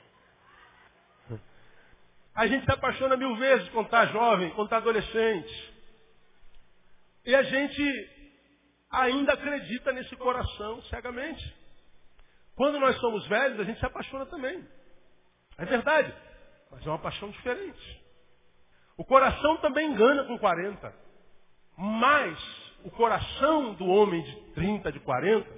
A 2.36 2.48
gente 2.48 2.66
se 2.66 2.72
apaixona 2.72 3.16
mil 3.16 3.36
vezes 3.38 3.70
quando 3.70 3.86
está 3.86 4.06
jovem, 4.08 4.50
quando 4.52 4.66
está 4.66 4.78
adolescente. 4.78 5.73
E 7.26 7.36
a 7.36 7.44
gente 7.44 8.10
ainda 8.92 9.34
acredita 9.34 9.92
nesse 9.92 10.16
coração 10.16 10.82
cegamente. 10.84 11.56
Quando 12.56 12.80
nós 12.80 12.96
somos 12.98 13.26
velhos, 13.28 13.60
a 13.60 13.64
gente 13.64 13.80
se 13.80 13.86
apaixona 13.86 14.26
também. 14.26 14.64
É 15.58 15.66
verdade, 15.66 16.14
mas 16.72 16.86
é 16.86 16.90
uma 16.90 17.00
paixão 17.00 17.30
diferente. 17.32 18.04
O 18.98 19.04
coração 19.04 19.58
também 19.58 19.92
engana 19.92 20.26
com 20.26 20.38
40. 20.38 21.04
Mas 21.78 22.38
o 22.84 22.92
coração 22.92 23.74
do 23.74 23.86
homem 23.86 24.22
de 24.22 24.36
30, 24.54 24.92
de 24.92 25.00
40, 25.00 25.50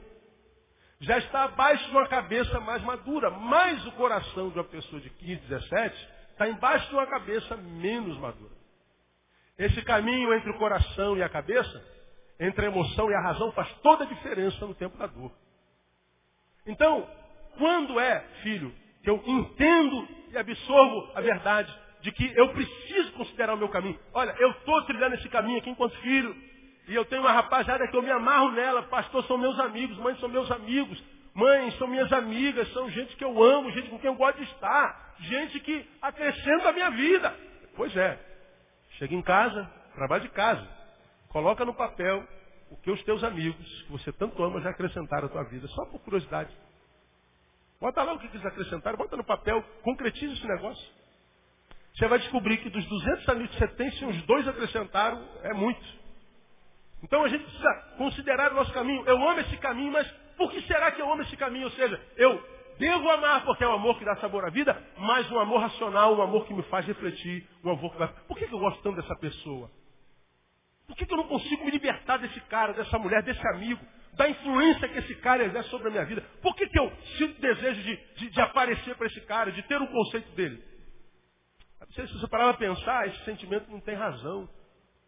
já 1.02 1.18
está 1.18 1.44
abaixo 1.44 1.84
de 1.86 1.92
uma 1.92 2.08
cabeça 2.08 2.60
mais 2.62 2.82
madura. 2.84 3.30
Mas 3.32 3.86
o 3.86 3.92
coração 3.94 4.50
de 4.50 4.58
uma 4.58 4.64
pessoa 4.64 5.02
de 5.02 5.10
15, 5.10 5.42
17, 5.42 6.10
está 6.32 6.48
embaixo 6.48 6.88
de 6.88 6.96
uma 6.96 7.08
cabeça 7.08 7.58
menos 7.58 8.18
madura. 8.20 8.55
Esse 9.58 9.82
caminho 9.84 10.34
entre 10.34 10.50
o 10.50 10.58
coração 10.58 11.18
e 11.18 11.24
a 11.24 11.30
cabeça 11.30 11.96
entre 12.40 12.66
a 12.66 12.70
emoção 12.70 13.10
e 13.10 13.14
a 13.14 13.22
razão 13.22 13.52
faz 13.54 13.72
toda 13.82 14.04
a 14.04 14.08
diferença 14.08 14.66
no 14.66 14.76
tempo 14.76 14.98
da 14.98 15.08
dor. 15.08 15.32
Então, 16.66 17.08
quando 17.58 18.00
é, 18.00 18.20
filho, 18.44 18.74
que 19.04 19.10
eu 19.10 19.22
entendo 19.26 20.08
e 20.32 20.38
absorvo 20.38 21.12
a 21.16 21.22
verdade 21.22 21.74
de 22.02 22.12
que 22.12 22.34
eu 22.36 22.50
preciso 22.50 23.14
considerar 23.14 23.54
o 23.54 23.58
meu 23.58 23.70
caminho. 23.70 24.00
Olha, 24.14 24.36
eu 24.38 24.52
estou 24.52 24.82
trilhando 24.84 25.16
esse 25.16 25.30
caminho 25.30 25.60
aqui 25.60 25.70
enquanto 25.70 25.96
filho, 26.00 26.36
e 26.88 26.94
eu 26.94 27.06
tenho 27.06 27.22
uma 27.22 27.32
rapaziada 27.32 27.88
que 27.88 27.96
eu 27.96 28.02
me 28.02 28.12
amarro 28.12 28.52
nela, 28.52 28.84
pastor 28.84 29.24
são 29.26 29.38
meus 29.38 29.60
amigos, 29.60 29.98
mãe 29.98 30.16
são 30.18 30.30
meus 30.30 30.52
amigos. 30.52 31.02
Mãe, 31.34 31.70
são 31.72 31.88
minhas 31.88 32.12
amigas, 32.14 32.72
são 32.72 32.90
gente 32.90 33.14
que 33.18 33.24
eu 33.24 33.44
amo, 33.44 33.70
gente 33.72 33.90
com 33.90 34.00
quem 34.00 34.10
eu 34.10 34.16
gosto 34.16 34.38
de 34.38 34.44
estar, 34.46 35.16
gente 35.20 35.60
que 35.60 35.86
acrescenta 36.02 36.70
a 36.70 36.72
minha 36.72 36.90
vida. 36.92 37.36
Pois 37.76 37.96
é. 37.98 38.18
Chega 38.98 39.14
em 39.14 39.22
casa, 39.22 39.70
trabalho 39.94 40.24
de 40.24 40.30
casa. 40.30 40.68
Coloca 41.30 41.66
no 41.66 41.74
papel 41.74 42.26
o 42.72 42.78
que 42.78 42.90
os 42.90 43.04
teus 43.04 43.24
amigos, 43.24 43.82
que 43.84 43.92
você 43.92 44.12
tanto 44.14 44.42
ama, 44.44 44.62
já 44.62 44.70
acrescentaram 44.70 45.28
à 45.28 45.30
tua 45.30 45.44
vida, 45.44 45.68
só 45.68 45.86
por 45.86 46.00
curiosidade. 46.00 46.50
Bota 47.80 48.02
lá 48.04 48.14
o 48.14 48.20
que 48.20 48.28
eles 48.28 48.46
acrescentaram, 48.46 48.98
bota 48.98 49.18
no 49.18 49.24
papel, 49.24 49.62
concretiza 49.84 50.34
esse 50.34 50.48
negócio. 50.48 50.88
Você 51.94 52.08
vai 52.08 52.20
descobrir 52.20 52.58
que 52.58 52.70
dos 52.70 52.86
200 52.86 53.30
amigos 53.30 53.52
que 53.52 53.60
você 53.60 53.68
tem, 53.70 53.92
se 53.92 54.06
uns 54.06 54.22
dois 54.24 54.48
acrescentaram, 54.48 55.26
é 55.44 55.54
muito. 55.54 55.86
Então 57.04 57.24
a 57.24 57.28
gente 57.28 57.44
precisa 57.44 57.74
considerar 57.98 58.52
o 58.52 58.56
nosso 58.56 58.74
caminho. 58.74 59.06
Eu 59.06 59.16
amo 59.16 59.40
esse 59.40 59.58
caminho, 59.58 59.92
mas 59.92 60.10
por 60.38 60.52
que 60.52 60.62
será 60.64 60.92
que 60.92 61.02
eu 61.02 61.12
amo 61.12 61.22
esse 61.22 61.38
caminho? 61.38 61.66
Ou 61.66 61.72
seja, 61.72 62.02
eu 62.18 62.55
devo 62.78 63.10
amar 63.10 63.44
porque 63.46 63.64
é 63.64 63.68
o 63.68 63.74
amor 63.74 63.98
que 63.98 64.06
dá 64.06 64.16
sabor 64.18 64.46
à 64.46 64.50
vida, 64.50 64.82
mas 64.98 65.30
um 65.32 65.40
amor 65.40 65.62
racional, 65.62 66.16
um 66.16 66.22
amor 66.22 66.46
que 66.46 66.54
me 66.54 66.64
faz 66.64 66.86
refletir, 66.86 67.48
um 67.64 67.72
amor 67.72 67.92
que 67.92 67.98
vai... 67.98 68.08
Por 68.28 68.38
que, 68.38 68.46
eu 68.46 68.60
gosto 68.60 68.82
tanto 68.82 68.96
dessa 69.02 69.16
pessoa? 69.18 69.70
Por 70.88 70.96
que, 70.96 71.12
eu 71.12 71.18
não 71.18 71.28
consigo 71.28 71.66
me 71.66 71.72
libertar 71.72 72.18
desse 72.18 72.40
cara, 72.42 72.74
dessa 72.74 72.98
mulher, 73.00 73.24
desse 73.24 73.46
amigo, 73.50 73.84
da 74.14 74.30
influência 74.30 74.88
que 74.88 75.00
esse 75.00 75.16
cara 75.16 75.44
exerce 75.44 75.70
sobre 75.70 75.88
a 75.88 75.92
minha 75.92 76.06
vida? 76.06 76.22
Por 76.42 76.56
que, 76.56 76.68
que 76.68 76.80
eu 76.80 76.92
sinto 77.18 77.42
desejo 77.42 77.82
de, 77.82 77.96
de, 78.16 78.30
de 78.30 78.42
aparecer 78.42 78.96
para 78.96 79.08
esse 79.08 79.22
cara, 79.22 79.52
de 79.52 79.62
ter 79.64 79.80
o 79.80 79.84
um 79.84 79.88
conceito 79.88 80.32
dele? 80.36 80.64
Se 81.92 82.02
você 82.02 82.28
parar 82.28 82.54
para 82.54 82.68
pensar, 82.68 83.08
esse 83.08 83.24
sentimento 83.26 83.70
não 83.70 83.80
tem 83.80 83.96
razão. 83.96 84.50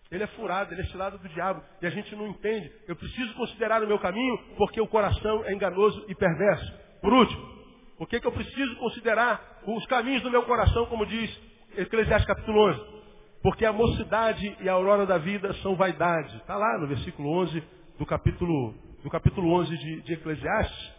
Ele 0.09 0.23
é 0.23 0.27
furado, 0.27 0.73
ele 0.73 0.81
é 0.81 0.85
cilado 0.85 1.17
do 1.17 1.27
diabo. 1.29 1.61
E 1.81 1.87
a 1.87 1.89
gente 1.89 2.15
não 2.15 2.27
entende. 2.27 2.71
Eu 2.87 2.95
preciso 2.95 3.33
considerar 3.35 3.83
o 3.83 3.87
meu 3.87 3.99
caminho 3.99 4.37
porque 4.57 4.79
o 4.79 4.87
coração 4.87 5.43
é 5.45 5.53
enganoso 5.53 6.05
e 6.07 6.15
perverso. 6.15 6.73
Por 7.01 7.13
último, 7.13 7.56
por 7.97 8.07
que, 8.07 8.19
que 8.19 8.27
eu 8.27 8.31
preciso 8.31 8.75
considerar 8.75 9.61
os 9.65 9.85
caminhos 9.87 10.21
do 10.21 10.29
meu 10.29 10.43
coração, 10.43 10.85
como 10.85 11.05
diz 11.05 11.41
Eclesiastes 11.75 12.27
capítulo 12.27 12.69
11? 12.69 12.97
Porque 13.41 13.65
a 13.65 13.73
mocidade 13.73 14.55
e 14.61 14.69
a 14.69 14.73
aurora 14.73 15.05
da 15.05 15.17
vida 15.17 15.53
são 15.55 15.75
vaidade. 15.75 16.35
Está 16.37 16.55
lá 16.55 16.77
no 16.79 16.87
versículo 16.87 17.29
11 17.41 17.63
do 17.97 18.05
capítulo, 18.05 18.75
do 19.03 19.09
capítulo 19.09 19.51
11 19.53 19.77
de, 19.77 20.01
de 20.01 20.13
Eclesiastes. 20.13 20.93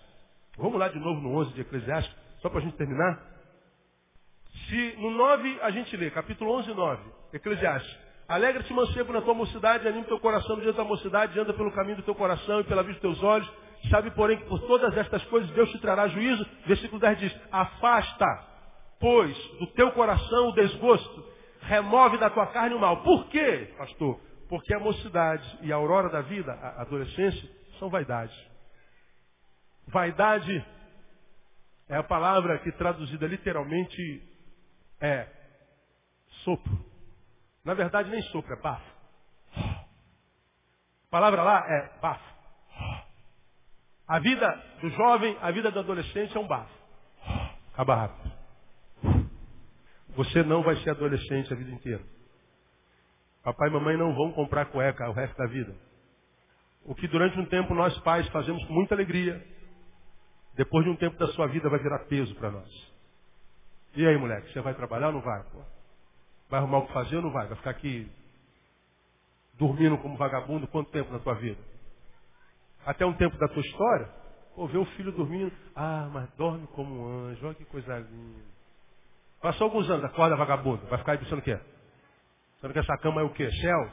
Vamos 0.57 0.79
lá 0.79 0.89
de 0.89 0.99
novo 0.99 1.21
no 1.21 1.37
11 1.39 1.53
de 1.55 1.61
Eclesiastes, 1.61 2.15
só 2.41 2.49
para 2.49 2.59
a 2.59 2.63
gente 2.63 2.77
terminar. 2.77 3.23
Se 4.69 4.97
no 4.99 5.11
9 5.11 5.59
a 5.63 5.71
gente 5.71 5.97
lê, 5.97 6.11
capítulo 6.11 6.53
11, 6.59 6.75
9, 6.75 7.03
Eclesiastes. 7.33 7.97
Alegra-te, 8.27 8.73
mancebo, 8.73 9.13
na 9.13 9.23
tua 9.23 9.35
mocidade, 9.35 9.87
anima 9.87 10.05
teu 10.05 10.21
coração 10.21 10.59
diante 10.61 10.77
da 10.77 10.85
mocidade, 10.85 11.39
anda 11.39 11.55
pelo 11.55 11.73
caminho 11.73 11.97
do 11.97 12.03
teu 12.03 12.15
coração 12.15 12.61
e 12.61 12.65
pela 12.65 12.83
vista 12.83 13.07
dos 13.07 13.19
teus 13.19 13.23
olhos. 13.23 13.51
Sabe, 13.91 14.11
porém, 14.11 14.39
que 14.39 14.45
por 14.45 14.61
todas 14.66 14.97
estas 14.97 15.24
coisas 15.26 15.51
Deus 15.53 15.70
te 15.70 15.79
trará 15.79 16.09
juízo. 16.09 16.45
Versículo 16.66 17.01
10 17.01 17.18
diz, 17.18 17.41
afasta, 17.51 18.26
pois, 19.01 19.37
do 19.59 19.66
teu 19.68 19.93
coração 19.93 20.49
o 20.49 20.53
desgosto, 20.53 21.24
remove 21.62 22.18
da 22.18 22.29
tua 22.29 22.47
carne 22.49 22.74
o 22.74 22.81
mal. 22.81 23.03
Por 23.03 23.29
quê, 23.29 23.72
pastor? 23.79 24.20
Porque 24.49 24.74
a 24.74 24.81
mocidade 24.81 25.59
e 25.62 25.72
a 25.72 25.76
aurora 25.76 26.09
da 26.09 26.22
vida, 26.22 26.53
a 26.53 26.83
adolescência, 26.83 27.49
são 27.79 27.89
vaidade. 27.89 28.35
Vaidade 29.87 30.64
é 31.89 31.97
a 31.97 32.03
palavra 32.03 32.59
que 32.59 32.72
traduzida 32.72 33.26
literalmente 33.26 34.22
é 35.01 35.26
sopro. 36.45 36.85
Na 37.64 37.74
verdade, 37.74 38.11
nem 38.11 38.22
sopro, 38.22 38.53
é 38.53 38.61
bafo. 38.61 38.99
A 39.57 41.11
palavra 41.11 41.43
lá 41.43 41.64
é 41.66 42.01
bafo. 42.01 42.38
A 44.09 44.19
vida 44.19 44.65
do 44.81 44.89
jovem, 44.89 45.37
a 45.43 45.51
vida 45.51 45.71
do 45.71 45.79
adolescente 45.81 46.35
é 46.35 46.41
um 46.41 46.47
bafo. 46.47 46.73
Acaba 47.75 47.95
rápido. 47.95 48.33
Você 50.17 50.43
não 50.43 50.63
vai 50.63 50.77
ser 50.77 50.91
adolescente 50.91 51.53
a 51.53 51.57
vida 51.57 51.71
inteira. 51.71 52.03
Papai 53.45 53.69
e 53.69 53.73
mamãe 53.73 53.97
não 53.99 54.15
vão 54.15 54.33
comprar 54.33 54.67
cueca 54.67 55.09
o 55.09 55.13
resto 55.13 55.37
da 55.37 55.47
vida. 55.47 55.77
O 56.85 56.95
que 56.95 57.07
durante 57.07 57.39
um 57.39 57.45
tempo 57.47 57.75
nós 57.75 57.97
pais 58.01 58.27
fazemos 58.29 58.65
com 58.65 58.73
muita 58.73 58.95
alegria, 58.95 59.47
depois 60.55 60.85
de 60.85 60.91
um 60.91 60.97
tempo 60.97 61.19
da 61.19 61.29
sua 61.29 61.47
vida 61.47 61.69
vai 61.69 61.79
virar 61.79 62.01
peso 62.07 62.35
para 62.37 62.51
nós. 62.51 62.93
E 63.95 64.07
aí, 64.07 64.17
moleque, 64.17 64.53
você 64.53 64.61
vai 64.63 64.75
trabalhar 64.75 65.09
ou 65.09 65.13
não 65.13 65.21
vai? 65.21 65.43
Pô? 65.45 65.63
Vai 66.49 66.61
arrumar 66.61 66.79
o 66.79 66.87
que 66.87 66.93
fazer 66.95 67.17
ou 67.17 67.23
não 67.23 67.31
vai? 67.31 67.47
Vai 67.47 67.57
ficar 67.59 67.71
aqui 67.71 68.11
dormindo 69.55 69.99
como 69.99 70.17
vagabundo 70.17 70.67
quanto 70.67 70.91
tempo 70.91 71.13
na 71.13 71.19
tua 71.19 71.35
vida? 71.35 71.61
Até 72.85 73.05
um 73.05 73.14
tempo 73.14 73.37
da 73.39 73.49
tua 73.49 73.62
história? 73.62 74.07
Pô, 74.55 74.66
ver 74.66 74.79
o 74.79 74.85
filho 74.97 75.12
dormindo. 75.12 75.53
Ah, 75.74 76.09
mas 76.12 76.31
dorme 76.35 76.66
como 76.68 76.95
um 76.95 77.29
anjo. 77.29 77.47
Olha 77.47 77.55
que 77.55 77.64
coisa 77.66 77.99
linda. 77.99 78.45
Passou 79.41 79.66
alguns 79.66 79.89
anos, 79.89 80.05
acorda 80.05 80.37
vagabundo. 80.37 80.85
Vai 80.87 80.99
ficar 80.99 81.12
aí 81.12 81.18
pensando 81.18 81.39
o 81.39 81.43
quê? 81.43 81.59
Pensando 82.55 82.72
que 82.72 82.79
essa 82.81 82.99
cama 82.99 83.20
é 83.20 83.24
o 83.24 83.33
quê? 83.33 83.49
Céu? 83.53 83.91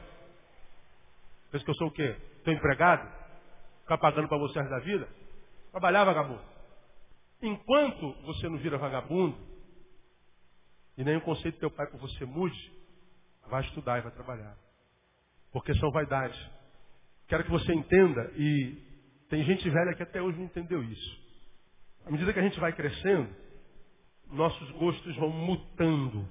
Pensa 1.52 1.64
que 1.64 1.70
eu 1.70 1.74
sou 1.76 1.88
o 1.88 1.92
quê? 1.92 2.16
Teu 2.44 2.52
empregado? 2.52 3.08
Ficar 3.82 3.98
pagando 3.98 4.28
para 4.28 4.38
você 4.38 4.60
da 4.62 4.78
vida? 4.80 5.08
Trabalhar 5.70 6.04
vagabundo. 6.04 6.42
Enquanto 7.40 8.12
você 8.22 8.48
não 8.48 8.58
vira 8.58 8.78
vagabundo, 8.78 9.36
e 10.96 11.04
nem 11.04 11.16
o 11.16 11.20
conceito 11.20 11.56
do 11.56 11.60
teu 11.60 11.70
pai 11.70 11.86
por 11.86 12.00
você 12.00 12.24
mude, 12.24 12.72
vai 13.48 13.62
estudar 13.62 13.98
e 13.98 14.02
vai 14.02 14.12
trabalhar. 14.12 14.56
Porque 15.52 15.74
são 15.74 15.90
vaidades. 15.90 16.38
Quero 17.28 17.44
que 17.44 17.50
você 17.50 17.72
entenda, 17.72 18.32
e 18.36 18.76
tem 19.28 19.44
gente 19.44 19.68
velha 19.68 19.94
que 19.94 20.02
até 20.02 20.22
hoje 20.22 20.38
não 20.38 20.44
entendeu 20.44 20.82
isso. 20.82 21.26
À 22.06 22.10
medida 22.10 22.32
que 22.32 22.38
a 22.38 22.42
gente 22.42 22.58
vai 22.60 22.72
crescendo, 22.72 23.28
nossos 24.30 24.70
gostos 24.72 25.16
vão 25.16 25.30
mutando. 25.30 26.28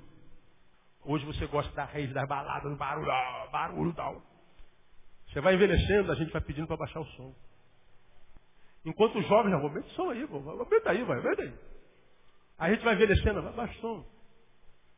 Hoje 1.04 1.26
você 1.26 1.46
gosta 1.48 1.74
da 1.76 1.86
raiz, 1.86 2.12
da 2.14 2.26
balada, 2.26 2.70
do 2.70 2.76
barulho, 2.78 3.08
barulho 3.52 3.93
tal. 3.93 4.22
Você 5.28 5.41
vai 5.41 5.56
envelhecendo, 5.56 6.12
a 6.12 6.16
gente 6.16 6.32
vai 6.32 6.41
pedindo 6.41 6.68
para 6.68 6.78
baixar 6.78 7.02
o 7.02 7.06
som. 7.06 7.36
Enquanto 8.86 9.20
os 9.20 9.28
jovens, 9.28 9.54
aumenta 9.54 9.88
o 9.88 9.91
som 9.91 10.10
aí, 10.12 10.22
aumenta 10.24 10.91
aí, 10.91 11.04
vai, 11.04 11.18
aumenta 11.18 11.41
aí. 11.41 11.54
A 12.58 12.70
gente 12.70 12.84
vai 12.84 12.93
envelhecendo, 12.93 13.41
vai 13.41 13.54
baixar 13.54 13.78
o 13.78 13.82
som. 13.82 14.06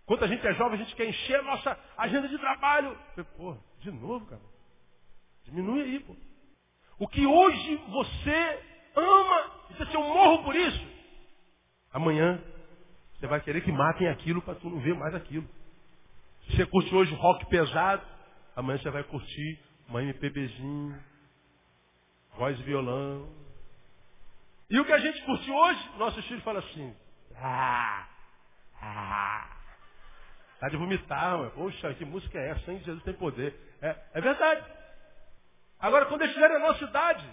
Quando 0.06 0.24
a 0.24 0.28
gente 0.28 0.46
é 0.46 0.54
jovem, 0.54 0.80
a 0.80 0.84
gente 0.84 0.96
quer 0.96 1.10
encher 1.10 1.40
a 1.40 1.44
nossa 1.44 1.80
agenda 1.98 2.28
de 2.28 2.38
trabalho. 2.38 2.98
Pô, 3.36 3.58
de 3.80 3.92
novo, 3.92 4.26
cara. 4.28 4.57
Diminui 5.48 5.82
aí, 5.82 6.00
pô. 6.02 6.16
O 7.00 7.08
que 7.08 7.26
hoje 7.26 7.76
você 7.90 8.64
ama, 8.96 9.52
você 9.70 9.86
se 9.86 9.96
eu 9.96 10.02
morro 10.02 10.44
por 10.44 10.56
isso. 10.56 10.88
Amanhã 11.94 12.42
você 13.14 13.28
vai 13.28 13.40
querer 13.42 13.62
que 13.62 13.72
matem 13.72 14.08
aquilo 14.10 14.42
para 14.42 14.56
tu 14.56 14.70
não 14.70 14.80
ver 14.80 14.94
mais 14.94 15.16
aquilo. 15.16 15.48
Se 16.46 16.56
você 16.56 16.66
curte 16.66 16.94
hoje 16.94 17.14
rock 17.16 17.46
pesado, 17.48 18.06
amanhã 18.56 18.78
você 18.78 18.90
vai 18.90 19.04
curtir 19.04 19.60
uma 19.88 20.04
MPBzinho, 20.04 21.00
voz 22.38 22.60
e 22.60 22.64
violão. 22.64 23.30
E 24.70 24.80
o 24.80 24.86
que 24.86 24.92
a 24.92 25.00
gente 25.00 25.22
curte 25.24 25.50
hoje, 25.50 25.90
nossos 25.98 26.26
filhos 26.28 26.44
falam 26.44 26.62
assim, 26.62 26.96
ah, 27.38 28.08
ah, 28.82 29.58
Está 30.58 30.70
de 30.70 30.78
vomitar, 30.78 31.52
poxa, 31.52 31.94
que 31.94 32.04
música 32.04 32.38
é 32.40 32.50
essa, 32.50 32.72
hein? 32.72 32.82
Jesus 32.84 33.04
tem 33.04 33.14
poder. 33.14 33.56
É, 33.80 33.96
é 34.16 34.22
verdade. 34.22 34.77
Agora, 35.80 36.06
quando 36.06 36.22
eles 36.22 36.32
estiverem 36.32 36.60
na 36.60 36.68
nossa 36.68 36.84
idade, 36.84 37.26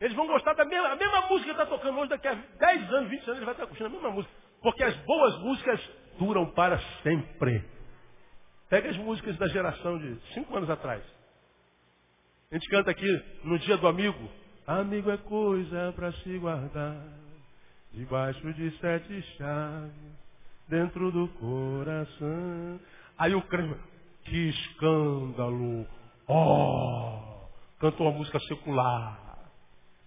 eles 0.00 0.16
vão 0.16 0.26
gostar 0.26 0.54
da 0.54 0.64
mesma, 0.64 0.96
mesma 0.96 1.22
música 1.22 1.54
que 1.54 1.62
está 1.62 1.66
tocando 1.66 1.98
hoje, 1.98 2.10
daqui 2.10 2.28
a 2.28 2.34
10 2.34 2.92
anos, 2.92 3.10
20 3.10 3.22
anos, 3.22 3.36
ele 3.36 3.44
vai 3.44 3.54
estar 3.54 3.66
curtindo 3.66 3.86
a 3.86 3.92
mesma 3.92 4.10
música. 4.10 4.34
Porque 4.60 4.82
as 4.84 4.96
boas 4.98 5.38
músicas 5.38 5.80
duram 6.18 6.50
para 6.52 6.78
sempre. 7.02 7.64
Pega 8.68 8.90
as 8.90 8.96
músicas 8.96 9.36
da 9.36 9.48
geração 9.48 9.98
de 9.98 10.16
5 10.34 10.56
anos 10.56 10.70
atrás. 10.70 11.02
A 12.50 12.54
gente 12.54 12.68
canta 12.68 12.90
aqui 12.90 13.24
no 13.44 13.58
dia 13.58 13.76
do 13.76 13.88
amigo. 13.88 14.28
Amigo 14.66 15.10
é 15.10 15.16
coisa 15.16 15.92
para 15.96 16.12
se 16.12 16.38
guardar 16.38 16.96
debaixo 17.92 18.52
de 18.54 18.70
sete 18.78 19.22
chaves 19.36 19.92
dentro 20.68 21.10
do 21.10 21.28
coração. 21.28 22.80
Aí 23.18 23.34
o 23.34 23.42
crente, 23.42 23.78
que 24.24 24.48
escândalo! 24.48 25.86
Oh! 26.28 27.31
Cantou 27.82 28.06
uma 28.06 28.16
música 28.16 28.38
secular. 28.38 29.50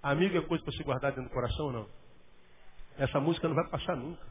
Amigo 0.02 0.38
é 0.38 0.42
coisa 0.44 0.64
para 0.64 0.72
se 0.72 0.82
guardar 0.82 1.12
dentro 1.12 1.30
do 1.30 1.34
coração 1.34 1.66
ou 1.66 1.72
não? 1.74 1.90
Essa 2.98 3.20
música 3.20 3.50
não 3.50 3.56
vai 3.56 3.70
passar 3.70 3.98
nunca. 3.98 4.26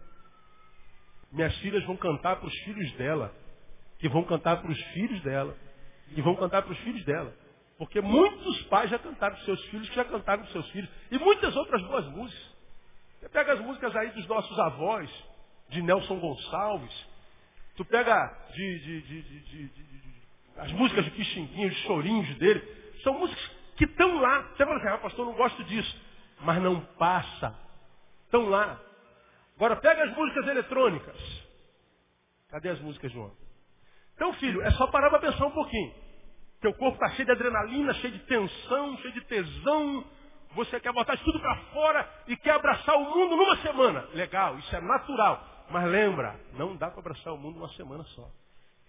Minhas 1.31 1.55
filhas 1.59 1.85
vão 1.85 1.95
cantar 1.95 2.37
para 2.37 2.49
os 2.49 2.59
filhos 2.61 2.91
dela, 2.93 3.35
que 3.99 4.09
vão 4.09 4.25
cantar 4.25 4.63
para 4.63 4.71
os 4.71 4.83
filhos 4.95 5.21
dela, 5.21 5.55
que 6.15 6.23
vão 6.23 6.35
cantar 6.37 6.63
para 6.63 6.73
os 6.73 6.79
filhos 6.79 7.05
dela. 7.05 7.37
Porque 7.77 8.01
muitos 8.01 8.63
pais 8.69 8.89
já 8.89 8.99
cantaram 8.99 9.37
para 9.37 9.45
seus 9.45 9.63
filhos, 9.67 9.91
que 9.91 9.95
já 9.95 10.07
cantaram 10.07 10.43
para 10.43 10.53
seus 10.53 10.71
filhos, 10.71 10.89
e 11.11 11.19
muitas 11.19 11.55
outras 11.55 11.83
boas 11.83 12.07
músicas. 12.07 12.57
Você 13.21 13.29
pega 13.29 13.53
as 13.53 13.61
músicas 13.61 13.95
aí 13.95 14.11
dos 14.13 14.27
nossos 14.27 14.59
avós, 14.59 15.11
de 15.69 15.83
Nelson 15.83 16.19
Gonçalves. 16.19 17.07
Tu 17.77 17.85
pega 17.85 18.27
de, 18.55 18.79
de, 18.79 19.01
de, 19.03 19.73
as 20.57 20.73
músicas 20.73 21.05
de 21.05 21.11
Pixinguinho, 21.11 21.69
os 21.69 21.77
chorinhos 21.83 22.39
dele. 22.39 22.84
São 23.05 23.19
músicas 23.19 23.51
que 23.77 23.85
estão 23.85 24.21
lá. 24.21 24.43
Você 24.43 24.65
fala 24.65 24.79
assim, 24.79 24.89
ah, 24.89 24.99
pastor, 24.99 25.27
não 25.27 25.35
gosto 25.35 25.63
disso. 25.65 26.05
Mas 26.41 26.61
não 26.61 26.81
passa 26.99 27.55
Estão 28.35 28.49
lá. 28.49 28.81
Agora 29.55 29.77
pega 29.77 30.03
as 30.03 30.17
músicas 30.17 30.45
eletrônicas. 30.49 31.17
Cadê 32.51 32.71
as 32.71 32.81
músicas 32.81 33.15
ontem? 33.15 33.47
Então, 34.17 34.33
filho, 34.35 34.61
é 34.61 34.73
só 34.73 34.89
parar 34.89 35.09
para 35.09 35.21
pensar 35.21 35.47
um 35.47 35.53
pouquinho. 35.53 35.95
Teu 36.61 36.75
corpo 36.75 36.95
está 36.95 37.15
cheio 37.15 37.27
de 37.27 37.31
adrenalina, 37.31 37.95
cheio 37.95 38.13
de 38.13 38.19
tensão, 38.21 38.97
cheio 38.99 39.15
de 39.15 39.21
tesão. 39.27 40.05
Você 40.57 40.81
quer 40.81 40.93
botar 40.93 41.17
tudo 41.19 41.39
para 41.39 41.57
fora 41.73 42.09
e 42.27 42.37
quer 42.37 42.53
abraçar 42.53 42.97
o 42.97 43.05
mundo 43.05 43.37
numa 43.37 43.57
semana. 43.59 44.09
Legal, 44.15 44.59
isso 44.59 44.75
é 44.75 44.81
natural. 44.81 45.67
Mas 45.71 45.85
lembra, 45.89 46.35
não 46.55 46.75
dá 46.75 46.91
para 46.91 46.99
abraçar 46.99 47.33
o 47.33 47.39
mundo 47.39 47.61
numa 47.61 47.73
semana 47.75 48.03
só. 48.17 48.29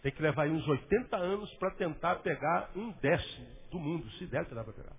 Tem 0.01 0.11
que 0.11 0.21
levar 0.21 0.43
aí 0.43 0.51
uns 0.51 0.67
80 0.67 1.17
anos 1.17 1.51
para 1.55 1.71
tentar 1.71 2.15
pegar 2.17 2.69
um 2.75 2.91
décimo 3.01 3.47
do 3.71 3.79
mundo, 3.79 4.09
se 4.11 4.25
der, 4.27 4.45
dá 4.45 4.63
para 4.63 4.73
pegar. 4.73 4.95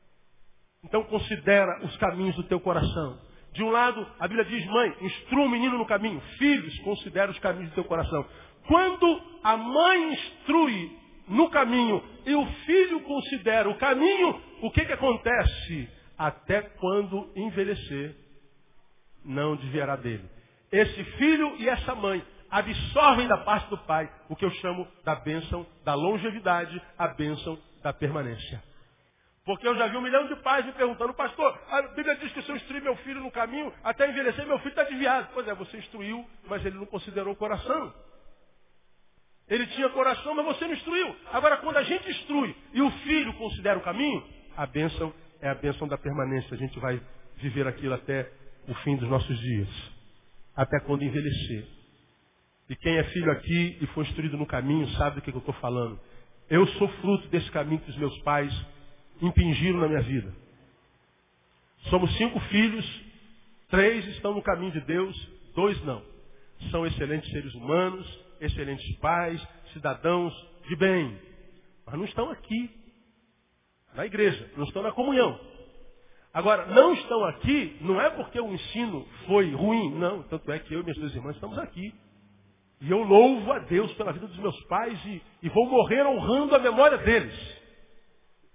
Então 0.85 1.03
considera 1.05 1.85
os 1.85 1.97
caminhos 1.97 2.37
do 2.37 2.45
teu 2.45 2.61
coração. 2.61 3.19
De 3.53 3.63
um 3.63 3.71
lado, 3.71 4.07
a 4.19 4.29
Bíblia 4.29 4.45
diz, 4.45 4.67
mãe, 4.67 4.95
instrua 5.01 5.47
o 5.47 5.49
menino 5.49 5.79
no 5.79 5.87
caminho. 5.87 6.21
Filhos, 6.39 6.79
considera 6.81 7.31
os 7.31 7.39
caminhos 7.39 7.71
do 7.71 7.75
teu 7.75 7.85
coração. 7.85 8.27
Quando 8.67 9.23
a 9.43 9.57
mãe 9.57 10.13
instrui 10.13 10.99
no 11.29 11.49
caminho 11.51 12.03
e 12.25 12.35
o 12.35 12.47
filho 12.67 13.01
considera 13.01 13.69
o 13.69 13.79
caminho, 13.79 14.41
o 14.63 14.71
que, 14.71 14.85
que 14.85 14.93
acontece? 14.93 15.89
Até 16.19 16.63
quando 16.63 17.31
envelhecer, 17.35 18.15
não 19.25 19.57
desviará 19.57 19.97
dele. 19.97 20.25
Esse 20.71 21.05
filho 21.17 21.57
e 21.59 21.69
essa 21.69 21.95
mãe 21.95 22.23
absorvem 22.51 23.29
da 23.29 23.39
parte 23.39 23.69
do 23.71 23.79
pai 23.79 24.11
o 24.29 24.37
que 24.37 24.45
eu 24.45 24.51
chamo 24.53 24.87
da 25.05 25.15
bênção 25.17 25.67
da 25.85 25.95
longevidade, 25.95 26.81
a 26.99 27.09
bênção 27.09 27.59
da 27.83 27.93
permanência. 27.93 28.63
Porque 29.45 29.67
eu 29.67 29.77
já 29.77 29.87
vi 29.87 29.97
um 29.97 30.03
milhão 30.03 30.27
de 30.27 30.35
pais 30.43 30.67
me 30.67 30.73
perguntando, 30.73 31.15
pastor, 31.15 31.57
a 31.71 31.83
Bíblia 31.95 32.17
diz 32.17 32.33
que 32.33 32.43
se 32.43 32.51
eu 32.51 32.57
instruir 32.57 32.83
meu 32.83 32.97
filho 32.97 33.21
no 33.21 33.31
caminho, 33.31 33.73
até 33.85 34.09
envelhecer, 34.09 34.45
meu 34.45 34.59
filho 34.59 34.71
está 34.71 34.83
desviado. 34.83 35.29
Pois 35.33 35.47
é, 35.47 35.55
você 35.55 35.77
instruiu, 35.79 36.29
mas 36.49 36.67
ele 36.67 36.77
não 36.77 36.87
considerou 36.87 37.33
o 37.33 37.37
coração. 37.37 37.95
Ele 39.49 39.65
tinha 39.69 39.89
coração, 39.91 40.35
mas 40.35 40.45
você 40.47 40.67
não 40.67 40.75
instruiu. 40.75 41.15
Agora, 41.33 41.59
quando 41.59 41.77
a 41.77 41.85
gente 41.85 42.11
instrui 42.11 42.57
e 42.73 42.83
o 42.83 42.91
filho 42.91 43.33
considera 43.35 43.79
o 43.79 43.83
caminho, 43.83 44.27
a 44.57 44.67
bênção 44.67 45.15
é 45.41 45.49
a 45.49 45.55
bênção 45.55 45.87
da 45.87 45.97
permanência. 45.97 46.53
A 46.53 46.59
gente 46.59 46.77
vai 46.81 47.01
viver 47.37 47.69
aquilo 47.69 47.95
até 47.95 48.29
o 48.67 48.75
fim 48.77 48.97
dos 48.97 49.09
nossos 49.09 49.39
dias. 49.39 49.69
Até 50.57 50.81
quando 50.81 51.05
envelhecer. 51.05 51.76
E 52.69 52.75
quem 52.77 52.97
é 52.97 53.05
filho 53.05 53.31
aqui 53.31 53.79
e 53.81 53.87
foi 53.89 54.05
instruído 54.05 54.37
no 54.37 54.47
caminho 54.47 54.89
sabe 54.91 55.17
do 55.17 55.23
que, 55.23 55.31
eu 55.31 55.39
estou 55.39 55.55
falando. 55.55 55.99
Eu 56.51 56.67
sou 56.67 56.89
fruto 56.89 57.29
desse 57.29 57.51
caminho 57.51 57.81
que 57.81 57.91
os 57.91 57.97
meus 57.97 58.17
pais 58.23 58.53
impingiram 59.23 59.79
na 59.79 59.89
minha 59.89 60.03
vida. 60.03 60.33
Somos 61.91 62.15
cinco 62.17 62.41
filhos, 62.41 62.85
três 63.69 64.05
estão 64.09 64.35
no 64.35 64.43
caminho 64.43 64.73
de 64.73 64.81
Deus, 64.81 65.17
dois 65.55 65.81
não. 65.85 66.03
São 66.71 66.87
excelentes 66.87 67.31
seres 67.31 67.55
humanos, 67.55 68.07
excelentes 68.41 68.97
pais, 68.97 69.41
cidadãos 69.73 70.35
de 70.69 70.75
bem. 70.77 71.17
Mas 71.87 71.95
não 71.97 72.05
estão 72.05 72.31
aqui, 72.31 72.71
na 73.95 74.05
igreja, 74.05 74.51
não 74.57 74.65
estão 74.65 74.83
na 74.83 74.91
comunhão. 74.91 75.39
Agora, 76.35 76.67
não 76.67 76.93
estão 76.95 77.25
aqui, 77.25 77.77
não 77.81 78.01
é 78.01 78.11
porque 78.11 78.39
o 78.41 78.53
ensino 78.53 79.07
foi 79.27 79.55
ruim, 79.55 79.95
não. 79.95 80.23
Tanto 80.25 80.51
é 80.53 80.59
que 80.59 80.75
eu 80.75 80.81
e 80.81 80.83
minhas 80.83 80.99
duas 80.99 81.15
irmãs 81.15 81.35
estamos 81.37 81.59
aqui. 81.59 81.95
E 82.81 82.91
eu 82.91 83.03
louvo 83.03 83.53
a 83.53 83.59
Deus 83.61 83.93
pela 83.95 84.13
vida 84.13 84.27
dos 84.27 84.39
meus 84.39 84.59
pais 84.65 84.99
e, 85.07 85.23
e 85.43 85.49
vou 85.49 85.67
morrer 85.67 86.07
honrando 86.07 86.55
a 86.55 86.59
memória 86.59 86.99
deles. 86.99 87.57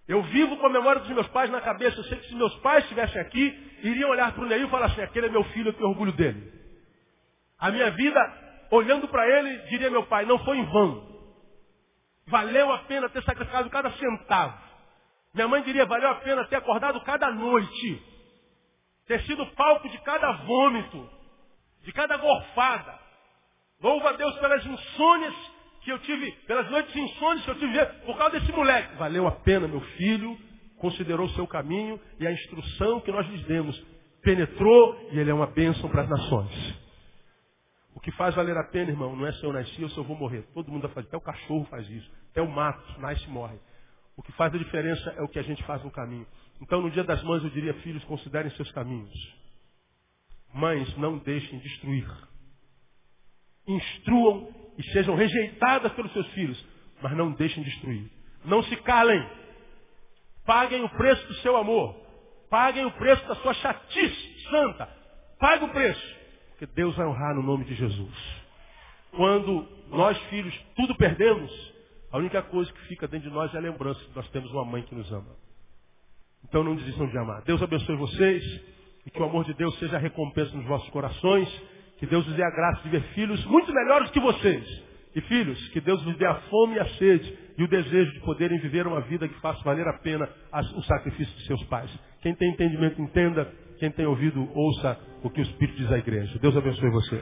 Eu 0.07 0.21
vivo 0.23 0.57
com 0.57 0.67
a 0.67 0.69
memória 0.69 1.01
dos 1.01 1.09
meus 1.09 1.27
pais 1.29 1.49
na 1.49 1.61
cabeça. 1.61 1.97
Eu 1.97 2.03
sei 2.03 2.19
que 2.19 2.27
se 2.27 2.35
meus 2.35 2.53
pais 2.57 2.83
estivessem 2.83 3.19
aqui, 3.21 3.79
iriam 3.83 4.09
olhar 4.09 4.33
para 4.33 4.43
o 4.43 4.47
Neil 4.47 4.67
e 4.67 4.69
falar 4.69 4.87
assim, 4.87 5.01
aquele 5.01 5.27
é 5.27 5.29
meu 5.29 5.43
filho, 5.45 5.69
eu 5.69 5.73
tenho 5.73 5.89
orgulho 5.89 6.11
dele. 6.11 6.51
A 7.57 7.71
minha 7.71 7.89
vida, 7.91 8.67
olhando 8.71 9.07
para 9.07 9.27
ele, 9.27 9.57
diria 9.69 9.89
meu 9.89 10.05
pai, 10.07 10.25
não 10.25 10.37
foi 10.39 10.57
em 10.57 10.65
vão. 10.65 11.09
Valeu 12.27 12.71
a 12.71 12.79
pena 12.79 13.09
ter 13.09 13.23
sacrificado 13.23 13.69
cada 13.69 13.91
centavo. 13.91 14.57
Minha 15.33 15.47
mãe 15.47 15.63
diria, 15.63 15.85
valeu 15.85 16.09
a 16.09 16.15
pena 16.15 16.45
ter 16.45 16.57
acordado 16.57 17.01
cada 17.01 17.31
noite. 17.31 18.03
Ter 19.07 19.21
sido 19.23 19.45
palco 19.47 19.89
de 19.89 19.97
cada 19.99 20.31
vômito. 20.43 21.09
De 21.83 21.91
cada 21.91 22.17
gorfada. 22.17 23.00
Louva 23.81 24.09
a 24.09 24.13
Deus 24.13 24.37
pelas 24.39 24.65
insônias 24.65 25.35
que 25.81 25.91
eu 25.91 25.99
tive, 25.99 26.31
pelas 26.45 26.69
noites 26.69 26.95
insônias 26.95 27.43
que 27.43 27.51
eu 27.51 27.59
tive 27.59 27.85
por 28.05 28.17
causa 28.17 28.39
desse 28.39 28.51
moleque. 28.51 28.95
Valeu 28.97 29.27
a 29.27 29.31
pena, 29.31 29.67
meu 29.67 29.81
filho, 29.81 30.37
considerou 30.77 31.25
o 31.25 31.31
seu 31.31 31.47
caminho 31.47 31.99
e 32.19 32.27
a 32.27 32.31
instrução 32.31 33.01
que 33.01 33.11
nós 33.11 33.27
lhes 33.27 33.43
demos 33.45 33.81
penetrou 34.21 35.09
e 35.11 35.19
ele 35.19 35.31
é 35.31 35.33
uma 35.33 35.47
bênção 35.47 35.89
para 35.89 36.03
as 36.03 36.09
nações. 36.09 36.79
O 37.95 37.99
que 37.99 38.11
faz 38.13 38.33
valer 38.35 38.55
a 38.57 38.63
pena, 38.63 38.89
irmão, 38.89 39.15
não 39.15 39.25
é 39.25 39.31
se 39.33 39.43
eu 39.43 39.51
nasci 39.51 39.83
ou 39.83 39.89
se 39.89 39.97
eu 39.97 40.03
vou 40.03 40.15
morrer. 40.15 40.43
Todo 40.53 40.71
mundo 40.71 40.83
vai 40.83 40.91
fazer. 40.91 41.07
Até 41.07 41.17
o 41.17 41.21
cachorro 41.21 41.65
faz 41.65 41.87
isso. 41.89 42.09
Até 42.31 42.41
o 42.41 42.49
mato 42.49 42.99
nasce 42.99 43.23
e 43.25 43.29
morre. 43.29 43.59
O 44.15 44.23
que 44.23 44.31
faz 44.33 44.53
a 44.53 44.57
diferença 44.57 45.09
é 45.17 45.21
o 45.21 45.27
que 45.27 45.39
a 45.39 45.43
gente 45.43 45.63
faz 45.63 45.83
no 45.83 45.91
caminho. 45.91 46.25
Então, 46.61 46.81
no 46.81 46.89
dia 46.91 47.03
das 47.03 47.21
mães, 47.23 47.43
eu 47.43 47.49
diria, 47.49 47.73
filhos, 47.75 48.03
considerem 48.05 48.51
seus 48.51 48.71
caminhos. 48.71 49.35
Mães, 50.53 50.95
não 50.97 51.17
deixem 51.17 51.59
destruir. 51.59 52.07
Instruam 53.67 54.49
e 54.77 54.83
sejam 54.91 55.15
rejeitadas 55.15 55.91
pelos 55.93 56.11
seus 56.13 56.27
filhos, 56.29 56.65
mas 57.01 57.15
não 57.15 57.31
deixem 57.31 57.63
destruir. 57.63 58.09
Não 58.45 58.63
se 58.63 58.75
calem. 58.77 59.23
Paguem 60.45 60.83
o 60.83 60.89
preço 60.89 61.27
do 61.27 61.33
seu 61.35 61.55
amor. 61.57 61.95
Paguem 62.49 62.85
o 62.85 62.91
preço 62.91 63.25
da 63.27 63.35
sua 63.35 63.53
chatice 63.53 64.31
santa. 64.51 64.87
Pague 65.39 65.65
o 65.65 65.69
preço. 65.69 66.15
Porque 66.49 66.65
Deus 66.67 66.95
vai 66.95 67.07
honrar 67.07 67.33
no 67.35 67.41
nome 67.41 67.65
de 67.65 67.73
Jesus. 67.73 68.41
Quando 69.11 69.67
nós, 69.89 70.17
filhos, 70.29 70.53
tudo 70.75 70.95
perdemos, 70.95 71.51
a 72.11 72.17
única 72.17 72.41
coisa 72.43 72.71
que 72.71 72.81
fica 72.87 73.07
dentro 73.07 73.29
de 73.29 73.35
nós 73.35 73.53
é 73.53 73.57
a 73.57 73.61
lembrança 73.61 73.99
que 74.03 74.15
nós 74.15 74.29
temos 74.29 74.51
uma 74.51 74.65
mãe 74.65 74.83
que 74.83 74.93
nos 74.93 75.11
ama. 75.11 75.35
Então 76.43 76.63
não 76.63 76.75
desistam 76.75 77.07
de 77.07 77.17
amar. 77.17 77.41
Deus 77.43 77.61
abençoe 77.61 77.95
vocês 77.95 78.43
e 79.05 79.09
que 79.09 79.19
o 79.19 79.25
amor 79.25 79.45
de 79.45 79.53
Deus 79.53 79.77
seja 79.79 79.95
a 79.95 79.99
recompensa 79.99 80.55
nos 80.55 80.65
vossos 80.65 80.89
corações. 80.89 81.49
Que 82.01 82.07
Deus 82.07 82.25
vos 82.25 82.35
dê 82.35 82.43
a 82.43 82.49
graça 82.49 82.81
de 82.81 82.89
ver 82.89 83.03
filhos 83.13 83.45
muito 83.45 83.71
melhores 83.71 84.09
que 84.09 84.19
vocês. 84.19 84.65
E 85.15 85.21
filhos, 85.21 85.69
que 85.69 85.79
Deus 85.79 86.03
vos 86.03 86.17
dê 86.17 86.25
a 86.25 86.33
fome 86.49 86.77
e 86.77 86.79
a 86.79 86.85
sede 86.95 87.37
e 87.59 87.63
o 87.63 87.67
desejo 87.67 88.11
de 88.13 88.21
poderem 88.21 88.57
viver 88.57 88.87
uma 88.87 89.01
vida 89.01 89.27
que 89.27 89.39
faça 89.39 89.63
valer 89.63 89.87
a 89.87 89.93
pena 89.99 90.27
o 90.75 90.81
sacrifício 90.81 91.37
de 91.37 91.45
seus 91.45 91.63
pais. 91.65 91.91
Quem 92.23 92.33
tem 92.33 92.49
entendimento, 92.49 92.99
entenda. 92.99 93.47
Quem 93.77 93.91
tem 93.91 94.07
ouvido, 94.07 94.49
ouça 94.55 94.97
o 95.23 95.29
que 95.29 95.41
o 95.41 95.43
Espírito 95.43 95.77
diz 95.77 95.91
à 95.91 95.99
igreja. 95.99 96.39
Deus 96.39 96.57
abençoe 96.57 96.89
você. 96.89 97.21